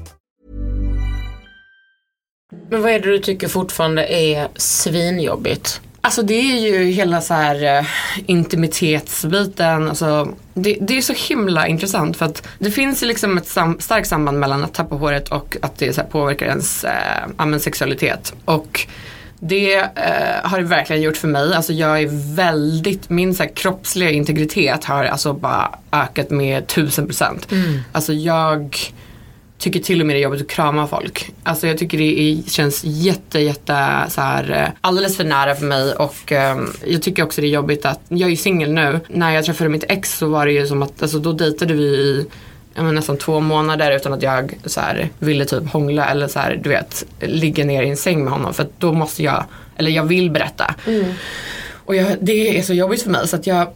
Men 2.70 2.82
vad 2.82 2.92
är 2.92 3.00
det 3.00 3.12
du 3.12 3.20
tycker 3.20 3.48
fortfarande 3.48 4.08
är 4.08 4.48
svinjobbigt? 4.56 5.82
Alltså 6.02 6.22
det 6.22 6.34
är 6.34 6.60
ju 6.60 6.92
hela 6.92 7.22
så 7.22 7.34
här 7.34 7.78
eh, 7.80 7.86
intimitetsbiten. 8.26 9.90
Alltså, 9.90 10.34
det, 10.62 10.78
det 10.82 10.98
är 10.98 11.02
så 11.02 11.14
himla 11.14 11.68
intressant 11.68 12.18
för 12.18 12.26
att 12.26 12.48
det 12.60 12.72
finns 12.72 13.04
ju 13.04 13.08
liksom 13.08 13.38
ett 13.38 13.48
sam, 13.48 13.80
starkt 13.80 14.08
samband 14.08 14.40
mellan 14.40 14.64
att 14.64 14.74
tappa 14.74 14.96
håret 14.96 15.30
och 15.30 15.58
att 15.62 15.78
det 15.78 15.94
så 15.94 16.02
påverkar 16.04 16.46
ens 16.46 16.84
eh, 16.84 17.58
sexualitet. 17.60 18.34
Och 18.46 18.88
det 19.40 19.76
eh, 19.76 19.90
har 20.44 20.58
det 20.58 20.66
verkligen 20.66 21.02
gjort 21.02 21.18
för 21.18 21.28
mig. 21.28 21.54
Alltså 21.54 21.74
jag 21.74 22.02
är 22.02 22.36
väldigt, 22.36 23.10
min 23.10 23.36
så 23.36 23.44
här, 23.44 23.56
kroppsliga 23.56 24.10
integritet 24.10 24.84
har 24.84 25.06
alltså 25.06 25.34
bara 25.34 25.76
ökat 25.92 26.30
med 26.30 26.68
tusen 26.68 27.06
procent. 27.06 27.48
Alltså 27.92 28.14
jag 28.14 28.78
tycker 29.60 29.80
till 29.80 30.02
och 30.02 30.08
med 30.08 30.16
det 30.16 30.20
är 30.20 30.24
jobbigt 30.24 30.42
att 30.42 30.48
krama 30.48 30.88
folk. 30.88 31.32
Alltså 31.44 31.68
jag 31.68 31.78
tycker 31.78 31.98
det 31.98 32.20
är, 32.20 32.50
känns 32.50 32.84
jätte, 32.84 33.40
jätte 33.40 34.06
så 34.10 34.22
här, 34.22 34.52
eh, 34.52 34.70
alldeles 34.82 35.18
för 35.18 35.24
nära 35.24 35.56
för 35.56 35.66
mig 35.66 35.94
och 35.94 36.32
ehm, 36.32 36.74
jag 36.86 37.02
tycker 37.02 37.24
också 37.24 37.42
det 37.42 37.48
är 37.48 37.50
jobbigt 37.50 37.86
att, 37.86 38.00
jag 38.08 38.22
är 38.22 38.30
ju 38.30 38.36
singel 38.36 38.74
nu. 38.74 39.00
När 39.08 39.32
jag 39.32 39.46
träffade 39.46 39.70
mitt 39.70 39.84
ex 39.90 40.18
så 40.18 40.28
var 40.28 40.46
det 40.46 40.52
ju 40.52 40.68
som 40.68 40.84
att, 40.84 41.02
alltså 41.02 41.20
då 41.20 41.34
dejtade 41.34 41.74
vi 41.74 41.84
i 41.84 42.26
men 42.76 42.96
nästan 42.96 43.18
två 43.18 43.40
månader 43.40 43.96
utan 43.96 44.14
att 44.14 44.24
jag 44.24 44.54
så 44.66 44.82
här, 44.82 45.10
ville 45.20 45.46
typ 45.46 45.70
hångla 45.72 46.06
eller 46.06 46.28
så 46.28 46.40
här, 46.40 46.60
du 46.64 46.70
vet, 46.70 47.06
ligga 47.20 47.66
ner 47.66 47.84
i 47.84 47.90
en 47.90 47.98
säng 47.98 48.24
med 48.24 48.34
honom 48.34 48.54
för 48.54 48.68
då 48.78 48.94
måste 48.94 49.24
jag, 49.24 49.44
eller 49.78 49.92
jag 49.92 50.04
vill 50.04 50.32
berätta. 50.32 50.76
Och 51.86 51.96
jag, 51.96 52.18
det 52.22 52.58
är 52.58 52.62
så 52.62 52.74
jobbigt 52.74 53.02
för 53.02 53.10
mig 53.10 53.28
så 53.28 53.36
att 53.36 53.48
jag 53.48 53.68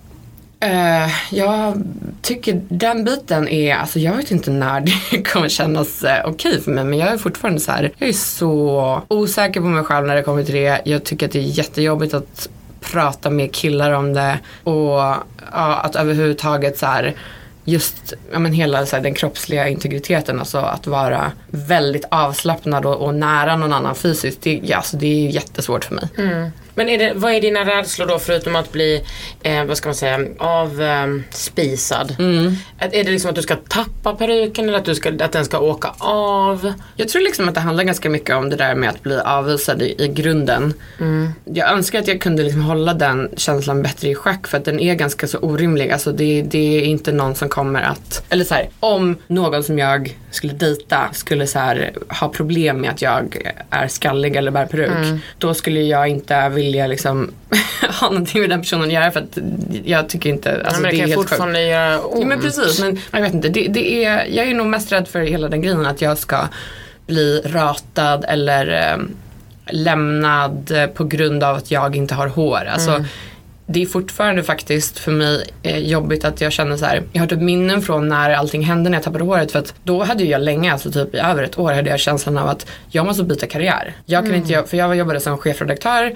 Uh, 0.63 1.36
jag 1.36 1.84
tycker 2.21 2.62
den 2.69 3.04
biten 3.04 3.47
är, 3.47 3.76
alltså 3.76 3.99
jag 3.99 4.15
vet 4.15 4.32
inte 4.32 4.52
när 4.52 4.80
det 4.80 5.23
kommer 5.32 5.49
kännas 5.49 6.04
eh, 6.04 6.26
okej 6.26 6.62
för 6.62 6.71
mig 6.71 6.84
men 6.84 6.99
jag 6.99 7.08
är 7.08 7.17
fortfarande 7.17 7.62
så 7.62 7.71
här, 7.71 7.91
jag 7.97 8.10
är 8.10 8.13
så 8.13 9.02
osäker 9.08 9.62
på 9.62 9.67
mig 9.67 9.84
själv 9.84 10.08
när 10.08 10.15
det 10.15 10.23
kommer 10.23 10.43
till 10.43 10.56
det. 10.56 10.82
Jag 10.86 11.04
tycker 11.04 11.26
att 11.26 11.32
det 11.32 11.39
är 11.39 11.43
jättejobbigt 11.43 12.13
att 12.13 12.49
prata 12.82 13.30
med 13.30 13.54
killar 13.54 13.91
om 13.91 14.13
det 14.13 14.39
och 14.63 14.99
uh, 14.99 15.17
att 15.86 15.95
överhuvudtaget 15.95 16.78
så 16.78 16.86
här 16.86 17.15
just 17.65 18.13
ja, 18.32 18.39
men 18.39 18.54
hela 18.54 18.86
så 18.86 18.95
här, 18.95 19.04
den 19.04 19.13
kroppsliga 19.13 19.67
integriteten, 19.67 20.39
alltså 20.39 20.58
att 20.58 20.88
vara 20.88 21.32
väldigt 21.47 22.06
avslappnad 22.12 22.86
och, 22.86 22.95
och 22.95 23.15
nära 23.15 23.56
någon 23.56 23.73
annan 23.73 23.95
fysiskt, 23.95 24.41
det, 24.41 24.62
ja, 24.63 24.78
alltså, 24.78 24.97
det 24.97 25.06
är 25.06 25.30
jättesvårt 25.30 25.86
för 25.86 25.95
mig. 25.95 26.08
Mm. 26.17 26.52
Men 26.75 26.89
är 26.89 26.97
det, 26.97 27.13
vad 27.15 27.33
är 27.33 27.41
dina 27.41 27.65
rädslor 27.65 28.07
då 28.07 28.19
förutom 28.19 28.55
att 28.55 28.71
bli, 28.71 29.03
eh, 29.43 29.65
vad 29.65 29.77
ska 29.77 29.89
man 29.89 29.95
säga, 29.95 30.19
avspisad? 30.38 32.15
Mm. 32.19 32.55
Är 32.79 33.03
det 33.03 33.12
liksom 33.12 33.29
att 33.29 33.36
du 33.36 33.41
ska 33.41 33.55
tappa 33.55 34.15
peruken 34.15 34.67
eller 34.69 34.77
att, 34.77 34.86
du 34.86 34.95
ska, 34.95 35.12
att 35.19 35.31
den 35.31 35.45
ska 35.45 35.59
åka 35.59 35.93
av? 35.97 36.73
Jag 36.95 37.09
tror 37.09 37.21
liksom 37.21 37.49
att 37.49 37.55
det 37.55 37.62
handlar 37.62 37.83
ganska 37.83 38.09
mycket 38.09 38.36
om 38.36 38.49
det 38.49 38.55
där 38.55 38.75
med 38.75 38.89
att 38.89 39.03
bli 39.03 39.19
avvisad 39.19 39.81
i, 39.81 39.95
i 40.03 40.07
grunden. 40.07 40.73
Jag 41.45 41.71
önskar 41.71 41.99
att 41.99 42.07
jag 42.07 42.21
kunde 42.21 42.43
liksom 42.43 42.62
hålla 42.62 42.93
den 42.93 43.29
känslan 43.38 43.83
bättre 43.83 44.09
i 44.09 44.15
schack 44.15 44.47
för 44.47 44.57
att 44.57 44.65
den 44.65 44.79
är 44.79 44.95
ganska 44.95 45.27
så 45.27 45.38
orimlig. 45.38 45.91
Alltså 45.91 46.12
det, 46.12 46.41
det 46.41 46.77
är 46.77 46.81
inte 46.81 47.12
någon 47.12 47.36
som 47.36 47.49
kommer 47.49 47.81
att, 47.81 48.23
eller 48.29 48.45
så 48.45 48.53
här, 48.53 48.69
om 48.79 49.17
någon 49.27 49.63
som 49.63 49.79
jag 49.79 50.17
skulle 50.31 50.53
dejta 50.53 51.09
skulle 51.13 51.47
så 51.47 51.59
här, 51.59 51.93
ha 52.19 52.29
problem 52.29 52.81
med 52.81 52.89
att 52.89 53.01
jag 53.01 53.38
är 53.69 53.88
skallig 53.88 54.36
eller 54.36 54.51
bär 54.51 54.65
peruk. 54.65 55.21
Då 55.38 55.53
skulle 55.53 55.81
jag 55.81 56.07
inte 56.07 56.49
vilja 56.49 56.62
liksom 56.71 57.32
ha 58.02 58.10
någonting 58.10 58.41
med 58.41 58.49
den 58.49 58.62
personen 58.62 58.88
att 58.88 58.93
göra 58.93 59.12
för 59.12 59.19
att 59.19 59.38
jag 59.86 60.10
tycker 60.10 60.30
inte, 60.30 60.62
alltså 60.65 60.82
men 60.82 60.91
det, 60.91 60.97
det 60.97 61.04
är 61.04 61.08
helt 61.08 61.17
sjukt. 61.19 61.30
fortfarande 61.30 61.62
göra 61.62 61.99
ont. 61.99 62.21
Ja 62.21 62.28
men 62.28 62.41
precis, 62.41 62.80
men 62.82 62.99
jag 63.12 63.21
vet 63.21 63.34
inte. 63.34 63.49
Det, 63.49 63.67
det 63.67 64.06
är, 64.06 64.26
jag 64.26 64.47
är 64.47 64.54
nog 64.54 64.67
mest 64.67 64.91
rädd 64.91 65.08
för 65.08 65.19
hela 65.21 65.49
den 65.49 65.62
grejen 65.62 65.86
att 65.86 66.02
jag 66.02 66.17
ska 66.17 66.47
bli 67.08 67.41
ratad 67.45 68.26
eller 68.28 68.91
eh, 68.91 68.97
lämnad 69.69 70.71
eh, 70.71 70.88
på 70.88 71.04
grund 71.04 71.43
av 71.43 71.56
att 71.56 71.71
jag 71.71 71.95
inte 71.95 72.15
har 72.15 72.28
hår. 72.28 72.65
Alltså, 72.73 73.06
Det 73.65 73.82
är 73.82 73.86
fortfarande 73.86 74.43
faktiskt 74.43 74.99
för 74.99 75.12
mig 75.12 75.43
eh, 75.63 75.78
jobbigt 75.78 76.26
att 76.26 76.41
jag 76.41 76.52
känner 76.52 76.78
så 76.78 76.86
här. 76.86 77.04
Jag 77.12 77.21
har 77.21 77.28
typ 77.28 77.39
minnen 77.39 77.82
från 77.82 78.08
när 78.10 78.32
allting 78.32 78.63
hände 78.63 78.89
när 78.89 78.97
jag 78.97 79.04
tappade 79.04 79.23
håret. 79.23 79.52
För 79.52 79.60
att 79.60 79.73
då 79.84 80.04
hade 80.04 80.23
jag 80.23 80.41
länge, 80.41 80.73
alltså 80.73 80.91
typ 80.91 81.15
i 81.15 81.17
över 81.17 81.43
ett 81.43 81.60
år, 81.60 81.73
hade 81.73 81.89
jag 81.89 81.99
känslan 81.99 82.38
av 82.38 82.47
att 82.49 82.65
jag 82.89 83.06
måste 83.06 83.23
byta 83.23 83.47
karriär. 83.47 83.95
Jag 84.06 84.26
kan 84.26 84.36
inte, 84.36 84.54
göra- 84.54 84.65
för 84.67 84.78
jag 84.78 84.95
jobbade 84.95 85.19
som 85.19 85.38
chefredaktör 85.38 86.13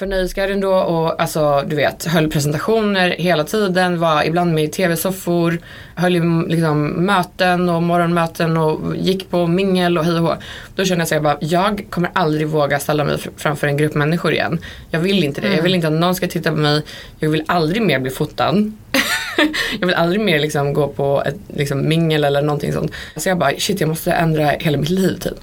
för 0.00 0.06
Nöjesguiden 0.06 0.60
då 0.60 0.74
och 0.74 1.22
alltså 1.22 1.64
du 1.66 1.76
vet 1.76 2.04
höll 2.04 2.30
presentationer 2.30 3.10
hela 3.10 3.44
tiden, 3.44 4.00
var 4.00 4.24
ibland 4.24 4.54
med 4.54 4.64
i 4.64 4.68
tv-soffor, 4.68 5.58
höll 5.94 6.16
i 6.16 6.20
liksom 6.48 6.86
möten 6.88 7.68
och 7.68 7.82
morgonmöten 7.82 8.56
och 8.56 8.96
gick 8.96 9.30
på 9.30 9.46
mingel 9.46 9.98
och 9.98 10.04
hej 10.04 10.14
och 10.14 10.20
hå. 10.20 10.34
Då 10.74 10.84
kände 10.84 11.00
jag 11.00 11.08
så 11.08 11.14
jag 11.14 11.22
bara, 11.22 11.36
jag 11.40 11.86
kommer 11.90 12.10
aldrig 12.12 12.48
våga 12.48 12.78
ställa 12.78 13.04
mig 13.04 13.16
fr- 13.16 13.30
framför 13.36 13.66
en 13.66 13.76
grupp 13.76 13.94
människor 13.94 14.32
igen. 14.32 14.58
Jag 14.90 15.00
vill 15.00 15.24
inte 15.24 15.40
det, 15.40 15.54
jag 15.56 15.62
vill 15.62 15.74
inte 15.74 15.86
att 15.86 15.92
någon 15.92 16.14
ska 16.14 16.26
titta 16.28 16.50
på 16.50 16.56
mig, 16.56 16.82
jag 17.18 17.30
vill 17.30 17.44
aldrig 17.46 17.82
mer 17.82 17.98
bli 17.98 18.10
fotad. 18.10 18.72
jag 19.80 19.86
vill 19.86 19.96
aldrig 19.96 20.20
mer 20.20 20.38
liksom 20.40 20.72
gå 20.72 20.88
på 20.88 21.22
ett 21.26 21.36
liksom, 21.48 21.88
mingel 21.88 22.24
eller 22.24 22.42
någonting 22.42 22.72
sånt. 22.72 22.92
Så 23.16 23.28
jag 23.28 23.38
bara, 23.38 23.52
shit 23.58 23.80
jag 23.80 23.88
måste 23.88 24.12
ändra 24.12 24.46
hela 24.46 24.78
mitt 24.78 24.90
liv 24.90 25.18
typ. 25.20 25.38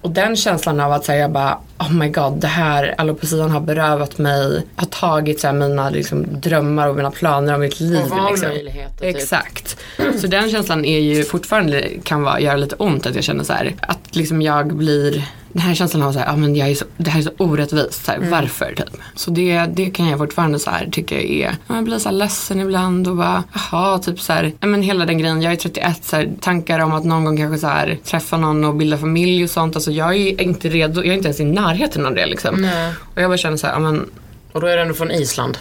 Och 0.00 0.10
den 0.10 0.36
känslan 0.36 0.80
av 0.80 0.92
att 0.92 1.04
säga 1.04 1.18
jag 1.20 1.30
bara, 1.30 1.58
oh 1.78 1.92
my 1.92 2.08
god 2.08 2.32
det 2.40 2.46
här 2.46 2.94
alopecian 2.98 3.50
har 3.50 3.60
berövat 3.60 4.18
mig, 4.18 4.62
har 4.76 4.86
tagit 4.86 5.40
så 5.40 5.46
här, 5.46 5.54
mina 5.54 5.90
liksom, 5.90 6.26
drömmar 6.40 6.88
och 6.88 6.96
mina 6.96 7.10
planer 7.10 7.54
om 7.54 7.60
mitt 7.60 7.80
liv. 7.80 7.96
Och 7.96 8.02
Liksom. 8.02 8.18
valmöjligheter, 8.18 9.06
typ. 9.06 9.16
Exakt. 9.16 9.76
Så 10.20 10.26
den 10.26 10.50
känslan 10.50 10.84
är 10.84 11.00
ju 11.00 11.24
fortfarande, 11.24 11.84
kan 12.02 12.22
vara, 12.22 12.40
göra 12.40 12.56
lite 12.56 12.74
ont 12.74 13.06
att 13.06 13.14
jag 13.14 13.24
känner 13.24 13.44
så 13.44 13.52
här, 13.52 13.74
att 13.80 14.16
liksom 14.16 14.42
jag 14.42 14.74
blir 14.74 15.24
den 15.52 15.62
här 15.62 15.74
känslan 15.74 16.02
av 16.02 16.08
att 16.08 16.28
ah, 16.28 16.36
men 16.36 16.56
jag 16.56 16.68
är 16.68 16.74
så, 16.74 16.84
det 16.96 17.10
här 17.10 17.20
är 17.20 17.24
så 17.24 17.30
orättvist, 17.38 18.04
så 18.04 18.10
här, 18.10 18.18
Mm. 18.18 18.30
varför 18.30 18.74
typ. 18.76 18.86
Så 19.14 19.30
det, 19.30 19.66
det 19.74 19.90
kan 19.90 20.06
jag 20.08 20.18
fortfarande 20.18 20.58
så 20.58 20.70
här, 20.70 20.88
tycka 20.92 21.20
är, 21.20 21.56
man 21.66 21.84
blir 21.84 21.98
så 21.98 22.08
här 22.08 22.16
ledsen 22.16 22.60
ibland 22.60 23.08
och 23.08 23.16
bara, 23.16 23.44
jaha, 23.52 23.98
typ 23.98 24.20
så 24.20 24.32
här, 24.32 24.52
men 24.60 24.82
hela 24.82 25.06
den 25.06 25.18
grejen, 25.18 25.42
jag 25.42 25.52
är 25.52 25.56
31, 25.56 26.04
så 26.04 26.16
här, 26.16 26.30
tankar 26.40 26.78
om 26.78 26.92
att 26.92 27.04
någon 27.04 27.24
gång 27.24 27.36
kanske 27.36 27.58
så 27.58 27.66
här, 27.66 27.98
träffa 28.04 28.36
någon 28.36 28.64
och 28.64 28.74
bilda 28.74 28.98
familj 28.98 29.44
och 29.44 29.50
sånt, 29.50 29.76
alltså 29.76 29.90
jag 29.90 30.16
är 30.16 30.40
inte 30.42 30.68
redo, 30.68 31.00
jag 31.00 31.08
är 31.08 31.14
inte 31.14 31.28
ens 31.28 31.40
i 31.40 31.44
närheten 31.44 32.06
av 32.06 32.14
det 32.14 32.26
liksom. 32.26 32.54
Nej. 32.54 32.92
Och 33.14 33.22
jag 33.22 33.30
bara 33.30 33.38
känner 33.38 33.56
så 33.56 33.66
här, 33.66 33.74
ja 33.74 33.78
men 33.80 34.10
Och 34.52 34.60
då 34.60 34.66
är 34.66 34.76
du 34.76 34.82
ändå 34.82 34.94
från 34.94 35.10
Island. 35.10 35.58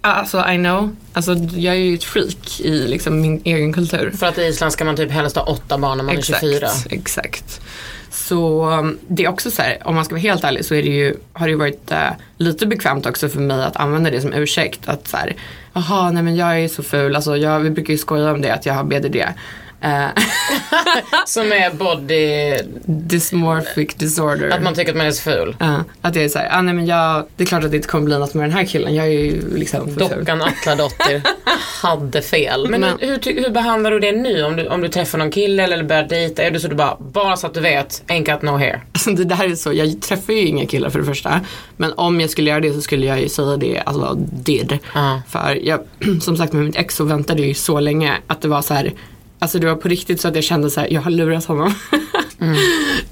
Alltså 0.00 0.44
I 0.48 0.56
know. 0.56 0.96
Alltså 1.12 1.34
jag 1.34 1.74
är 1.74 1.78
ju 1.78 1.94
ett 1.94 2.04
freak 2.04 2.60
i 2.60 2.86
liksom 2.88 3.20
min 3.20 3.40
egen 3.44 3.72
kultur. 3.72 4.12
För 4.18 4.26
att 4.26 4.38
i 4.38 4.42
Island 4.42 4.72
ska 4.72 4.84
man 4.84 4.96
typ 4.96 5.10
helst 5.10 5.36
ha 5.36 5.42
åtta 5.42 5.78
barn 5.78 5.96
när 5.98 6.04
man 6.04 6.16
är 6.18 6.22
24. 6.22 6.68
Exakt. 6.90 7.60
Så 8.28 8.70
um, 8.70 8.98
det 9.08 9.24
är 9.24 9.28
också 9.28 9.50
så 9.50 9.62
här, 9.62 9.78
om 9.84 9.94
man 9.94 10.04
ska 10.04 10.14
vara 10.14 10.22
helt 10.22 10.44
ärlig 10.44 10.64
så 10.64 10.74
är 10.74 10.82
det 10.82 10.88
ju, 10.88 11.14
har 11.32 11.46
det 11.46 11.50
ju 11.50 11.56
varit 11.56 11.90
äh, 11.90 12.10
lite 12.36 12.66
bekvämt 12.66 13.06
också 13.06 13.28
för 13.28 13.40
mig 13.40 13.64
att 13.64 13.76
använda 13.76 14.10
det 14.10 14.20
som 14.20 14.32
ursäkt. 14.32 14.88
Att 14.88 15.08
så 15.08 15.16
här, 15.16 15.36
jaha 15.72 16.10
nej 16.10 16.22
men 16.22 16.36
jag 16.36 16.60
är 16.60 16.68
så 16.68 16.82
ful, 16.82 17.16
alltså 17.16 17.36
jag, 17.36 17.60
vi 17.60 17.70
brukar 17.70 17.92
ju 17.92 17.98
skoja 17.98 18.32
om 18.32 18.40
det 18.40 18.54
att 18.54 18.66
jag 18.66 18.74
har 18.74 18.84
BDD. 18.84 19.16
Eh, 19.80 20.06
Som 21.26 21.52
är 21.52 21.70
body, 21.74 22.54
dysmorphic 22.84 23.94
disorder. 23.94 24.50
att 24.50 24.62
man 24.62 24.74
tycker 24.74 24.90
att 24.92 24.96
man 24.96 25.06
är 25.06 25.10
så 25.10 25.22
ful. 25.22 25.56
Ja, 25.60 25.84
att 26.02 26.14
jag 26.16 26.24
är 26.24 26.28
såhär, 26.28 26.48
ah, 26.58 26.62
nej 26.62 26.74
men 26.74 26.86
jag, 26.86 27.26
det 27.36 27.42
är 27.44 27.46
klart 27.46 27.64
att 27.64 27.70
det 27.70 27.76
inte 27.76 27.88
kommer 27.88 28.04
bli 28.04 28.18
något 28.18 28.34
med 28.34 28.44
den 28.44 28.52
här 28.52 28.64
killen. 28.64 28.94
Jag 28.94 29.06
är 29.06 29.10
ju 29.10 29.56
liksom 29.58 29.94
för. 29.94 30.16
Dockan 30.16 30.42
Atladottir 30.42 31.22
hade 31.82 32.22
fel. 32.22 32.66
Men, 32.70 32.80
Men- 32.80 32.98
hur, 33.00 33.42
hur 33.42 33.50
behandlar 33.50 33.90
du 33.90 34.00
det 34.00 34.12
nu? 34.12 34.42
Om 34.44 34.56
du, 34.56 34.66
om 34.68 34.80
du 34.80 34.88
träffar 34.88 35.18
någon 35.18 35.30
kille 35.30 35.62
eller 35.64 35.82
börjar 35.84 36.02
dejta? 36.08 36.42
Är 36.42 36.50
du 36.50 36.60
så 36.60 36.68
du 36.68 36.74
bara, 36.74 36.96
bara 36.98 37.36
så 37.36 37.46
att 37.46 37.54
du 37.54 37.60
vet, 37.60 38.02
ain't 38.06 38.32
got 38.32 38.42
no 38.42 38.50
hair. 38.50 38.82
Alltså 38.92 39.10
det 39.10 39.24
där 39.24 39.50
är 39.50 39.54
så, 39.54 39.72
jag 39.72 40.02
träffar 40.02 40.32
ju 40.32 40.46
inga 40.46 40.66
killar 40.66 40.90
för 40.90 40.98
det 40.98 41.04
första. 41.04 41.40
Men 41.76 41.92
om 41.92 42.20
jag 42.20 42.30
skulle 42.30 42.50
göra 42.50 42.60
det 42.60 42.72
så 42.72 42.80
skulle 42.82 43.06
jag 43.06 43.20
ju 43.20 43.28
säga 43.28 43.56
det, 43.56 43.78
alltså 43.86 44.14
did. 44.42 44.78
Ja. 44.94 45.22
För 45.28 45.58
jag, 45.62 45.80
som 46.22 46.36
sagt 46.36 46.52
med 46.52 46.64
mitt 46.64 46.76
ex 46.76 46.96
så 46.96 47.04
väntade 47.04 47.40
jag 47.40 47.48
ju 47.48 47.54
så 47.54 47.80
länge 47.80 48.14
att 48.26 48.42
det 48.42 48.48
var 48.48 48.62
så 48.62 48.74
här. 48.74 48.92
Alltså 49.38 49.58
det 49.58 49.66
var 49.66 49.74
på 49.74 49.88
riktigt 49.88 50.20
så 50.20 50.28
att 50.28 50.34
jag 50.34 50.44
kände 50.44 50.70
så 50.70 50.80
här, 50.80 50.88
jag 50.92 51.00
har 51.00 51.10
lurat 51.10 51.44
honom. 51.44 51.74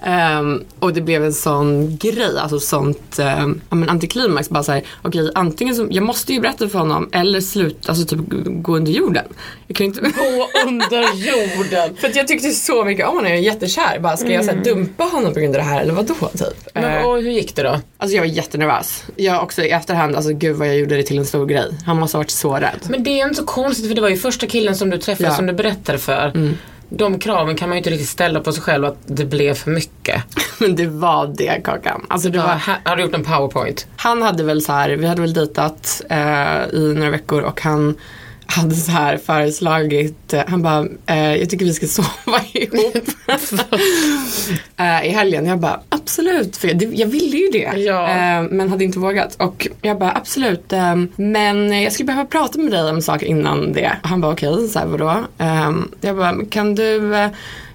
Ehm, 0.02 0.64
och 0.78 0.92
det 0.92 1.00
blev 1.00 1.24
en 1.24 1.32
sån 1.32 1.96
grej, 1.96 2.38
alltså 2.38 2.60
sånt 2.60 3.18
um, 3.18 3.60
ja, 3.70 3.76
men 3.76 3.88
antiklimax. 3.88 4.48
Bara 4.48 4.62
så 4.62 4.72
här, 4.72 4.82
okej 5.02 5.30
antingen 5.34 5.74
så, 5.74 5.86
jag 5.90 6.04
måste 6.04 6.32
ju 6.32 6.40
berätta 6.40 6.68
för 6.68 6.78
honom 6.78 7.08
eller 7.12 7.40
sluta, 7.40 7.88
alltså 7.92 8.06
typ 8.06 8.20
gå 8.46 8.76
under 8.76 8.92
jorden. 8.92 9.24
Jag 9.66 9.76
kan 9.76 9.86
inte 9.86 10.00
Gå 10.00 10.48
under 10.66 11.02
jorden. 11.26 11.96
För 12.00 12.08
att 12.08 12.16
jag 12.16 12.28
tyckte 12.28 12.50
så 12.50 12.84
mycket 12.84 13.06
om 13.06 13.16
honom, 13.16 13.30
jag 13.30 13.38
är 13.38 13.42
jättekär. 13.42 13.98
Bara, 14.00 14.16
ska 14.16 14.32
jag 14.32 14.44
så 14.44 14.50
här, 14.50 14.64
dumpa 14.64 15.04
honom 15.04 15.34
på 15.34 15.40
grund 15.40 15.56
av 15.56 15.62
det 15.62 15.68
här 15.68 15.80
eller 15.80 15.94
vadå 15.94 16.14
typ? 16.14 16.68
Men, 16.74 16.84
Eh, 16.84 17.02
och 17.06 17.16
hur 17.16 17.30
gick 17.30 17.56
det 17.56 17.62
då? 17.62 17.80
Alltså 17.98 18.16
jag 18.16 18.22
var 18.22 18.28
jättenervös. 18.28 19.04
Jag 19.16 19.42
också 19.42 19.62
i 19.62 19.70
efterhand, 19.70 20.16
alltså 20.16 20.32
gud 20.32 20.56
vad 20.56 20.68
jag 20.68 20.76
gjorde 20.76 20.96
det 20.96 21.02
till 21.02 21.18
en 21.18 21.26
stor 21.26 21.46
grej. 21.46 21.70
Han 21.86 21.96
måste 22.00 22.16
ha 22.16 22.20
varit 22.20 22.30
så 22.30 22.54
rädd. 22.54 22.80
Men 22.88 23.02
det 23.02 23.10
är 23.20 23.24
inte 23.24 23.34
så 23.34 23.44
konstigt 23.44 23.88
för 23.88 23.94
det 23.94 24.00
var 24.00 24.08
ju 24.08 24.16
första 24.16 24.46
killen 24.46 24.76
som 24.76 24.90
du 24.90 24.98
träffade 24.98 25.22
Ja. 25.24 25.28
Mm. 25.28 25.36
som 25.36 25.46
du 25.46 25.52
berättade 25.52 25.98
för. 25.98 26.15
De 26.88 27.18
kraven 27.18 27.56
kan 27.56 27.68
man 27.68 27.76
ju 27.76 27.78
inte 27.78 27.90
riktigt 27.90 28.08
ställa 28.08 28.40
på 28.40 28.52
sig 28.52 28.62
själv 28.62 28.84
att 28.84 28.98
det 29.06 29.24
blev 29.24 29.54
för 29.54 29.70
mycket. 29.70 30.22
Men 30.60 30.76
det 30.76 30.86
var 30.86 31.26
det 31.36 31.60
Kakan. 31.64 32.06
Alltså 32.08 32.28
det 32.28 32.38
Du 32.38 32.38
var, 32.38 32.96
du 32.96 33.02
gjort 33.02 33.14
en 33.14 33.24
powerpoint? 33.24 33.86
han 33.96 34.22
hade 34.22 34.42
väl 34.44 34.62
så 34.62 34.72
här, 34.72 34.90
vi 34.90 35.06
hade 35.06 35.20
väl 35.20 35.32
dejtat 35.32 36.02
eh, 36.10 36.64
i 36.72 36.92
några 36.96 37.10
veckor 37.10 37.42
och 37.42 37.60
han 37.60 37.94
hade 38.46 38.74
så 38.74 38.92
här 38.92 39.16
föreslagit, 39.16 40.32
eh, 40.32 40.42
han 40.46 40.62
bara, 40.62 40.86
eh, 41.06 41.36
jag 41.36 41.50
tycker 41.50 41.64
vi 41.64 41.72
ska 41.72 41.86
sova 42.02 42.40
ihop 42.52 43.08
eh, 44.76 45.06
i 45.06 45.08
helgen. 45.08 45.46
Jag 45.46 45.58
bara, 45.58 45.80
absolut, 45.88 46.56
för 46.56 46.68
jag, 46.68 46.94
jag 46.94 47.06
ville 47.06 47.36
ju 47.36 47.48
det. 47.52 47.80
Ja. 47.80 48.08
Eh, 48.08 48.42
men 48.50 48.68
hade 48.68 48.84
inte 48.84 48.98
vågat. 48.98 49.36
Och 49.38 49.68
jag 49.82 49.98
bara, 49.98 50.12
absolut, 50.12 50.72
eh, 50.72 50.96
men 51.16 51.82
jag 51.82 51.92
skulle 51.92 52.06
behöva 52.06 52.26
prata 52.26 52.58
med 52.58 52.72
dig 52.72 52.90
om 52.90 53.02
saker 53.02 53.26
innan 53.26 53.72
det. 53.72 53.92
Han 54.02 54.20
bara, 54.20 54.32
okej, 54.32 54.48
okay, 54.48 54.68
så 54.68 54.78
här, 54.78 54.86
vadå? 54.86 55.24
Eh, 55.38 55.70
jag 56.00 56.16
bara, 56.16 56.44
kan 56.50 56.74
du 56.74 57.12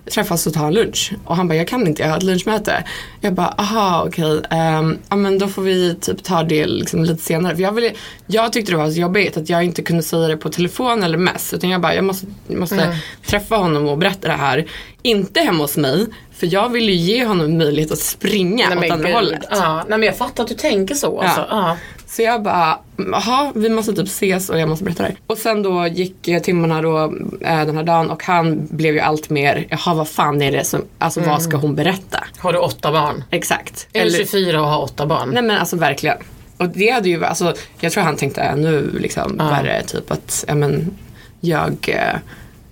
träffas 0.10 0.48
och 0.48 0.54
ta 0.54 0.68
en 0.68 0.74
lunch. 0.74 1.14
Och 1.26 1.36
han 1.36 1.48
bara, 1.48 1.56
jag 1.56 1.68
kan 1.68 1.88
inte, 1.88 2.02
jag 2.02 2.10
har 2.10 2.18
ett 2.18 2.24
lunchmöte. 2.24 2.84
Jag 3.22 3.34
bara, 3.34 3.54
aha 3.58 4.04
okej, 4.08 4.42
ehm, 4.50 4.98
ja 5.10 5.16
men 5.16 5.40
då 5.40 5.48
får 5.48 5.62
vi 5.62 5.96
typ 6.02 6.24
ta 6.24 6.44
det 6.44 6.66
liksom 6.66 7.04
lite 7.04 7.24
senare. 7.24 7.56
För 7.56 7.64
jag, 7.64 7.72
ville, 7.72 7.92
jag 8.28 8.54
tyckte 8.54 8.72
det 8.72 8.78
var 8.78 8.92
så 8.92 9.00
jobbigt 9.00 9.38
att 9.38 9.50
jag 9.50 9.64
inte 9.64 9.82
kunde 9.82 10.04
säga 10.04 10.28
det 10.28 10.38
på 10.38 10.50
telefon 10.50 11.04
eller 11.04 11.18
mess. 11.18 11.54
Utan 11.54 11.70
jag 11.70 11.82
bara, 11.82 11.96
jag 11.96 12.04
måste, 12.04 12.26
måste 12.48 12.98
träffa 13.26 13.56
honom 13.56 13.88
och 13.88 13.98
berätta 13.98 14.28
det 14.28 14.34
här. 14.34 14.66
Inte 15.02 15.40
hemma 15.40 15.64
hos 15.64 15.78
mig, 15.78 16.06
för 16.36 16.54
jag 16.54 16.70
ville 16.70 16.92
ju 16.92 16.98
ge 16.98 17.26
honom 17.26 17.58
möjlighet 17.58 17.92
att 17.92 18.00
springa 18.00 18.70
Nej, 18.70 18.78
åt 18.78 18.92
andra 18.92 19.12
hållet. 19.12 19.46
Ja, 19.50 19.86
nej, 19.90 20.00
men 20.00 20.04
jag 20.04 20.18
fattar 20.18 20.44
att 20.44 20.50
du 20.50 20.56
tänker 20.56 20.96
så. 20.96 21.22
Alltså. 21.22 21.48
Ja. 21.50 21.78
Så 22.12 22.22
jag 22.22 22.44
bara, 22.44 22.80
jaha 22.98 23.52
vi 23.56 23.70
måste 23.70 23.94
typ 23.94 24.08
ses 24.08 24.50
och 24.50 24.60
jag 24.60 24.70
måste 24.70 24.86
berätta 24.86 25.04
det 25.04 25.10
här. 25.10 25.18
Och 25.28 25.38
sen 25.38 25.64
då 25.64 25.88
gick 25.88 26.28
eh, 26.28 26.42
timmarna 26.42 26.82
då 26.82 27.04
eh, 27.42 27.66
den 27.66 27.78
här 27.78 27.84
dagen 27.84 28.10
och 28.10 28.24
han 28.24 28.68
blev 28.70 28.94
ju 28.94 29.00
allt 29.00 29.30
mer, 29.30 29.68
jaha 29.70 29.94
vad 29.94 30.08
fan 30.08 30.42
är 30.42 30.52
det 30.52 30.64
som, 30.64 30.82
alltså 30.98 31.22
vad 31.22 31.42
ska 31.42 31.58
hon 31.58 31.76
berätta? 31.76 32.24
Har 32.38 32.54
du 32.54 32.60
åtta 32.60 32.92
barn? 32.92 33.24
Exakt. 33.30 33.88
Eller 33.94 34.18
24 34.18 34.62
och 34.62 34.68
har 34.68 34.82
åtta 34.82 35.06
barn? 35.06 35.30
Nej 35.34 35.44
men 35.44 35.58
alltså 35.58 35.76
verkligen. 35.76 36.18
Och 36.58 36.70
det 36.70 36.90
hade 36.90 37.10
ju, 37.10 37.26
alltså 37.26 37.54
jag 37.80 37.92
tror 37.92 38.04
han 38.04 38.16
tänkte 38.16 38.42
ännu 38.42 38.92
liksom 39.00 39.38
värre 39.38 39.84
typ 39.84 40.12
att, 40.12 40.46
ja 40.48 40.56
men 40.56 40.98
jag, 41.40 41.76
eh, 41.88 42.20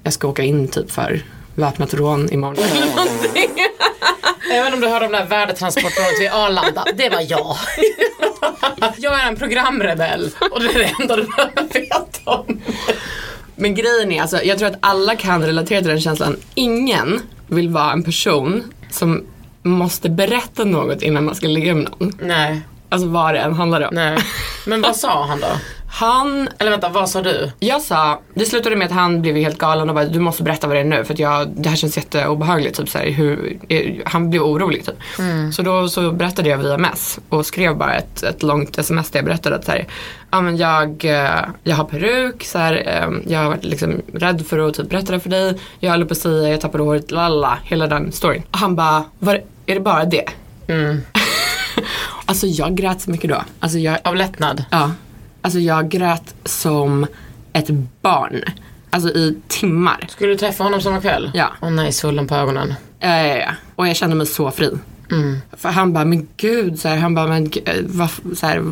jag 0.04 0.14
ska 0.14 0.28
åka 0.28 0.44
in 0.44 0.68
typ 0.68 0.92
för 0.92 1.24
väpnat 1.60 1.94
rån 1.94 2.30
imorgon. 2.34 2.66
Någonting. 2.96 3.50
Även 4.52 4.74
om 4.74 4.80
du 4.82 4.88
hörde 4.88 5.06
om 5.06 5.12
det 5.12 5.18
här 5.18 5.26
värdetransportrådet 5.26 6.20
vid 6.22 6.30
Arlanda, 6.32 6.86
det 6.96 7.10
var 7.10 7.26
jag. 7.30 7.58
jag 8.98 9.20
är 9.24 9.28
en 9.28 9.36
programrebell 9.36 10.30
och 10.52 10.60
det 10.62 10.70
är 10.70 10.80
det 10.80 10.92
enda 11.02 11.16
du 11.16 11.24
behöver 11.24 11.74
veta 11.74 12.32
om. 12.32 12.62
Men 13.56 13.76
grejen 13.76 14.12
är, 14.12 14.22
alltså, 14.22 14.44
jag 14.44 14.58
tror 14.58 14.70
att 14.70 14.78
alla 14.80 15.16
kan 15.16 15.44
relatera 15.46 15.80
till 15.80 15.90
den 15.90 16.02
känslan. 16.02 16.36
Ingen 16.56 17.22
vill 17.48 17.70
vara 17.70 17.92
en 17.92 18.04
person 18.04 18.64
som 18.92 19.26
måste 19.64 20.10
berätta 20.10 20.64
något 20.64 21.02
innan 21.02 21.26
man 21.26 21.36
ska 21.36 21.48
ligga 21.48 21.76
med 21.76 21.84
någon. 22.00 22.14
Nej, 22.22 22.62
Alltså 22.92 23.08
vad 23.08 23.34
det 23.34 23.40
än 23.40 23.54
handlar 23.54 23.82
om. 23.82 23.96
nej. 23.96 24.18
Men 24.66 24.82
vad 24.82 24.96
sa 24.96 25.26
han 25.26 25.40
då? 25.40 25.48
Han, 25.92 26.50
Eller 26.58 26.72
vänta, 26.72 26.90
vad 26.90 27.10
sa 27.10 27.22
du? 27.22 27.52
jag 27.60 27.82
sa, 27.82 28.22
det 28.34 28.46
slutade 28.46 28.76
med 28.76 28.86
att 28.86 28.92
han 28.92 29.22
blev 29.22 29.36
helt 29.36 29.58
galen 29.58 29.90
och 29.90 29.96
bara 29.96 30.06
du 30.06 30.20
måste 30.20 30.44
berätta 30.44 30.68
vad 30.68 30.76
det 30.76 30.80
är 30.80 30.84
nu 30.86 31.04
för 31.04 31.14
att 31.14 31.20
jag, 31.20 31.48
det 31.56 31.70
här 31.70 31.76
känns 31.76 31.98
jätteobehagligt. 31.98 32.78
Typ, 32.78 32.90
så 32.90 32.98
här, 32.98 33.10
hur, 33.10 33.58
eh, 33.70 33.94
han 34.06 34.30
blev 34.30 34.42
orolig 34.42 34.86
typ. 34.86 34.96
Så 35.54 35.62
då 35.62 35.88
så 35.90 36.12
berättade 36.12 36.50
jag 36.50 36.58
via 36.58 36.78
mess 36.78 37.20
och 37.30 37.46
skrev 37.46 37.78
bara 37.78 37.94
ett, 37.96 38.24
ett 38.24 38.44
långt 38.44 38.78
sms 38.78 39.10
där 39.12 39.20
jag 39.20 39.26
berättade 39.26 39.56
att 39.56 39.66
så 39.66 39.72
här, 39.72 39.88
ja, 40.32 40.42
men 40.42 40.58
jag, 40.58 41.06
eh, 41.06 41.40
jag 41.64 41.76
har 41.76 41.84
peruk, 41.84 42.44
så 42.44 42.58
här, 42.58 42.74
eh, 42.88 43.32
jag 43.34 43.40
har 43.40 43.50
varit 43.50 43.64
liksom 43.64 44.02
rädd 44.14 44.46
för 44.48 44.68
att 44.70 44.74
typ, 44.74 44.90
berätta 44.90 45.12
det 45.12 45.20
för 45.20 45.30
dig, 45.30 45.60
jag 45.80 45.90
har 45.90 45.94
alopecia, 45.94 46.50
jag 46.50 46.62
tappade 46.62 46.84
håret, 46.84 47.12
lalla, 47.12 47.58
hela 47.64 47.88
den 47.88 48.12
storyn. 48.12 48.44
Och 48.52 48.58
han 48.58 48.76
bara, 48.76 49.04
är 49.66 49.74
det 49.74 49.80
bara 49.80 50.06
det? 50.06 50.26
alltså 52.26 52.48
jag 52.48 52.76
grät 52.76 53.02
så 53.02 53.12
mycket 53.12 53.30
då. 53.30 53.44
Alltså 53.60 53.78
jag, 53.78 53.98
Av 54.04 54.16
lättnad? 54.16 54.64
Ja. 54.72 54.92
Alltså 55.42 55.60
jag 55.60 55.90
grät 55.90 56.36
som 56.46 57.08
ett 57.54 57.70
barn. 58.02 58.44
Alltså 58.90 59.10
i 59.10 59.38
timmar. 59.48 60.08
Skulle 60.10 60.32
du 60.32 60.38
träffa 60.38 60.64
honom 60.64 60.82
samma 60.82 61.02
kväll? 61.02 61.32
Ja. 61.34 61.48
Åh 61.62 61.70
nej, 61.70 61.92
svullen 61.92 62.28
på 62.28 62.36
ögonen. 62.36 62.74
Ja, 63.00 63.28
ja, 63.28 63.38
ja. 63.38 63.52
Och 63.76 63.88
jag 63.88 63.96
kände 63.96 64.16
mig 64.16 64.26
så 64.26 64.52
fri. 64.52 64.70
För 65.58 65.70
han 65.70 65.94
bara, 65.94 66.06
men 66.06 66.28
gud, 66.38 66.80
så 66.80 66.88
här, 66.88 66.98
han 66.98 67.16
bara, 67.16 67.28
men 67.28 67.52
eh, 67.66 67.74
vad, 67.86 68.10
så 68.36 68.46
här, 68.46 68.64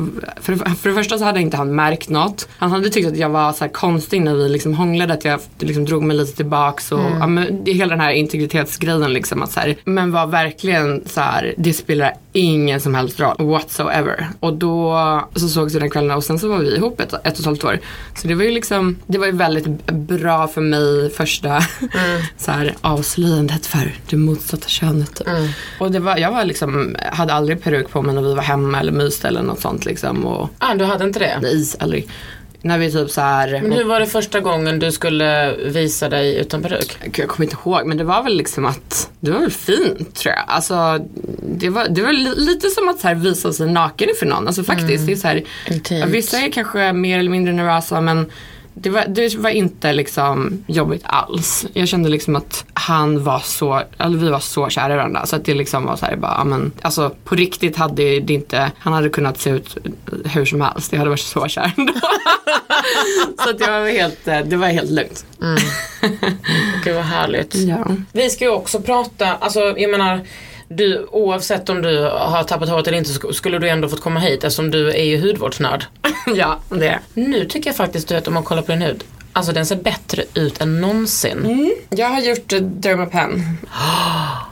för, 0.42 0.56
för 0.76 0.90
det 0.90 0.96
första 0.96 1.18
så 1.18 1.24
hade 1.24 1.42
inte 1.42 1.58
han 1.58 1.76
märkt 1.76 2.10
något. 2.10 2.48
Han 2.58 2.72
hade 2.72 2.90
tyckt 2.90 3.08
att 3.08 3.18
jag 3.18 3.30
var 3.30 3.54
så 3.54 3.64
här 3.64 3.72
konstig 3.72 4.22
när 4.22 4.36
vi 4.36 4.50
liksom 4.50 4.74
hånglade, 4.74 5.14
att 5.14 5.26
jag 5.26 5.40
liksom 5.60 5.86
drog 5.86 6.04
mig 6.04 6.18
lite 6.18 6.36
tillbaks 6.36 6.92
och 6.92 7.00
ja, 7.00 7.28
men, 7.28 7.64
det 7.64 7.72
hela 7.72 7.90
den 7.90 8.00
här 8.00 8.12
integritetsgrejen 8.12 9.14
liksom. 9.14 9.44
Att, 9.44 9.52
så 9.52 9.60
här, 9.60 9.76
men 9.84 10.12
var 10.12 10.28
verkligen 10.28 11.04
så 11.06 11.22
här, 11.22 11.54
det 11.58 11.74
spelar 11.74 12.14
ingen 12.40 12.82
som 12.82 12.96
helst 12.96 13.20
roll 13.20 13.36
whatsoever. 13.40 14.30
Och 14.40 14.54
då 14.54 14.98
så 15.36 15.48
sågs 15.50 15.76
vi 15.76 15.80
den 15.80 15.90
kvällen 15.90 16.12
och 16.18 16.24
sen 16.24 16.40
så 16.40 16.50
var 16.50 16.58
vi 16.58 16.76
ihop 16.76 17.00
ett, 17.00 17.14
ett 17.14 17.34
och 17.34 17.40
ett 17.40 17.46
halvt 17.46 17.64
år. 17.64 17.80
Så 18.16 18.28
det 18.28 18.36
var 18.36 18.44
ju 18.44 18.52
liksom, 18.52 18.98
det 19.08 19.18
var 19.18 19.26
ju 19.26 19.32
väldigt 19.32 19.68
bra 19.92 20.48
för 20.48 20.62
mig 20.62 21.10
första 21.10 21.62
så 22.38 22.52
här, 22.52 22.76
avslöjandet 22.82 23.66
för 23.66 23.96
det 24.10 24.16
motsatta 24.18 24.68
könet. 24.68 25.16
Typ. 25.16 25.28
Och 25.80 25.92
det 25.92 26.00
var, 26.00 26.18
jag 26.18 26.32
var 26.32 26.46
liksom, 26.46 26.96
hade 27.12 27.34
aldrig 27.34 27.64
peruk 27.64 27.90
på 27.90 28.02
mig 28.02 28.16
när 28.16 28.22
vi 28.22 28.34
var 28.34 28.44
hemma 28.44 28.80
eller 28.80 28.92
myste 28.92 29.28
eller 29.28 29.42
något 29.44 29.60
sånt 29.62 29.86
liksom. 29.86 30.26
Och, 30.26 30.50
Ah, 30.60 30.74
du 30.76 30.86
hade 30.86 31.04
inte 31.04 31.20
det? 31.20 31.40
nej, 31.42 31.66
aldrig. 31.80 32.08
När 32.62 32.78
vi 32.78 32.92
typ 32.92 33.10
så 33.10 33.22
här, 33.22 33.52
Men 33.62 33.72
hur 33.72 33.84
var 33.84 34.00
det 34.00 34.06
första 34.06 34.40
gången 34.40 34.80
du 34.80 34.92
skulle 34.92 35.56
visa 35.56 36.10
dig 36.10 36.36
utan 36.38 36.62
peruk? 36.64 36.98
Gud, 37.04 37.20
jag 37.20 37.28
kommer 37.30 37.46
inte 37.46 37.58
ihåg 37.66 37.86
men 37.86 37.98
det 37.98 38.04
var 38.04 38.24
väl 38.24 38.38
liksom 38.38 38.66
att 38.66 39.10
det 39.20 39.32
var 39.32 39.40
väl 39.40 39.52
fint 39.52 40.16
tror 40.16 40.36
jag. 40.36 40.44
Alltså 40.48 41.00
det 41.42 41.70
var, 41.70 41.88
det 41.90 42.02
var 42.02 42.12
li- 42.14 42.34
lite 42.38 42.70
som 42.70 42.90
att 42.90 43.00
så 43.00 43.08
här, 43.08 43.16
visa 43.16 43.54
sig 43.54 43.72
naken 43.72 44.10
inför 44.10 44.26
någon. 44.26 44.48
Alltså 44.48 44.64
faktiskt. 44.64 45.06
Det 45.08 45.12
är 45.12 45.16
så 45.16 45.28
här, 45.28 45.44
vissa 46.06 46.38
är 46.40 46.52
kanske 46.52 46.94
mer 46.94 47.20
eller 47.20 47.30
mindre 47.32 47.54
nervösa 47.54 48.02
men 48.02 48.26
det 48.82 48.90
var, 48.90 49.06
det 49.08 49.36
var 49.36 49.50
inte 49.50 49.94
liksom 49.94 50.64
jobbigt 50.68 51.02
alls. 51.06 51.66
Jag 51.74 51.88
kände 51.88 52.10
liksom 52.10 52.36
att 52.36 52.66
han 52.74 53.24
var 53.24 53.40
så, 53.40 53.82
eller 53.98 54.18
vi 54.18 54.30
var 54.30 54.40
så 54.40 54.70
kära 54.70 54.94
i 54.94 54.96
varandra. 54.96 55.26
Så 55.26 55.36
att 55.36 55.46
det 55.46 55.54
liksom 55.54 55.86
var 55.86 55.96
så 55.96 56.06
här 56.06 56.16
bara, 56.16 56.44
men, 56.44 56.72
alltså 56.82 57.16
på 57.24 57.36
riktigt 57.36 57.76
hade 57.76 58.20
det 58.20 58.34
inte, 58.34 58.72
han 58.80 58.94
hade 58.94 59.10
kunnat 59.10 59.40
se 59.40 59.50
ut 59.50 59.78
hur 60.26 60.46
som 60.46 60.62
helst. 60.62 60.92
Jag 60.92 61.00
hade 61.00 61.10
varit 61.10 61.20
så 61.20 61.48
kär 61.48 61.72
ändå. 61.78 61.94
så 63.44 63.50
att 63.50 63.60
det 63.60 63.72
var 63.72 63.92
helt, 63.92 64.26
det 64.26 64.58
var 64.58 64.68
helt 64.68 64.92
lugnt. 64.92 65.26
Gud 66.84 66.96
vad 66.96 67.04
härligt. 67.04 67.56
Ja. 67.56 67.86
Vi 68.12 68.30
ska 68.30 68.46
ju 68.46 68.52
också 68.52 68.82
prata, 68.82 69.36
alltså 69.36 69.60
jag 69.60 69.92
menar 69.92 70.22
du, 70.70 71.08
oavsett 71.12 71.70
om 71.70 71.82
du 71.82 72.04
har 72.04 72.44
tappat 72.44 72.70
håret 72.70 72.88
eller 72.88 72.98
inte 72.98 73.10
så 73.10 73.34
skulle 73.34 73.60
du 73.60 73.70
ändå 73.70 73.90
fått 73.90 74.02
komma 74.02 74.20
hit 74.20 74.44
eftersom 74.44 74.72
du 74.72 74.92
är 74.92 75.04
ju 75.04 75.22
hudvårdsnörd. 75.22 75.86
ja, 76.36 76.60
det 76.70 76.88
är 76.88 77.00
Nu 77.14 77.46
tycker 77.46 77.70
jag 77.70 77.78
faktiskt 77.78 78.08
du 78.08 78.16
vet 78.16 78.28
om 78.28 78.34
man 78.34 78.44
kollar 78.44 78.62
på 78.62 78.72
din 78.72 78.82
hud, 78.82 79.04
alltså 79.38 79.54
den 79.54 79.66
ser 79.66 79.76
bättre 79.76 80.24
ut 80.34 80.62
än 80.62 80.82
någonsin. 80.82 81.74
Jag 81.90 82.10
har 82.10 82.22
gjort 82.22 82.54
uh, 82.54 82.62
Dermapen. 82.62 83.58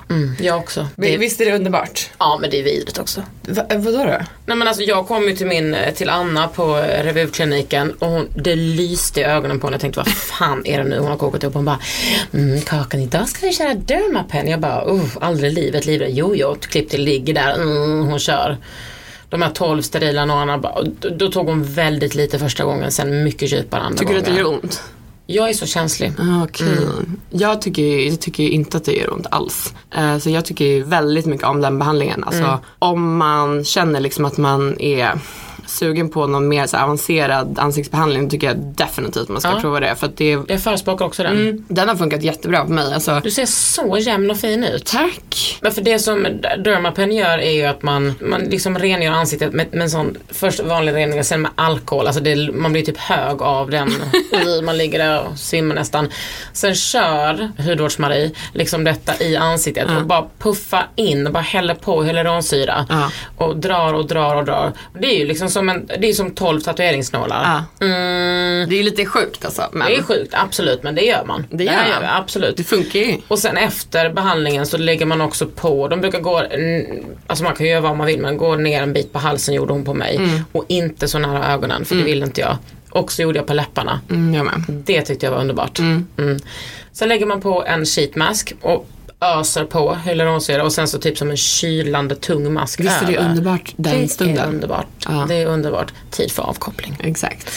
Mm, 0.09 0.35
jag 0.39 0.57
också. 0.57 0.87
Det. 0.95 1.17
Visst 1.17 1.41
är 1.41 1.45
det 1.45 1.55
underbart? 1.55 2.09
ja 2.19 2.37
men 2.41 2.49
det 2.49 2.59
är 2.59 2.63
vidrigt 2.63 2.97
också. 2.97 3.23
Va, 3.41 3.63
vadå 3.69 3.97
då? 3.97 4.17
Nej 4.45 4.57
men 4.57 4.67
alltså 4.67 4.83
jag 4.83 5.07
kom 5.07 5.23
ju 5.23 5.35
till 5.35 5.47
min, 5.47 5.75
till 5.95 6.09
Anna 6.09 6.47
på 6.47 6.77
eh, 6.77 7.03
revuvkliniken 7.03 7.91
och 7.91 8.07
hon, 8.07 8.27
det 8.35 8.55
lyste 8.55 9.19
i 9.19 9.23
ögonen 9.23 9.59
på 9.59 9.67
henne. 9.67 9.73
Jag 9.73 9.81
tänkte 9.81 9.99
vad 9.99 10.07
fan 10.07 10.65
är 10.65 10.77
det 10.77 10.83
nu 10.83 10.99
hon 10.99 11.07
har 11.07 11.17
kokat 11.17 11.43
upp? 11.43 11.53
Hon 11.53 11.65
bara, 11.65 11.79
mm, 12.33 12.61
Kakan 12.61 12.99
idag 12.99 13.29
ska 13.29 13.45
vi 13.45 13.53
köra 13.53 13.73
Dermapen. 13.73 14.47
Jag 14.47 14.59
bara, 14.59 14.85
uh, 14.85 15.03
aldrig 15.21 15.51
i 15.51 15.55
livet, 15.55 15.85
livet. 15.85 16.09
Jo, 16.11 16.35
jo, 16.35 16.55
klipp 16.61 16.89
till 16.89 17.03
ligger 17.03 17.33
där, 17.33 17.53
mm, 17.53 18.07
hon 18.07 18.19
kör. 18.19 18.57
De 19.29 19.41
här 19.41 19.49
12 19.49 19.81
sterila 19.81 20.25
nålarna, 20.25 20.57
då, 21.17 21.27
tog 21.29 21.47
hon 21.47 21.63
väldigt 21.63 22.15
lite 22.15 22.39
första 22.39 22.63
gången, 22.65 22.91
sen 22.91 23.23
mycket 23.23 23.51
djupare 23.51 23.81
andra 23.81 23.97
Tycker 23.97 24.13
du 24.13 24.19
gången. 24.19 24.31
att 24.31 24.35
det 24.35 24.41
gör 24.41 24.53
ont? 24.53 24.81
Jag 25.27 25.49
är 25.49 25.53
så 25.53 25.65
känslig. 25.65 26.13
Ah, 26.19 26.43
Okej. 26.43 26.77
Jag, 27.29 27.61
tycker, 27.61 28.09
jag 28.09 28.19
tycker 28.19 28.43
inte 28.43 28.77
att 28.77 28.85
det 28.85 28.91
gör 28.93 29.13
ont 29.13 29.27
alls. 29.31 29.73
Eh, 29.95 30.17
så 30.17 30.29
jag 30.29 30.45
tycker 30.45 30.83
väldigt 30.83 31.25
mycket 31.25 31.47
om 31.47 31.61
den 31.61 31.79
behandlingen. 31.79 32.23
Alltså, 32.23 32.59
Om 32.79 33.17
man 33.17 33.63
känner 33.63 33.99
liksom 33.99 34.25
att 34.25 34.37
man 34.37 34.81
är 34.81 35.19
sugen 35.67 36.09
på 36.09 36.27
någon 36.27 36.47
mer 36.47 36.67
så 36.67 36.77
avancerad 36.77 37.59
ansiktsbehandling 37.59 38.29
tycker 38.29 38.47
jag 38.47 38.57
definitivt 38.57 39.29
man 39.29 39.41
ska 39.41 39.49
Ja. 39.51 39.59
prova 39.61 39.79
det. 39.79 39.95
För 39.95 40.07
att 40.07 40.17
det, 40.17 40.37
Jag 40.47 40.61
förespråkar 40.63 41.05
också 41.05 41.23
den. 41.23 41.31
mm, 41.37 41.65
den 41.67 41.89
har 41.89 41.95
funkat 41.95 42.23
jättebra 42.23 42.65
på 42.65 42.71
mig. 42.71 42.93
Alltså, 42.93 43.19
Du 43.23 43.31
ser 43.31 43.45
så 43.45 43.97
jämn 43.97 44.31
och 44.31 44.37
fin 44.37 44.63
ut. 44.63 44.85
tack! 44.85 45.57
Men 45.61 45.71
för 45.71 45.81
det 45.81 45.99
som 45.99 46.23
Dermapen 46.63 47.11
gör 47.11 47.37
är 47.37 47.51
ju 47.51 47.65
att 47.65 47.83
man, 47.83 48.13
man 48.21 48.41
liksom 48.41 48.77
rengör 48.79 49.11
ansiktet 49.11 49.53
med, 49.53 49.67
med 49.73 49.81
en 49.81 49.89
sån, 49.89 50.17
först 50.29 50.59
vanlig 50.63 50.93
rening 50.95 51.19
och 51.19 51.25
sen 51.25 51.41
med 51.41 51.51
alkohol. 51.55 52.07
Alltså 52.07 52.21
det, 52.23 52.51
man 52.53 52.71
blir 52.71 52.81
typ 52.83 52.97
hög 52.97 53.41
av 53.41 53.69
den. 53.69 53.93
Man 54.63 54.77
ligger 54.77 54.99
där 54.99 55.21
och 55.21 55.37
svimmar 55.37 55.75
nästan. 55.75 56.09
Sen 56.53 56.75
kör 56.75 57.51
hudvårds-Marie 57.57 58.31
liksom 58.53 58.83
detta 58.83 59.23
i 59.23 59.35
ansiktet 59.35 59.87
och 59.97 60.05
bara 60.05 60.25
puffar 60.39 60.87
in, 60.95 61.31
bara 61.33 61.43
häller 61.43 61.73
på 61.75 62.03
hyaluronsyra. 62.03 62.85
Ja. 62.89 63.11
Och 63.37 63.57
drar 63.57 63.93
och 63.93 64.07
drar 64.07 64.35
och 64.35 64.45
drar. 64.45 64.73
Det 64.99 65.15
är 65.15 65.19
ju 65.19 65.25
liksom 65.25 65.49
som, 65.55 65.69
en, 65.69 65.89
det 65.99 66.09
är 66.09 66.13
som 66.13 66.31
12 66.31 66.61
tatueringsnålar. 66.61 67.65
Ja. 67.79 67.85
Mm, 67.85 68.69
Det 68.69 68.79
är 68.79 68.83
lite 68.83 69.05
sjukt 69.05 69.45
alltså. 69.45 69.69
Men 69.71 69.87
det 69.87 69.95
är 69.95 70.01
sjukt, 70.03 70.33
absolut, 70.33 70.83
men 70.83 70.95
det 70.95 71.01
gör 71.01 71.25
man. 71.25 71.45
Det 71.49 71.63
gör 71.63 72.01
man. 72.01 72.09
absolut. 72.09 72.57
det 72.57 72.63
funkar 72.63 72.99
ju. 72.99 73.17
Och 73.27 73.39
sen 73.39 73.57
efter 73.57 74.09
behandlingen 74.09 74.65
så 74.65 74.77
lägger 74.77 75.05
man 75.05 75.21
också 75.21 75.47
på, 75.47 75.87
de 75.87 76.01
brukar 76.01 76.19
gå, 76.19 76.39
mm, 76.39 76.85
alltså 77.27 77.43
man 77.43 77.55
kan 77.55 77.67
göra 77.67 77.81
vad 77.81 77.97
man 77.97 78.07
vill 78.07 78.19
men 78.21 78.37
gå 78.37 78.55
ner 78.55 78.81
en 78.81 78.93
bit 78.93 79.13
på 79.13 79.19
halsen 79.19 79.55
gjorde 79.55 79.73
hon 79.73 79.85
på 79.85 79.93
mig. 79.93 80.19
Och 80.51 80.65
inte 80.67 81.07
så 81.07 81.19
nära 81.19 81.53
ögonen 81.53 81.85
för 81.85 81.95
det 81.95 82.03
vill 82.03 82.23
inte 82.23 82.41
jag. 82.41 82.57
Och 82.89 83.11
så 83.11 83.21
gjorde 83.21 83.39
jag 83.39 83.47
på 83.47 83.53
läpparna. 83.53 83.99
Mm, 84.09 84.33
jag. 84.33 84.47
Det 84.67 85.01
tyckte 85.01 85.25
jag 85.25 85.31
var 85.31 85.39
underbart. 85.39 85.79
Mm. 85.79 86.07
Sen 86.91 87.09
lägger 87.09 87.25
man 87.25 87.41
på 87.41 87.65
en 87.65 87.85
sheet 87.85 88.15
mask 88.15 88.53
och 88.61 88.87
öser 89.25 89.65
på 89.65 89.95
hyaluronsyra 90.05 90.63
och 90.63 90.73
sen 90.73 90.87
så 90.87 90.99
typ 90.99 91.17
som 91.17 91.29
en 91.31 91.37
kylande 91.37 92.15
tung 92.15 92.53
mask 92.53 92.79
Visst 92.79 93.01
är 93.01 93.07
det 93.07 93.15
över. 93.15 93.29
underbart 93.29 93.73
den 93.77 93.97
det 93.97 94.03
är 94.03 94.07
stunden? 94.07 94.49
underbart. 94.49 94.87
Ja. 95.07 95.25
Det 95.27 95.35
är 95.35 95.45
underbart. 95.45 95.93
Tid 96.11 96.31
för 96.31 96.43
avkoppling. 96.43 96.97
Exakt. 97.03 97.51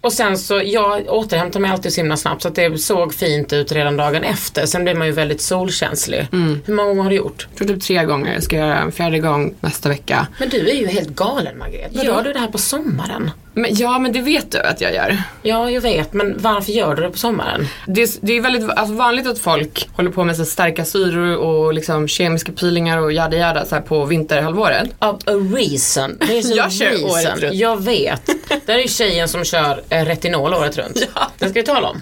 Och 0.00 0.12
sen 0.12 0.38
så, 0.38 0.60
jag 0.64 1.08
återhämtar 1.08 1.60
mig 1.60 1.70
alltid 1.70 1.92
så 1.92 2.00
himla 2.00 2.16
snabbt 2.16 2.42
så 2.42 2.48
att 2.48 2.54
det 2.54 2.78
såg 2.78 3.14
fint 3.14 3.52
ut 3.52 3.72
redan 3.72 3.96
dagen 3.96 4.24
efter. 4.24 4.66
Sen 4.66 4.84
blir 4.84 4.94
man 4.94 5.06
ju 5.06 5.12
väldigt 5.12 5.40
solkänslig. 5.40 6.26
Hur 6.64 6.74
många 6.74 6.88
gånger 6.88 7.02
har 7.02 7.10
du 7.10 7.16
gjort? 7.16 7.48
Jag 7.50 7.66
tror 7.68 7.76
typ 7.76 7.84
tre 7.84 8.04
gånger. 8.04 8.32
Jag 8.34 8.42
ska 8.42 8.56
göra 8.56 8.78
en 8.78 8.92
fjärde 8.92 9.18
gång 9.18 9.54
nästa 9.60 9.88
vecka. 9.88 10.26
Men 10.38 10.48
du 10.48 10.68
är 10.70 10.74
ju 10.74 10.86
helt 10.86 11.08
galen 11.08 11.58
Margret. 11.58 12.04
Gör 12.04 12.22
du 12.22 12.32
det 12.32 12.38
här 12.38 12.46
på 12.48 12.58
sommaren? 12.58 13.30
Men, 13.58 13.74
ja 13.74 13.98
men 13.98 14.12
det 14.12 14.20
vet 14.20 14.52
du 14.52 14.58
att 14.58 14.80
jag 14.80 14.94
gör. 14.94 15.22
Ja, 15.42 15.70
jag 15.70 15.80
vet. 15.80 16.12
Men 16.12 16.36
varför 16.38 16.72
gör 16.72 16.94
du 16.94 17.02
det 17.02 17.10
på 17.10 17.18
sommaren? 17.18 17.68
Det 17.86 18.02
är, 18.02 18.08
det 18.20 18.32
är 18.36 18.40
väldigt 18.40 18.70
alltså, 18.70 18.94
vanligt 18.94 19.26
att 19.26 19.38
folk 19.38 19.88
håller 19.92 20.10
på 20.10 20.24
med 20.24 20.36
så 20.36 20.44
starka 20.44 20.84
syror 20.84 21.36
och 21.36 21.74
liksom 21.74 22.08
kemiska 22.08 22.52
peelingar 22.52 22.98
och 22.98 23.12
jada 23.12 23.36
jada 23.36 23.64
så 23.64 23.74
här 23.74 23.82
på 23.82 24.04
vinterhalvåret. 24.04 24.88
Of 24.98 25.16
a 25.26 25.32
reason. 25.56 26.18
Det 26.20 26.38
är 26.38 26.42
så 26.42 26.54
Jag 26.56 26.72
kör 26.72 26.90
reason. 26.90 27.10
året 27.10 27.42
runt. 27.42 27.54
Jag 27.54 27.84
vet. 27.84 28.26
Det 28.66 28.72
är 28.72 28.78
ju 28.78 28.88
tjejen 28.88 29.28
som 29.28 29.44
kör 29.44 29.82
eh, 29.88 30.04
retinol 30.04 30.54
året 30.54 30.78
runt. 30.78 31.08
Ja. 31.14 31.30
Det 31.38 31.44
ska 31.44 31.60
vi 31.60 31.66
tala 31.66 31.88
om. 31.88 32.00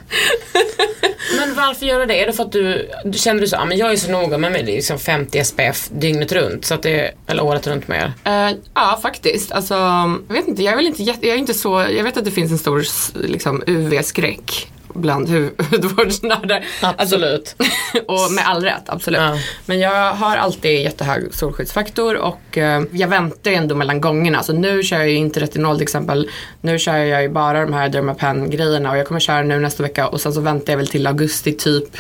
Men 1.39 1.55
varför 1.55 1.87
gör 1.87 2.01
du 2.01 2.07
det? 2.07 2.23
Är 2.23 2.27
det 2.27 2.33
för 2.33 2.45
att 2.45 2.53
du, 2.53 2.91
du 3.05 3.19
känner 3.19 3.41
du 3.41 3.47
så, 3.47 3.57
ah, 3.57 3.65
men 3.65 3.79
jag 3.79 3.93
är 3.93 3.97
så 3.97 4.11
noga 4.11 4.39
med 4.39 4.53
mig, 4.53 4.63
det 4.63 4.73
är 4.73 4.77
liksom 4.77 4.99
50 4.99 5.45
SPF 5.45 5.89
dygnet 5.89 6.33
runt, 6.33 6.65
så 6.65 6.75
att 6.75 6.83
det, 6.83 7.11
eller 7.27 7.45
året 7.45 7.67
runt 7.67 7.89
mer. 7.89 8.13
Eh, 8.25 8.51
ja 8.75 8.99
faktiskt. 9.03 9.53
Alltså, 9.53 9.75
jag 10.29 10.35
vet 10.35 10.49
inte, 10.49 10.63
jag 10.63 10.73
är 10.73 10.77
väl 10.77 10.87
inte 10.87 11.03
jätte, 11.03 11.27
jag 11.27 11.35
är 11.35 11.39
inte 11.47 11.59
så, 11.59 11.87
jag 11.97 12.05
vet 12.05 12.17
att 12.17 12.25
det 12.25 12.31
finns 12.31 12.53
en 12.53 12.59
stor 12.59 12.85
liksom, 13.27 13.63
UV-skräck 13.67 14.69
bland 14.95 15.29
hu- 15.29 15.63
hudvårdsnördar. 15.71 16.65
Absolut. 16.81 17.57
och 18.07 18.33
med 18.33 18.49
all 18.49 18.63
rätt, 18.63 18.83
absolut. 18.87 19.21
Ja. 19.21 19.39
Men 19.67 19.79
jag 19.79 20.13
har 20.15 20.37
alltid 20.37 20.83
jättehög 20.83 21.35
solskyddsfaktor 21.35 22.17
och 22.17 22.59
eh, 22.59 22.83
jag 22.93 23.09
väntar 23.09 23.51
ändå 23.51 23.75
mellan 23.75 24.01
gångerna. 24.01 24.43
Så 24.43 24.53
nu 24.53 24.83
kör 24.83 24.99
jag 24.99 25.09
ju 25.09 25.17
inte 25.17 25.41
retinol 25.41 25.77
till 25.77 25.83
exempel. 25.83 26.31
Nu 26.61 26.79
kör 26.79 26.97
jag 26.97 27.23
ju 27.23 27.29
bara 27.29 27.61
de 27.61 27.73
här 27.73 27.89
Dermapen 27.89 28.51
grejerna 28.51 28.91
och 28.91 28.99
jag 28.99 29.07
kommer 29.07 29.21
köra 29.21 29.43
nu 29.43 29.59
nästa 29.59 29.83
vecka 29.83 30.09
och 30.09 30.21
sen 30.21 30.33
så 30.33 30.41
väntar 30.41 30.73
jag 30.73 30.79
väl 30.79 30.89
till 30.89 31.07
augusti 31.07 31.53
typ. 31.53 31.97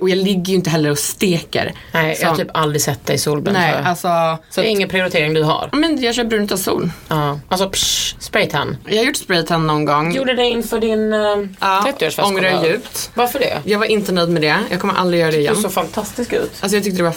Och 0.00 0.10
jag 0.10 0.18
ligger 0.18 0.48
ju 0.48 0.54
inte 0.54 0.70
heller 0.70 0.90
och 0.90 0.98
steker. 0.98 1.72
Nej, 1.92 2.16
jag 2.20 2.28
har 2.28 2.34
Så- 2.34 2.42
typ 2.42 2.50
aldrig 2.56 2.82
sett 2.82 3.06
dig 3.06 3.18
solbränd 3.18 3.58
Nej, 3.58 3.74
alltså. 3.84 4.38
Så 4.50 4.60
Det 4.60 4.66
är 4.66 4.70
ingen 4.70 4.88
prioritering 4.88 5.34
du 5.34 5.42
har. 5.42 5.68
men 5.72 6.02
jag 6.02 6.14
kör 6.14 6.24
brunt 6.24 6.52
av 6.52 6.56
sol. 6.56 6.90
Ja. 7.08 7.40
Alltså 7.48 7.70
psh, 7.70 8.14
spraytan. 8.18 8.76
Jag 8.86 8.96
har 8.96 9.04
gjort 9.04 9.16
spraytan 9.16 9.66
någon 9.66 9.84
gång. 9.84 10.14
Gjorde 10.14 10.34
det 10.34 10.44
inför 10.44 10.80
din 10.80 11.12
uh, 11.12 11.46
Ja, 11.60 11.84
30-årsfest. 11.98 12.24
ångrar 12.26 12.64
djupt. 12.64 13.10
Varför 13.14 13.38
det? 13.38 13.60
Jag 13.64 13.78
var 13.78 13.86
inte 13.86 14.12
nöjd 14.12 14.28
med 14.28 14.42
det. 14.42 14.56
Jag 14.70 14.80
kommer 14.80 14.94
aldrig 14.94 15.20
göra 15.20 15.30
det 15.30 15.36
Du 15.36 15.42
igen. 15.42 15.56
såg 15.56 15.72
fantastisk 15.72 16.32
ut. 16.32 16.52
Alltså 16.60 16.76
jag 16.76 16.84
tyckte 16.84 16.96
det 16.98 17.02
var 17.04 17.10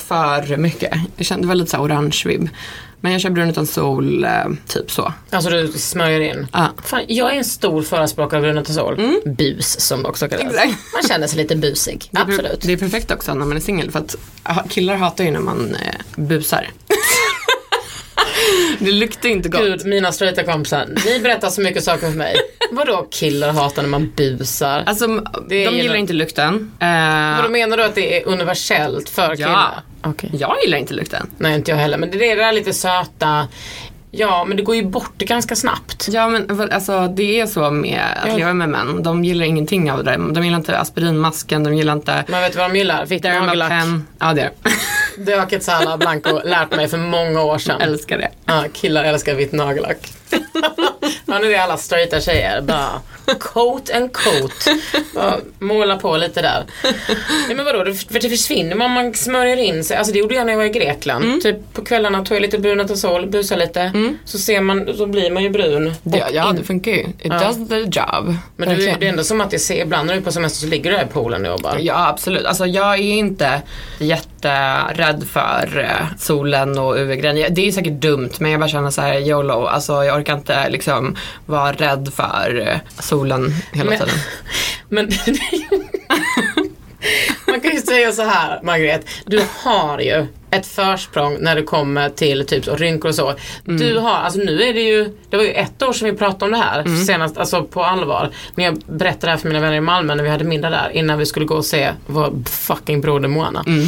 för 0.45 0.57
mycket. 0.57 0.93
Jag 1.17 1.25
kände 1.25 1.43
det 1.43 1.47
var 1.47 1.55
lite 1.55 1.71
så 1.71 1.77
här 1.77 1.83
orange 1.83 2.21
vibb. 2.25 2.49
Men 3.01 3.11
jag 3.11 3.21
kör 3.21 3.29
brun 3.29 3.49
utan 3.49 3.67
sol, 3.67 4.23
eh, 4.23 4.31
typ 4.67 4.91
så. 4.91 5.13
Alltså 5.29 5.49
du 5.49 5.67
smörjer 5.67 6.19
in. 6.19 6.47
Ja. 6.53 6.67
Fan, 6.83 7.01
jag 7.07 7.33
är 7.33 7.37
en 7.37 7.45
stor 7.45 7.81
förespråkare 7.81 8.37
av 8.37 8.43
Brunetazol. 8.43 9.19
Bus 9.25 9.79
som 9.79 10.03
det 10.03 10.09
också 10.09 10.29
kallas. 10.29 10.45
Exakt. 10.45 10.73
Man 10.93 11.03
känner 11.09 11.27
sig 11.27 11.37
lite 11.37 11.55
busig. 11.55 12.07
Det 12.11 12.17
är, 12.19 12.21
Absolut. 12.21 12.61
Det 12.61 12.73
är 12.73 12.77
perfekt 12.77 13.11
också 13.11 13.33
när 13.33 13.45
man 13.45 13.57
är 13.57 13.61
singel 13.61 13.91
för 13.91 13.99
att 13.99 14.15
killar 14.69 14.95
hatar 14.95 15.23
ju 15.23 15.31
när 15.31 15.39
man 15.39 15.75
eh, 15.75 15.93
busar. 16.15 16.69
det 18.79 18.91
luktar 18.91 19.29
inte 19.29 19.49
gott. 19.49 19.61
Gud, 19.61 19.85
mina 19.85 20.11
straighta 20.11 20.43
kompisar. 20.43 20.87
Ni 21.05 21.19
berättar 21.19 21.49
så 21.49 21.61
mycket 21.61 21.83
saker 21.83 22.11
för 22.11 22.17
mig. 22.17 22.35
Vadå 22.71 23.07
killar 23.11 23.51
hatar 23.53 23.81
när 23.81 23.89
man 23.89 24.11
busar? 24.15 24.83
Alltså 24.85 25.07
de 25.49 25.55
gillar 25.55 25.95
inte 25.95 26.13
lukten. 26.13 26.71
Vadå 26.79 27.43
Eh, 27.45 27.49
menar 27.49 27.77
du 27.77 27.83
att 27.83 27.95
det 27.95 28.17
är 28.21 28.27
universellt 28.27 29.09
för 29.09 29.35
killar? 29.35 29.79
Okej. 30.03 30.29
jag 30.33 30.55
gillar 30.63 30.77
inte 30.77 30.93
lukten. 30.93 31.29
Nej, 31.37 31.55
inte 31.55 31.71
jag 31.71 31.77
heller. 31.77 31.97
Men 31.97 32.11
det 32.11 32.31
är 32.31 32.35
det 32.35 32.41
där 32.43 32.51
lite 32.51 32.73
söta. 32.73 33.47
Ja, 34.11 34.45
men 34.45 34.57
det 34.57 34.63
går 34.63 34.75
ju 34.75 34.83
bort 34.85 35.17
ganska 35.17 35.55
snabbt. 35.55 36.07
Ja 36.11 36.27
men 36.27 36.71
alltså 36.71 37.07
det 37.07 37.39
är 37.39 37.45
så 37.45 37.71
med 37.71 38.01
att 38.23 38.27
Ja. 38.29 38.37
leva 38.37 38.53
med 38.53 38.69
män. 38.69 39.03
De 39.03 39.23
gillar 39.25 39.45
ingenting 39.45 39.91
av 39.91 40.03
det. 40.03 40.11
De 40.31 40.43
gillar 40.43 40.57
inte 40.57 40.77
aspirinmasken, 40.77 41.63
de 41.63 41.73
gillar 41.75 41.93
inte 41.93 42.23
Men 42.27 42.41
vet 42.41 42.51
du 42.53 42.57
vad 42.59 42.69
de 42.71 42.77
gillar? 42.77 43.05
Vitt 43.05 43.23
nagellack. 43.23 43.69
Dermapen. 43.69 44.07
Ja 44.19 44.33
det 44.33 44.41
är 44.41 44.51
Det 45.25 45.33
har 45.33 45.45
Quetzala 45.49 45.97
Blanco 45.97 46.39
lärt 46.45 46.75
mig 46.75 46.87
för 46.87 46.97
många 46.97 47.41
år 47.43 47.57
sedan. 47.57 47.81
Älskar 47.81 48.17
det. 48.17 48.29
Ja, 48.45 48.63
killar 48.73 49.03
älskar 49.03 49.35
vitt 49.35 49.51
nagellack. 49.51 49.97
ja, 51.27 51.39
nu 51.39 51.53
är 51.53 51.59
alla 51.59 51.77
straighta 51.77 52.21
tjejer. 52.21 52.61
Bara 52.61 53.01
coat 53.39 53.89
and 53.95 54.13
coat. 54.13 54.67
Bara 55.15 55.35
måla 55.59 55.97
på 55.97 56.17
lite 56.17 56.41
där. 56.41 56.63
Nej 57.47 57.55
men 57.55 57.65
vadå, 57.65 57.83
det, 57.83 57.93
för 57.95 58.19
det 58.19 58.29
försvinner 58.29 58.81
om 58.85 58.91
man 58.91 59.13
smörjer 59.13 59.57
in 59.57 59.83
sig. 59.83 59.97
Alltså 59.97 60.13
det 60.13 60.19
gjorde 60.19 60.35
jag 60.35 60.45
när 60.45 60.53
jag 60.53 60.57
var 60.57 60.65
i 60.65 60.69
Grekland. 60.69 61.25
Mm. 61.25 61.41
Typ 61.41 61.73
på 61.73 61.85
kvällarna 61.85 62.25
tog 62.25 62.35
jag 62.37 62.41
lite 62.41 62.57
Brunetazol, 62.59 63.27
busade 63.27 63.61
lite. 63.65 63.91
Så 64.25 64.37
ser 64.37 64.61
man, 64.61 64.89
så 64.97 65.05
blir 65.05 65.31
man 65.31 65.43
ju 65.43 65.49
brun. 65.49 65.93
det 66.03 66.23
ja 66.33 66.51
det 66.57 66.63
funkar 66.63 66.91
ju. 66.91 66.99
It 66.99 67.07
Ja. 67.23 67.39
does 67.39 67.69
the 67.69 67.79
job. 67.79 68.35
Men 68.55 68.69
du, 68.69 68.75
det 68.75 69.05
är 69.05 69.09
ändå 69.09 69.23
som 69.23 69.41
att 69.41 69.51
jag 69.51 69.61
ser, 69.61 69.81
ibland 69.81 70.07
när 70.07 70.13
du 70.13 70.19
är 70.19 70.23
på 70.23 70.31
semester 70.31 70.59
så 70.61 70.67
ligger 70.67 70.91
du 70.91 70.97
där 70.97 71.03
i 71.03 71.07
poolen 71.07 71.45
och 71.45 71.51
jobbar. 71.51 71.77
Ja 71.81 72.07
absolut. 72.07 72.45
Alltså 72.45 72.65
jag 72.65 72.93
är 72.93 72.97
inte 72.97 73.61
jätterädd 73.99 75.23
för 75.31 75.79
eh, 75.89 76.05
solen 76.19 76.77
och 76.79 76.95
UV-grejen. 76.97 77.53
Det 77.55 77.67
är 77.67 77.71
säkert 77.71 77.93
dumt 78.01 78.29
men 78.39 78.51
jag 78.51 78.59
bara 78.59 78.69
känner 78.69 78.89
så 78.89 79.01
här 79.01 79.19
YOLO. 79.19 79.65
Alltså 79.65 80.03
jag 80.03 80.17
orkar 80.19 80.33
inte 80.33 80.69
liksom 80.69 81.15
vara 81.45 81.71
rädd 81.71 82.11
för 82.15 82.67
eh, 82.67 82.77
solen 83.03 83.53
hela 83.71 83.89
Men- 83.89 83.99
tiden. 83.99 84.13
Men 84.89 85.09
man 87.47 87.61
kan 87.61 87.71
ju 87.71 87.81
säga 87.81 88.11
så 88.11 88.21
här, 88.23 88.59
Margret. 88.63 89.05
Du 89.25 89.41
har 89.63 89.99
ju 89.99 90.25
ett 90.51 90.67
försprång 90.67 91.37
när 91.39 91.55
det 91.55 91.61
kommer 91.63 92.09
till 92.09 92.45
typ 92.45 92.65
så, 92.65 92.75
rynkor 92.75 93.09
och 93.09 93.15
så. 93.15 93.33
Mm. 93.67 93.77
Du 93.81 93.97
har, 93.99 94.09
alltså 94.15 94.39
nu 94.39 94.61
är 94.63 94.73
det 94.73 94.81
ju, 94.81 95.17
det 95.29 95.37
var 95.37 95.43
ju 95.43 95.51
ett 95.51 95.83
år 95.83 95.93
sedan 95.93 96.09
vi 96.11 96.17
pratade 96.17 96.45
om 96.45 96.51
det 96.51 96.57
här 96.65 96.79
Mm. 96.79 97.05
senast, 97.05 97.37
alltså 97.37 97.63
på 97.63 97.83
allvar. 97.83 98.29
Men 98.55 98.65
jag 98.65 98.77
berättade 98.77 99.25
det 99.27 99.31
här 99.31 99.37
för 99.37 99.47
mina 99.47 99.59
vänner 99.59 99.77
i 99.77 99.81
Malmö 99.81 100.15
när 100.15 100.23
vi 100.23 100.29
hade 100.29 100.43
middag 100.43 100.69
där 100.69 100.89
innan 100.93 101.17
vi 101.19 101.25
skulle 101.25 101.45
gå 101.45 101.55
och 101.55 101.65
se 101.65 101.91
vår 102.05 102.33
fucking 102.49 103.01
broder 103.01 103.27
Moana. 103.29 103.63
Mm. 103.67 103.87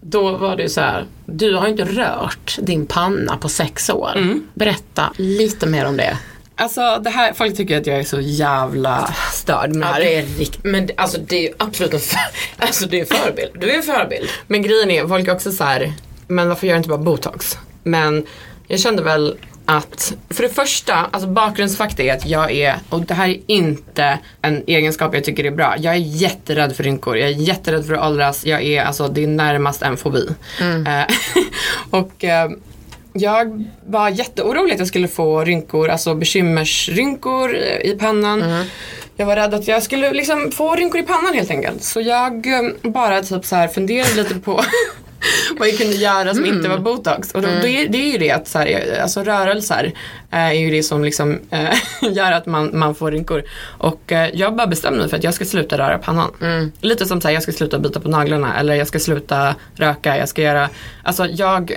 Då 0.00 0.36
var 0.36 0.56
det 0.56 0.62
ju 0.62 0.68
så 0.68 0.80
här, 0.80 1.04
du 1.26 1.54
har 1.54 1.64
ju 1.66 1.70
inte 1.72 1.84
rört 1.84 2.58
din 2.62 2.86
panna 2.86 3.36
på 3.36 3.48
sex 3.48 3.90
år. 3.90 4.10
Mm. 4.16 4.46
Berätta 4.54 5.12
lite 5.16 5.66
mer 5.66 5.84
om 5.86 5.96
det. 5.96 6.18
Alltså 6.60 6.98
det 7.04 7.10
här, 7.10 7.32
folk 7.32 7.56
tycker 7.56 7.78
att 7.80 7.86
jag 7.86 7.98
är 7.98 8.02
så 8.04 8.20
jävla 8.20 9.14
störd 9.32 9.74
med 9.74 9.88
det 9.88 9.92
Ja, 9.92 9.98
det 10.04 10.14
är 10.18 10.38
rikt, 10.38 10.58
men 10.64 10.86
det- 10.86 10.92
alltså 10.96 11.18
det 11.20 11.36
är 11.36 11.42
ju 11.42 11.54
absolut 11.58 11.94
en, 11.94 12.00
för, 12.00 12.18
alltså 12.58 12.86
det 12.86 12.96
är 12.96 13.00
en 13.00 13.18
förebild. 13.18 13.50
Du 13.60 13.70
är 13.70 13.76
en 13.76 13.82
förebild. 13.82 14.28
Men 14.46 14.62
grejen 14.62 14.90
är, 14.90 15.06
folk 15.08 15.28
är 15.28 15.32
också 15.32 15.52
så 15.52 15.64
här, 15.64 15.92
men 16.26 16.48
varför 16.48 16.66
gör 16.66 16.74
du 16.74 16.76
inte 16.76 16.88
bara 16.88 16.98
botox? 16.98 17.58
Men 17.82 18.26
jag 18.68 18.80
kände 18.80 19.02
väl 19.02 19.36
att, 19.64 20.12
för 20.30 20.42
det 20.42 20.48
första, 20.48 20.94
alltså 20.94 21.28
bakgrundsfakta 21.28 22.02
är 22.02 22.12
att 22.14 22.26
jag 22.26 22.50
är, 22.52 22.76
och 22.88 23.00
det 23.00 23.14
här 23.14 23.28
är 23.28 23.40
inte 23.46 24.18
en 24.42 24.64
egenskap 24.66 25.14
jag 25.14 25.24
tycker 25.24 25.44
är 25.44 25.50
bra, 25.50 25.74
jag 25.78 25.94
är 25.94 25.98
jätterädd 25.98 26.76
för 26.76 26.84
rynkor, 26.84 27.16
jag 27.18 27.28
är 27.28 27.32
jätterädd 27.34 27.86
för 27.86 27.94
att 27.94 28.04
åldras, 28.10 28.46
jag 28.46 28.62
är, 28.62 28.82
alltså 28.82 29.08
det 29.08 29.22
är 29.22 29.26
närmast 29.26 29.82
en 29.82 29.96
fobi. 29.96 30.28
Eh, 30.60 31.14
och 31.90 32.24
eh, 32.24 32.50
jag 33.12 33.64
var 33.86 34.08
jätteorolig 34.08 34.72
att 34.72 34.78
jag 34.78 34.88
skulle 34.88 35.08
få 35.08 35.44
rynkor, 35.44 35.88
alltså 35.88 36.14
bekymmersrynkor 36.14 37.56
eh, 37.56 37.90
i 37.90 37.96
pannan. 38.00 38.64
Jag 39.16 39.26
var 39.26 39.36
rädd 39.36 39.54
att 39.54 39.68
jag 39.68 39.82
skulle 39.82 40.12
liksom 40.12 40.50
få 40.50 40.74
rynkor 40.74 41.00
i 41.00 41.02
pannan 41.02 41.34
helt 41.34 41.50
enkelt. 41.50 41.82
Så 41.82 42.00
jag 42.00 42.46
eh, 42.46 42.90
bara 42.90 43.22
typ 43.22 43.44
så 43.44 43.56
här 43.56 43.68
funderade 43.68 44.14
lite 44.14 44.34
på 44.34 44.60
vad 45.58 45.68
jag 45.68 45.78
kunde 45.78 45.96
göra 45.96 46.34
som 46.34 46.46
inte 46.46 46.68
var 46.68 46.78
botox. 46.78 47.32
Och 47.32 47.42
då, 47.42 47.48
då 47.48 47.66
är, 47.66 47.88
det 47.88 47.98
är 47.98 48.12
ju 48.12 48.18
det 48.18 48.30
att 48.30 48.48
så 48.48 48.58
här, 48.58 48.98
alltså 49.02 49.22
rörelser 49.22 49.92
eh, 50.30 50.38
är 50.38 50.52
ju 50.52 50.70
det 50.70 50.82
som 50.82 51.04
liksom 51.04 51.40
eh, 51.50 51.74
gör 52.12 52.32
att 52.32 52.46
man, 52.46 52.78
man 52.78 52.94
får 52.94 53.10
rynkor. 53.10 53.42
Och 53.78 54.12
eh, 54.12 54.30
jag 54.34 54.56
bara 54.56 54.66
bestämde 54.66 54.98
mig 55.00 55.08
för 55.08 55.16
att 55.16 55.24
jag 55.24 55.34
ska 55.34 55.44
sluta 55.44 55.78
röra 55.78 55.98
pannan. 55.98 56.72
Lite 56.80 57.06
som 57.06 57.20
så 57.20 57.28
här, 57.28 57.34
jag 57.34 57.42
ska 57.42 57.52
sluta 57.52 57.78
bita 57.78 58.00
på 58.00 58.08
naglarna 58.08 58.58
eller 58.58 58.74
jag 58.74 58.86
ska 58.86 58.98
sluta 58.98 59.54
röka. 59.74 60.16
Jag 60.16 60.28
ska 60.28 60.42
göra, 60.42 60.68
alltså 61.02 61.26
jag 61.26 61.72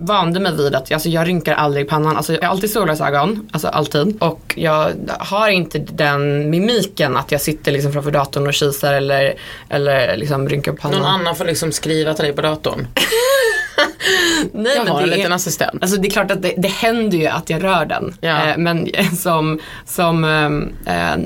vande 0.00 0.40
mig 0.40 0.56
vid 0.56 0.74
att 0.74 0.92
alltså, 0.92 1.08
jag 1.08 1.26
rynkar 1.26 1.54
aldrig 1.54 1.88
pannan. 1.88 2.16
Alltså, 2.16 2.32
jag 2.32 2.42
har 2.42 2.48
alltid 2.48 2.70
solglasögon, 2.70 3.48
alltså 3.52 3.68
alltid. 3.68 4.22
Och 4.22 4.54
jag 4.56 4.92
har 5.18 5.48
inte 5.48 5.78
den 5.78 6.50
mimiken 6.50 7.16
att 7.16 7.32
jag 7.32 7.40
sitter 7.40 7.72
liksom 7.72 7.92
framför 7.92 8.10
datorn 8.10 8.46
och 8.46 8.54
kisar 8.54 8.94
eller, 8.94 9.34
eller 9.68 10.16
liksom 10.16 10.48
rynkar 10.48 10.72
pannan. 10.72 10.98
Någon 10.98 11.10
annan 11.10 11.36
får 11.36 11.44
liksom 11.44 11.72
skriva 11.72 12.14
till 12.14 12.24
dig 12.24 12.32
på 12.32 12.42
datorn. 12.42 12.86
Nej, 14.52 14.76
Jag 14.76 14.92
har 14.92 15.02
en 15.02 15.08
liten 15.08 15.32
är, 15.32 15.36
assistent. 15.36 15.82
Alltså 15.82 16.00
det 16.00 16.08
är 16.08 16.10
klart 16.10 16.30
att 16.30 16.42
det, 16.42 16.54
det 16.56 16.68
händer 16.68 17.18
ju 17.18 17.26
att 17.26 17.50
jag 17.50 17.64
rör 17.64 17.84
den. 17.84 18.16
Ja. 18.20 18.46
Eh, 18.46 18.56
men 18.56 18.88
som, 19.16 19.60
som 19.86 20.24
eh, 20.86 21.16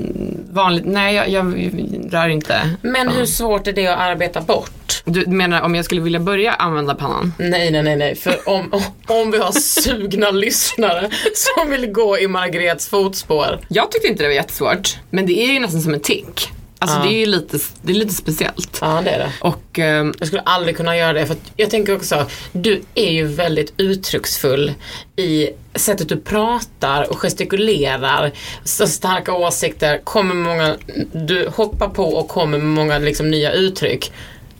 vanligt, 0.53 0.85
nej 0.85 1.15
jag, 1.15 1.29
jag 1.29 1.71
rör 2.13 2.29
inte. 2.29 2.69
Men 2.81 3.09
hur 3.09 3.25
svårt 3.25 3.67
är 3.67 3.73
det 3.73 3.87
att 3.87 3.99
arbeta 3.99 4.41
bort? 4.41 5.01
Du 5.05 5.27
menar 5.27 5.61
om 5.61 5.75
jag 5.75 5.85
skulle 5.85 6.01
vilja 6.01 6.19
börja 6.19 6.53
använda 6.53 6.95
pannan? 6.95 7.33
Nej, 7.37 7.71
nej, 7.71 7.83
nej, 7.83 7.95
nej. 7.95 8.15
För 8.15 8.49
om, 8.49 8.81
om 9.07 9.31
vi 9.31 9.37
har 9.37 9.51
sugna 9.51 10.31
lyssnare 10.31 11.09
som 11.33 11.69
vill 11.69 11.91
gå 11.91 12.19
i 12.19 12.27
Margrets 12.27 12.87
fotspår. 12.87 13.59
Jag 13.67 13.91
tyckte 13.91 14.07
inte 14.07 14.23
det 14.23 14.29
var 14.29 14.35
jättesvårt. 14.35 14.97
Men 15.09 15.25
det 15.25 15.33
är 15.33 15.53
ju 15.53 15.59
nästan 15.59 15.81
som 15.81 15.93
en 15.93 15.99
tick. 15.99 16.51
Alltså 16.83 16.97
Ja. 16.97 17.03
det 17.03 17.13
är 17.15 17.19
ju 17.19 17.25
lite, 17.25 17.59
det 17.81 17.91
är 17.91 17.95
lite 17.95 18.13
speciellt. 18.13 18.77
Ja, 18.81 19.01
det 19.03 19.09
är 19.09 19.19
det. 19.19 19.31
Och 19.41 19.79
ehm, 19.79 20.13
Jag 20.19 20.27
skulle 20.27 20.41
aldrig 20.41 20.77
kunna 20.77 20.97
göra 20.97 21.13
det 21.13 21.25
för 21.25 21.33
att 21.33 21.51
jag 21.55 21.69
tänker 21.69 21.95
också, 21.95 22.25
du 22.51 22.81
är 22.95 23.11
ju 23.11 23.25
väldigt 23.25 23.73
uttrycksfull 23.77 24.73
i 25.15 25.49
sättet 25.75 26.09
du 26.09 26.17
pratar 26.17 27.11
och 27.11 27.17
gestikulerar, 27.19 28.31
så 28.63 28.87
starka 28.87 29.33
åsikter, 29.33 29.97
kommer 30.03 30.35
många, 30.35 30.75
du 31.11 31.49
hoppar 31.55 31.89
på 31.89 32.03
och 32.13 32.27
kommer 32.27 32.57
med 32.57 32.67
många 32.67 32.97
liksom 32.97 33.31
nya 33.31 33.51
uttryck. 33.51 34.11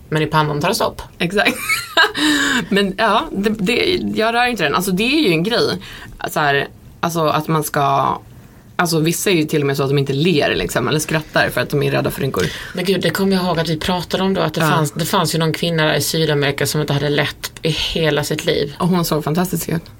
Men 0.09 0.21
i 0.21 0.25
pannan 0.25 0.61
tar 0.61 0.69
det 0.69 0.75
stopp. 0.75 1.01
Exakt. 1.19 1.57
Men 2.69 2.95
ja, 2.97 3.25
det, 3.31 3.49
det, 3.49 3.99
jag 4.15 4.33
rör 4.35 4.45
inte 4.47 4.63
den. 4.63 4.75
Alltså 4.75 4.91
det 4.91 5.03
är 5.03 5.21
ju 5.27 5.29
en 5.29 5.43
grej. 5.43 5.77
Så 6.29 6.39
här, 6.39 6.67
alltså 6.99 7.25
att 7.25 7.47
man 7.47 7.63
ska 7.63 8.17
Alltså 8.83 8.99
vissa 8.99 9.29
är 9.29 9.33
ju 9.33 9.43
till 9.43 9.61
och 9.61 9.67
med 9.67 9.77
så 9.77 9.83
att 9.83 9.89
de 9.89 9.97
inte 9.97 10.13
ler 10.13 10.55
liksom, 10.55 10.87
eller 10.87 10.99
skrattar 10.99 11.49
för 11.49 11.61
att 11.61 11.69
de 11.69 11.83
är 11.83 11.91
rädda 11.91 12.11
för 12.11 12.21
rynkor. 12.21 12.45
Men 12.73 12.85
gud, 12.85 13.01
det 13.01 13.09
kommer 13.09 13.35
jag 13.35 13.45
ihåg 13.45 13.59
att 13.59 13.69
vi 13.69 13.77
pratade 13.79 14.23
om 14.23 14.33
då, 14.33 14.41
att 14.41 14.53
det, 14.53 14.61
Ja. 14.61 14.67
fanns, 14.69 14.91
det 14.91 15.05
fanns 15.05 15.35
ju 15.35 15.39
någon 15.39 15.53
kvinna 15.53 15.85
där 15.85 15.93
i 15.93 16.01
Sydamerika 16.01 16.67
som 16.67 16.81
inte 16.81 16.93
hade 16.93 17.09
lätt 17.09 17.51
i 17.61 17.69
hela 17.69 18.23
sitt 18.23 18.45
liv. 18.45 18.75
Och 18.79 18.87
hon 18.87 19.05
såg 19.05 19.23
fantastisk 19.23 19.69
ut. 19.69 19.81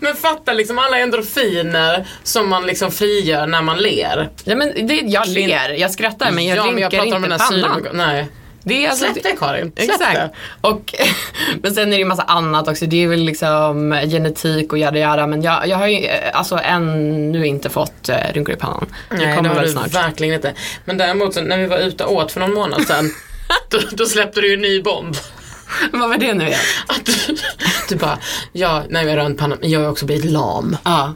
Men 0.00 0.16
fatta 0.16 0.52
liksom 0.52 0.78
alla 0.78 0.98
endorfiner 0.98 2.06
som 2.22 2.48
man 2.48 2.66
liksom 2.66 2.90
frigör 2.90 3.46
när 3.46 3.62
man 3.62 3.78
ler. 3.78 4.30
Ja 4.44 4.56
men 4.56 4.86
det, 4.86 4.94
jag 4.94 5.28
ler, 5.28 5.70
jag 5.70 5.90
skrattar 5.90 6.30
men 6.30 6.46
jag 6.46 6.56
ja, 6.58 6.62
rynkar 6.62 6.72
men 6.74 6.82
jag 6.82 6.90
pratar 6.92 7.16
inte 7.16 7.16
om 7.16 7.38
pannan. 7.62 7.86
Nej. 7.92 8.26
Det 8.64 8.84
är 8.86 8.90
alltså, 8.90 9.04
Släpp 9.12 9.22
det 9.24 9.36
Karin. 9.38 9.72
Släpp 9.76 9.90
Exakt. 9.90 10.14
det. 10.14 10.30
Och, 10.60 10.94
men 11.62 11.74
sen 11.74 11.88
är 11.88 11.90
det 11.90 11.96
ju 11.96 12.04
massa 12.04 12.22
annat 12.22 12.68
också. 12.68 12.86
Det 12.86 13.04
är 13.04 13.08
väl 13.08 13.20
liksom 13.20 14.00
genetik 14.06 14.72
och 14.72 14.78
jada 14.78 14.98
jada. 14.98 15.26
Men 15.26 15.42
jag, 15.42 15.68
jag 15.68 15.76
har 15.76 15.86
ju 15.86 16.06
eh, 16.06 16.38
alltså 16.38 16.60
ännu 16.64 17.46
inte 17.46 17.70
fått 17.70 18.08
eh, 18.08 18.16
rynkor 18.32 18.54
i 18.54 18.58
pannan. 18.58 18.86
Nej, 19.10 19.26
det 19.26 19.36
kommer 19.36 19.48
har 19.48 19.56
väl 19.56 19.64
du 19.64 19.72
snart. 19.72 19.94
verkligen 19.94 20.34
inte. 20.34 20.52
Men 20.84 20.98
däremot 20.98 21.34
så, 21.34 21.40
när 21.40 21.58
vi 21.58 21.66
var 21.66 21.78
ute 21.78 22.04
och 22.04 22.16
åt 22.16 22.32
för 22.32 22.40
någon 22.40 22.54
månad 22.54 22.86
sedan. 22.86 23.10
då, 23.70 23.78
då 23.92 24.06
släppte 24.06 24.40
du 24.40 24.48
ju 24.48 24.54
en 24.54 24.60
ny 24.60 24.82
bomb. 24.82 25.16
Vad 25.92 26.08
var 26.08 26.18
det 26.18 26.34
nu 26.34 26.46
igen? 26.46 26.60
Att 26.86 27.06
du, 27.06 27.36
du 27.88 27.96
bara, 27.96 28.18
ja, 28.52 28.82
nej 28.88 29.04
jag 29.04 29.10
har 29.10 29.16
rönt 29.16 29.38
pannan, 29.38 29.58
men 29.60 29.70
jag 29.70 29.80
har 29.80 29.88
också 29.88 30.06
blivit 30.06 30.24
lam. 30.24 30.76
Ja. 30.84 31.14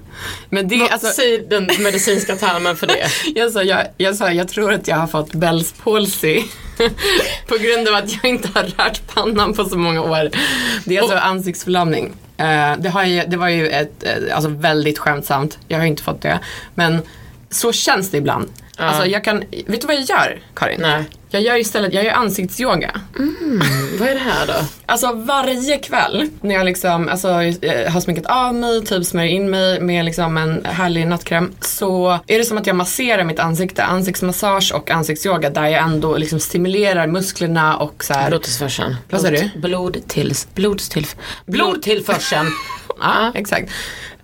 Men 0.50 0.68
det, 0.68 0.88
alltså, 0.88 1.06
Säg 1.06 1.46
den 1.50 1.70
medicinska 1.78 2.36
termen 2.36 2.76
för 2.76 2.86
det. 2.86 3.06
jag, 3.34 3.52
sa, 3.52 3.62
jag, 3.62 3.86
jag 3.96 4.16
sa, 4.16 4.32
jag 4.32 4.48
tror 4.48 4.72
att 4.72 4.88
jag 4.88 4.96
har 4.96 5.06
fått 5.06 5.32
Bells 5.32 5.72
palsy. 5.72 6.42
på 7.48 7.56
grund 7.56 7.88
av 7.88 7.94
att 7.94 8.12
jag 8.12 8.30
inte 8.30 8.48
har 8.54 8.62
rört 8.62 9.06
pannan 9.14 9.54
på 9.54 9.64
så 9.64 9.78
många 9.78 10.02
år. 10.02 10.30
Det 10.84 10.96
är 10.96 11.00
alltså 11.00 11.16
ansiktsförlamning. 11.16 12.12
Eh, 12.36 12.72
det, 12.78 12.88
har 12.88 13.04
ju, 13.04 13.22
det 13.26 13.36
var 13.36 13.48
ju 13.48 13.68
ett, 13.68 14.04
eh, 14.04 14.36
alltså 14.36 14.50
väldigt 14.50 14.98
skämtsamt. 14.98 15.59
Jag 15.68 15.78
har 15.78 15.84
inte 15.84 16.02
fått 16.02 16.22
det. 16.22 16.40
Men 16.74 17.02
så 17.50 17.72
känns 17.72 18.11
det 18.11 18.18
ibland. 18.18 18.48
Alltså 18.76 19.06
jag 19.06 19.24
kan, 19.24 19.38
vet 19.66 19.80
du 19.80 19.86
vad 19.86 19.96
jag 19.96 20.02
gör 20.02 20.40
Karin? 20.54 20.80
Nej. 20.80 21.04
Jag 21.31 21.43
gör 21.43 21.57
istället, 21.57 21.95
jag 21.95 22.05
gör 22.05 22.12
ansiktsyoga. 22.12 23.01
Vad 23.99 24.09
är 24.09 24.14
det 24.14 24.20
här 24.20 24.47
då? 24.47 24.53
Alltså 24.87 25.12
varje 25.12 25.79
kväll 25.79 26.29
när 26.41 26.55
jag 26.55 26.64
liksom 26.64 27.09
alltså, 27.09 27.29
eh, 27.43 27.93
har 27.93 28.01
sminkat 28.01 28.26
av 28.26 28.55
mig, 28.55 28.85
typ 28.85 29.05
smörjer 29.07 29.33
in 29.33 29.51
mig 29.51 29.81
med 29.81 30.05
liksom 30.05 30.37
en 30.37 30.64
härlig 30.64 31.07
nattkräm 31.07 31.53
så 31.61 32.18
är 32.26 32.39
det 32.39 32.45
som 32.45 32.59
att 32.59 32.66
jag 32.66 32.76
masserar 32.76 33.24
mitt 33.24 33.39
ansikte. 33.39 33.85
Ansiktsmassage 33.85 34.72
och 34.74 34.91
ansiktsyoga 34.91 35.51
där 35.51 35.66
jag 35.66 35.83
ändå 35.83 36.16
liksom 36.16 36.41
stimulerar 36.41 37.07
musklerna 37.07 37.76
och 37.76 38.05
så 38.05 38.14
här. 38.14 38.29
Blodtillförseln. 38.29 38.97
Vad 39.11 39.20
sa 39.20 39.31
du? 39.31 39.51
Blodtills, 39.57 40.49
blodtillf, 40.55 41.16
blodtillförseln. 41.47 42.47
Ja, 43.01 43.33
exakt. 43.35 43.70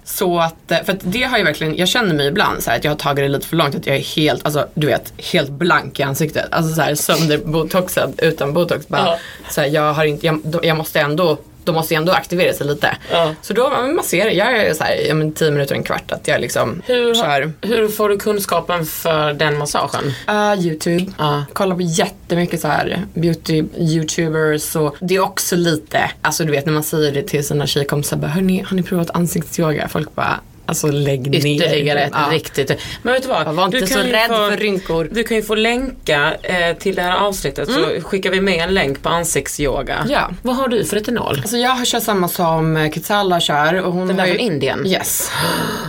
Så 0.05 0.41
att, 0.41 0.71
eh, 0.71 0.79
för 0.85 0.93
att 0.93 0.99
det 1.03 1.23
har 1.23 1.39
ju 1.39 1.45
verkligen, 1.45 1.77
jag 1.77 1.89
känner 1.89 2.15
mig 2.15 2.27
ibland 2.27 2.63
så 2.63 2.71
här 2.71 2.79
att 2.79 2.85
jag 2.85 2.91
har 2.91 2.97
tagit 2.97 3.25
det 3.25 3.29
lite 3.29 3.47
för 3.47 3.57
långt, 3.57 3.75
att 3.75 3.87
jag 3.87 3.97
är 3.97 4.01
helt, 4.01 4.45
alltså 4.45 4.67
du 4.75 4.87
vet, 4.87 5.13
helt 5.33 5.51
blank 5.51 6.01
i 6.01 6.03
ansiktet. 6.03 6.47
Alltså 6.51 6.75
så 6.75 6.81
här 6.83 6.95
sönderbotoxad 6.95 8.15
utan 8.23 8.53
botox. 8.53 8.89
Bara, 8.89 9.01
Ja. 9.07 9.19
så 9.51 9.61
här, 9.61 9.69
jag, 9.69 9.93
har 9.93 10.05
inte, 10.05 10.27
jag, 10.27 10.41
jag 10.63 10.77
måste 10.77 11.01
ändå 11.01 11.39
då 11.65 11.73
måste 11.73 11.95
jag 11.95 12.01
ändå 12.01 12.13
aktivera 12.13 12.53
sig 12.53 12.67
lite. 12.67 12.97
Ja. 13.11 13.35
Så 13.43 13.53
då 13.55 13.71
masserar 13.97 14.31
jag 14.31 14.57
är 14.57 14.75
så 14.75 14.85
här, 14.85 14.97
ja, 15.09 15.15
men 15.15 15.33
10 15.33 15.51
minuter, 15.51 15.75
en 15.75 15.83
kvart 15.83 16.13
att 16.13 16.29
jag 16.29 16.41
liksom 16.41 16.83
Hur, 16.87 17.15
kör. 17.15 17.53
hur 17.63 17.89
får 17.89 18.09
du 18.09 18.17
kunskapen 18.19 18.85
för 18.87 19.33
den 19.33 19.59
massagen? 19.59 20.05
Uh, 20.29 20.67
Youtube. 20.67 21.13
Ja. 21.19 21.45
Kollar 21.53 21.77
på 21.77 21.83
jättemycket 21.83 22.61
så 22.61 22.69
här 22.69 23.03
beauty 23.15 23.65
youtubers 23.79 24.77
och 24.77 24.97
det 25.01 25.15
är 25.15 25.21
också 25.21 25.57
lite, 25.57 26.11
alltså 26.23 26.45
du 26.45 26.51
vet 26.53 26.67
när 26.67 26.73
man 26.73 26.83
säger 26.83 27.13
det 27.13 27.23
till 27.23 27.47
sina 27.47 27.67
tjejkompisar 27.67 28.17
bara, 28.17 28.31
hörni, 28.31 28.65
har 28.67 28.77
ni 28.77 28.83
provat 28.83 29.11
ansiktsyoga? 29.11 29.89
Folk 29.89 30.15
bara, 30.15 30.41
alltså 30.67 30.87
lägg 30.87 31.31
ner. 31.31 31.39
Ytterligare 31.47 32.01
ett 32.01 32.13
Ja. 32.15 32.29
riktigt. 32.33 32.71
Men 33.03 33.15
vet 33.15 33.23
du 33.23 33.29
vad? 33.29 33.47
Jag 33.47 33.53
var 33.53 33.65
inte 33.65 33.79
du 33.79 33.87
så 33.87 33.95
kan 33.95 34.07
ju 34.07 34.13
rädd 34.13 34.29
få, 34.29 34.35
för 34.51 34.57
rynkor. 34.57 35.09
Du 35.13 35.25
kan 35.25 35.37
ju 35.37 35.43
få 35.43 35.55
länka 35.55 36.35
eh, 36.43 36.77
till 36.77 36.95
det 36.95 37.03
här 37.03 37.17
avsnittet 37.17 37.69
så 37.73 37.87
skickar 38.03 38.31
vi 38.31 38.41
med 38.41 38.65
en 38.65 38.75
länk 38.75 39.03
på 39.03 39.09
ansiktsyoga. 39.09 39.95
Mm. 39.95 40.11
Ja. 40.11 40.31
Vad 40.43 40.57
har 40.57 40.69
du 40.69 40.85
för 40.85 40.97
retinol? 40.97 41.39
Alltså 41.39 41.57
jag 41.57 41.87
kör 41.87 42.01
samma 42.01 42.29
som 42.29 42.77
eh, 42.77 42.91
Kitsala 42.91 43.41
kör. 43.41 43.75
Och 43.83 43.93
hon 43.93 44.07
Den 44.09 44.17
där 44.17 44.27
ju- 44.27 44.31
från 44.33 44.41
Indien? 44.41 44.87
Yes. 44.87 45.31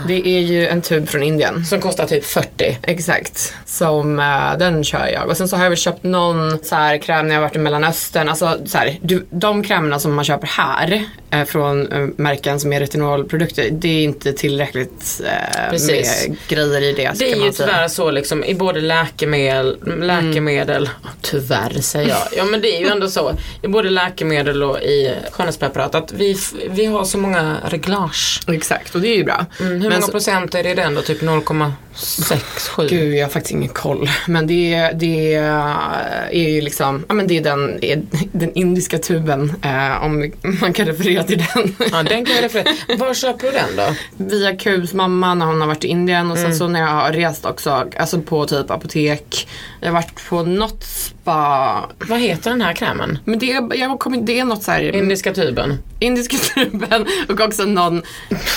Det 0.07 0.27
är 0.27 0.39
ju 0.41 0.67
en 0.67 0.81
tub 0.81 1.09
från 1.09 1.23
Indien. 1.23 1.65
Som 1.65 1.81
kostar 1.81 2.07
typ 2.07 2.25
40. 2.25 2.77
Exakt, 2.83 3.53
som 3.65 4.19
eh, 4.19 4.57
den 4.59 4.83
kör 4.83 5.07
jag. 5.07 5.27
Och 5.29 5.37
sen 5.37 5.47
så 5.47 5.55
har 5.55 5.63
jag 5.63 5.69
väl 5.69 5.77
köpt 5.77 6.03
någon 6.03 6.59
så 6.63 6.75
här 6.75 6.97
kräm 6.97 7.27
när 7.27 7.35
jag 7.35 7.41
varit 7.41 7.55
i 7.55 7.59
Mellanöstern. 7.59 8.29
Alltså 8.29 8.57
så 8.65 8.77
här, 8.77 8.97
du, 9.01 9.25
de 9.29 9.63
krämerna 9.63 9.99
som 9.99 10.13
man 10.15 10.25
köper 10.25 10.47
här 10.47 11.03
från 11.43 11.91
eh, 11.91 12.07
märken 12.17 12.59
som 12.59 12.73
är 12.73 12.79
retinolprodukter, 12.79 13.69
det 13.71 13.87
är 13.87 14.03
inte 14.03 14.33
tillräckligt 14.33 15.21
eh, 15.25 15.69
Precis. 15.69 16.27
med 16.27 16.37
grejer 16.47 16.81
i 16.81 16.93
det. 16.93 17.11
Det 17.15 17.31
är 17.31 17.45
ju 17.45 17.51
tyvärr 17.51 17.87
så 17.87 18.11
liksom 18.11 18.43
i 18.43 18.55
både 18.55 18.81
läkemedel, 18.81 19.77
läkemedel, 20.01 20.89
tyvärr 21.21 21.81
säger 21.81 22.09
jag. 22.09 22.17
Ja 22.37 22.45
men 22.45 22.61
det 22.61 22.75
är 22.75 22.79
ju 22.79 22.87
ändå 22.87 23.07
så. 23.09 23.31
I 23.61 23.67
både 23.67 23.89
läkemedel 23.89 24.63
och 24.63 24.79
i 24.81 25.13
skönhetspreparat 25.31 25.95
att 25.95 26.11
vi, 26.13 26.37
vi 26.69 26.85
har 26.85 27.03
så 27.05 27.17
många 27.17 27.57
reglage. 27.67 28.41
Exakt, 28.47 28.95
och 28.95 29.01
det 29.01 29.07
är 29.07 29.15
ju 29.17 29.23
bra. 29.23 29.45
Mm, 29.59 29.71
hur 29.71 29.79
Men 29.79 29.89
många 29.89 30.01
så- 30.01 30.11
procent 30.11 30.55
är 30.55 30.63
det 30.63 30.69
i 30.69 30.75
den 30.75 30.95
då? 30.95 31.01
Typ 31.01 31.21
0,6, 31.95 32.69
7? 32.69 32.87
Gud, 32.89 33.13
jag 33.13 33.25
har 33.25 33.29
faktiskt 33.31 33.51
ingen 33.51 33.69
koll. 33.69 34.09
Men 34.27 34.47
det, 34.47 34.91
det 34.95 35.33
är 35.35 36.49
ju 36.49 36.61
liksom, 36.61 37.05
ja 37.07 37.13
men 37.13 37.27
det 37.27 37.37
är 37.37 37.41
den, 37.43 37.79
den 38.31 38.53
indiska 38.53 38.97
tuben, 38.97 39.53
eh, 39.63 40.03
om 40.03 40.31
man 40.61 40.73
kan 40.73 40.85
referera 40.87 41.23
till 41.23 41.37
den. 41.53 41.75
Ja 41.91 42.03
den 42.03 42.25
kan 42.25 42.35
jag 42.35 42.43
referera. 42.43 42.97
Var 42.97 43.13
köper 43.13 43.47
du 43.47 43.53
den 43.53 43.75
då? 43.75 43.95
Via 44.25 44.55
Qs 44.55 44.93
mamma 44.93 45.33
när 45.33 45.45
hon 45.45 45.61
har 45.61 45.67
varit 45.67 45.83
i 45.83 45.87
Indien 45.87 46.31
och 46.31 46.37
sen 46.37 46.45
Mm. 46.45 46.57
så 46.57 46.67
när 46.67 46.79
jag 46.79 46.87
har 46.87 47.11
rest 47.11 47.45
också, 47.45 47.85
alltså 47.99 48.21
på 48.21 48.45
typ 48.45 48.71
apotek. 48.71 49.47
Jag 49.81 49.87
har 49.87 49.93
varit 49.93 50.27
på 50.29 50.43
något 50.43 50.85
spa. 51.29 51.89
Vad 52.09 52.19
heter 52.19 52.49
den 52.49 52.61
här 52.61 52.73
krämen? 52.73 53.19
Men 53.25 53.39
det, 53.39 53.51
är- 53.51 53.75
jag 53.79 53.99
kommer, 53.99 54.17
det 54.21 54.39
är 54.39 54.45
något 54.45 54.63
så 54.63 54.71
här 54.71 54.95
Indiska 54.95 55.33
tuben. 55.33 55.77
indiska 55.99 56.37
tuben 56.37 57.05
och 57.29 57.39
också 57.39 57.65
någon, 57.65 58.01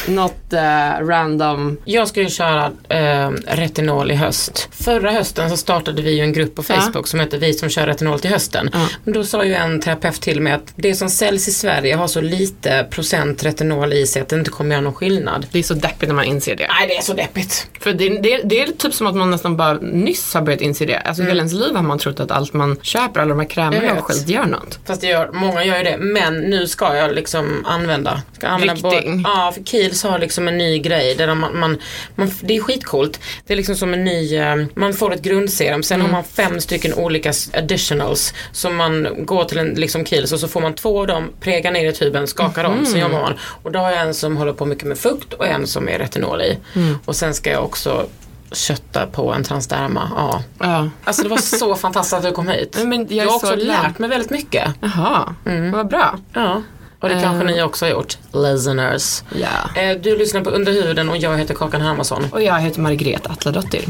något 0.08 0.52
eh, 0.52 1.06
random. 1.06 1.76
Jag 1.84 2.08
ska 2.08 2.20
ju 2.22 2.28
köra 2.28 2.70
eh, 2.88 3.30
retinol 3.46 4.10
i 4.10 4.14
höst. 4.14 4.68
Förra 4.70 5.10
hösten 5.10 5.50
så 5.50 5.56
startade 5.56 6.02
vi 6.02 6.10
ju 6.16 6.20
en 6.20 6.32
grupp 6.32 6.54
på 6.54 6.62
Facebook 6.62 7.06
som 7.06 7.20
heter 7.20 7.38
Vi 7.38 7.52
som 7.52 7.68
kör 7.68 7.86
retinol 7.86 8.20
till 8.20 8.30
hösten. 8.30 8.70
Ja. 8.72 8.86
Men 9.04 9.14
då 9.14 9.24
sa 9.24 9.44
ju 9.44 9.54
en 9.54 9.80
terapeut 9.80 10.20
till 10.20 10.40
mig 10.40 10.52
att 10.52 10.72
det 10.76 10.94
som 10.94 11.10
säljs 11.10 11.48
i 11.48 11.52
Sverige 11.52 11.94
har 11.96 12.06
så 12.08 12.20
lite 12.20 12.86
procent 12.90 13.44
retinol 13.44 13.92
i 13.92 14.06
sig 14.06 14.22
att 14.22 14.28
det 14.28 14.36
inte 14.36 14.50
kommer 14.50 14.70
göra 14.70 14.80
någon 14.80 14.94
skillnad. 14.94 15.46
Det 15.52 15.58
är 15.58 15.62
så 15.62 15.74
deppigt 15.74 16.08
när 16.08 16.14
man 16.14 16.24
inser 16.24 16.56
det. 16.56 16.66
Nej 16.78 16.88
det 16.88 16.96
är 16.96 17.02
så 17.02 17.12
deppigt. 17.12 17.66
För 17.80 17.92
det, 17.92 18.08
det, 18.08 18.40
det 18.44 18.60
är 18.62 18.66
typ 18.72 18.94
som 18.94 19.06
att 19.06 19.14
man 19.16 19.30
nästan 19.30 19.56
bara 19.56 19.74
nyss 19.74 20.34
har 20.34 20.42
börjat 20.42 20.60
inse 20.60 20.84
det. 20.86 20.98
Alltså 20.98 21.22
hela 21.22 21.36
ens 21.38 21.52
liv 21.52 21.74
har 21.74 21.82
man 21.82 21.98
trott 21.98 22.20
att 22.20 22.30
allt 22.30 22.52
man 22.58 22.76
köper, 22.82 23.20
alla 23.20 23.28
de 23.28 23.38
här 23.40 23.48
Mm. 23.48 23.48
Krämerna 23.48 23.98
och 24.00 24.06
skit 24.06 24.28
gör 24.28 24.44
något. 24.46 24.78
Fast 24.86 25.00
det 25.00 25.06
gör, 25.06 25.30
många 25.32 25.64
gör 25.64 25.78
ju 25.78 25.84
det. 25.84 25.96
Men 25.98 26.40
nu 26.40 26.66
ska 26.66 26.96
jag 26.96 27.14
liksom 27.14 27.64
använda. 27.66 28.22
Ska 28.32 28.46
använda 28.48 28.74
Rikting. 28.74 29.22
både- 29.22 29.30
ja, 29.36 29.52
för 29.54 29.60
Kiehl's 29.60 30.08
har 30.08 30.18
liksom 30.18 30.48
en 30.48 30.58
ny 30.58 30.78
grej. 30.78 31.14
Där 31.14 31.34
man, 31.34 31.58
man, 31.58 31.78
man, 32.14 32.30
det 32.40 32.56
är 32.56 32.60
skitcoolt. 32.60 33.20
Det 33.46 33.52
är 33.52 33.56
liksom 33.56 33.74
som 33.76 33.94
en 33.94 34.04
ny, 34.04 34.36
eh, 34.36 34.56
man 34.74 34.92
får 34.94 35.14
ett 35.14 35.22
grundserum. 35.22 35.82
Sen 35.82 36.00
har 36.00 36.08
man 36.08 36.24
fem 36.24 36.60
stycken 36.60 36.94
olika 36.94 37.32
additionals. 37.52 38.34
Så 38.52 38.70
man 38.70 39.08
går 39.26 39.44
till 39.44 39.58
en 39.58 39.68
liksom 39.68 40.04
Kiehl's 40.04 40.32
och 40.32 40.40
så 40.40 40.48
får 40.48 40.60
man 40.60 40.74
två 40.74 41.00
av 41.00 41.06
dem, 41.06 41.30
pregar 41.40 41.70
ner 41.72 41.88
i 41.88 41.92
tuben, 41.92 42.26
skakar 42.26 42.64
om. 42.64 42.86
Sen 42.86 43.00
jobbar 43.00 43.20
man. 43.20 43.34
Och 43.62 43.72
då 43.72 43.78
har 43.78 43.90
jag 43.90 44.00
en 44.00 44.14
som 44.14 44.36
håller 44.36 44.52
på 44.52 44.64
mycket 44.66 44.84
med 44.84 44.98
fukt 44.98 45.32
och 45.32 45.46
en 45.46 45.66
som 45.66 45.88
är 45.88 45.98
retinol 45.98 46.42
i. 46.42 46.58
Och 47.04 47.16
sen 47.16 47.34
ska 47.34 47.50
jag 47.50 47.64
också 47.64 48.06
kötta 48.52 49.06
på 49.06 49.32
en 49.32 49.44
transderma. 49.44 50.10
Ja. 50.16 50.42
Ja. 50.58 50.88
Alltså 51.04 51.22
det 51.22 51.28
var 51.28 51.36
så 51.38 51.74
fantastiskt 51.86 52.12
att 52.14 52.22
du 52.22 52.32
kom 52.32 52.48
hit. 52.48 52.78
Men 52.84 53.06
jag 53.16 53.26
har 53.26 53.34
också 53.36 53.54
glad. 53.54 53.66
lärt 53.66 53.98
mig 53.98 54.08
väldigt 54.10 54.30
mycket. 54.30 54.70
Jaha, 54.80 55.34
vad 55.72 55.88
bra. 55.88 56.14
Ja, 56.32 56.62
och 57.00 57.08
det 57.08 57.14
Eh. 57.14 57.22
kanske 57.22 57.46
ni 57.46 57.62
också 57.62 57.84
har 57.84 57.90
gjort. 57.90 58.18
Listeners. 58.32 59.22
Ja. 59.34 59.80
Eh, 59.82 59.96
Du 60.00 60.16
lyssnar 60.18 60.40
på 60.40 60.50
Under 60.50 60.72
huden 60.72 61.08
och 61.08 61.16
jag 61.16 61.38
heter 61.38 61.54
Kakan 61.54 61.80
Hermansson. 61.80 62.24
Och 62.32 62.42
jag 62.42 62.60
heter 62.60 62.80
Margret 62.80 63.26
Atladottir. 63.26 63.84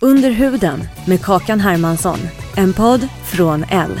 Under 0.00 0.30
huden 0.30 0.88
med 1.06 1.22
Kakan 1.24 1.60
Hermansson. 1.60 2.18
En 2.56 2.72
podd 2.72 3.08
från 3.24 3.64
L. 3.70 4.00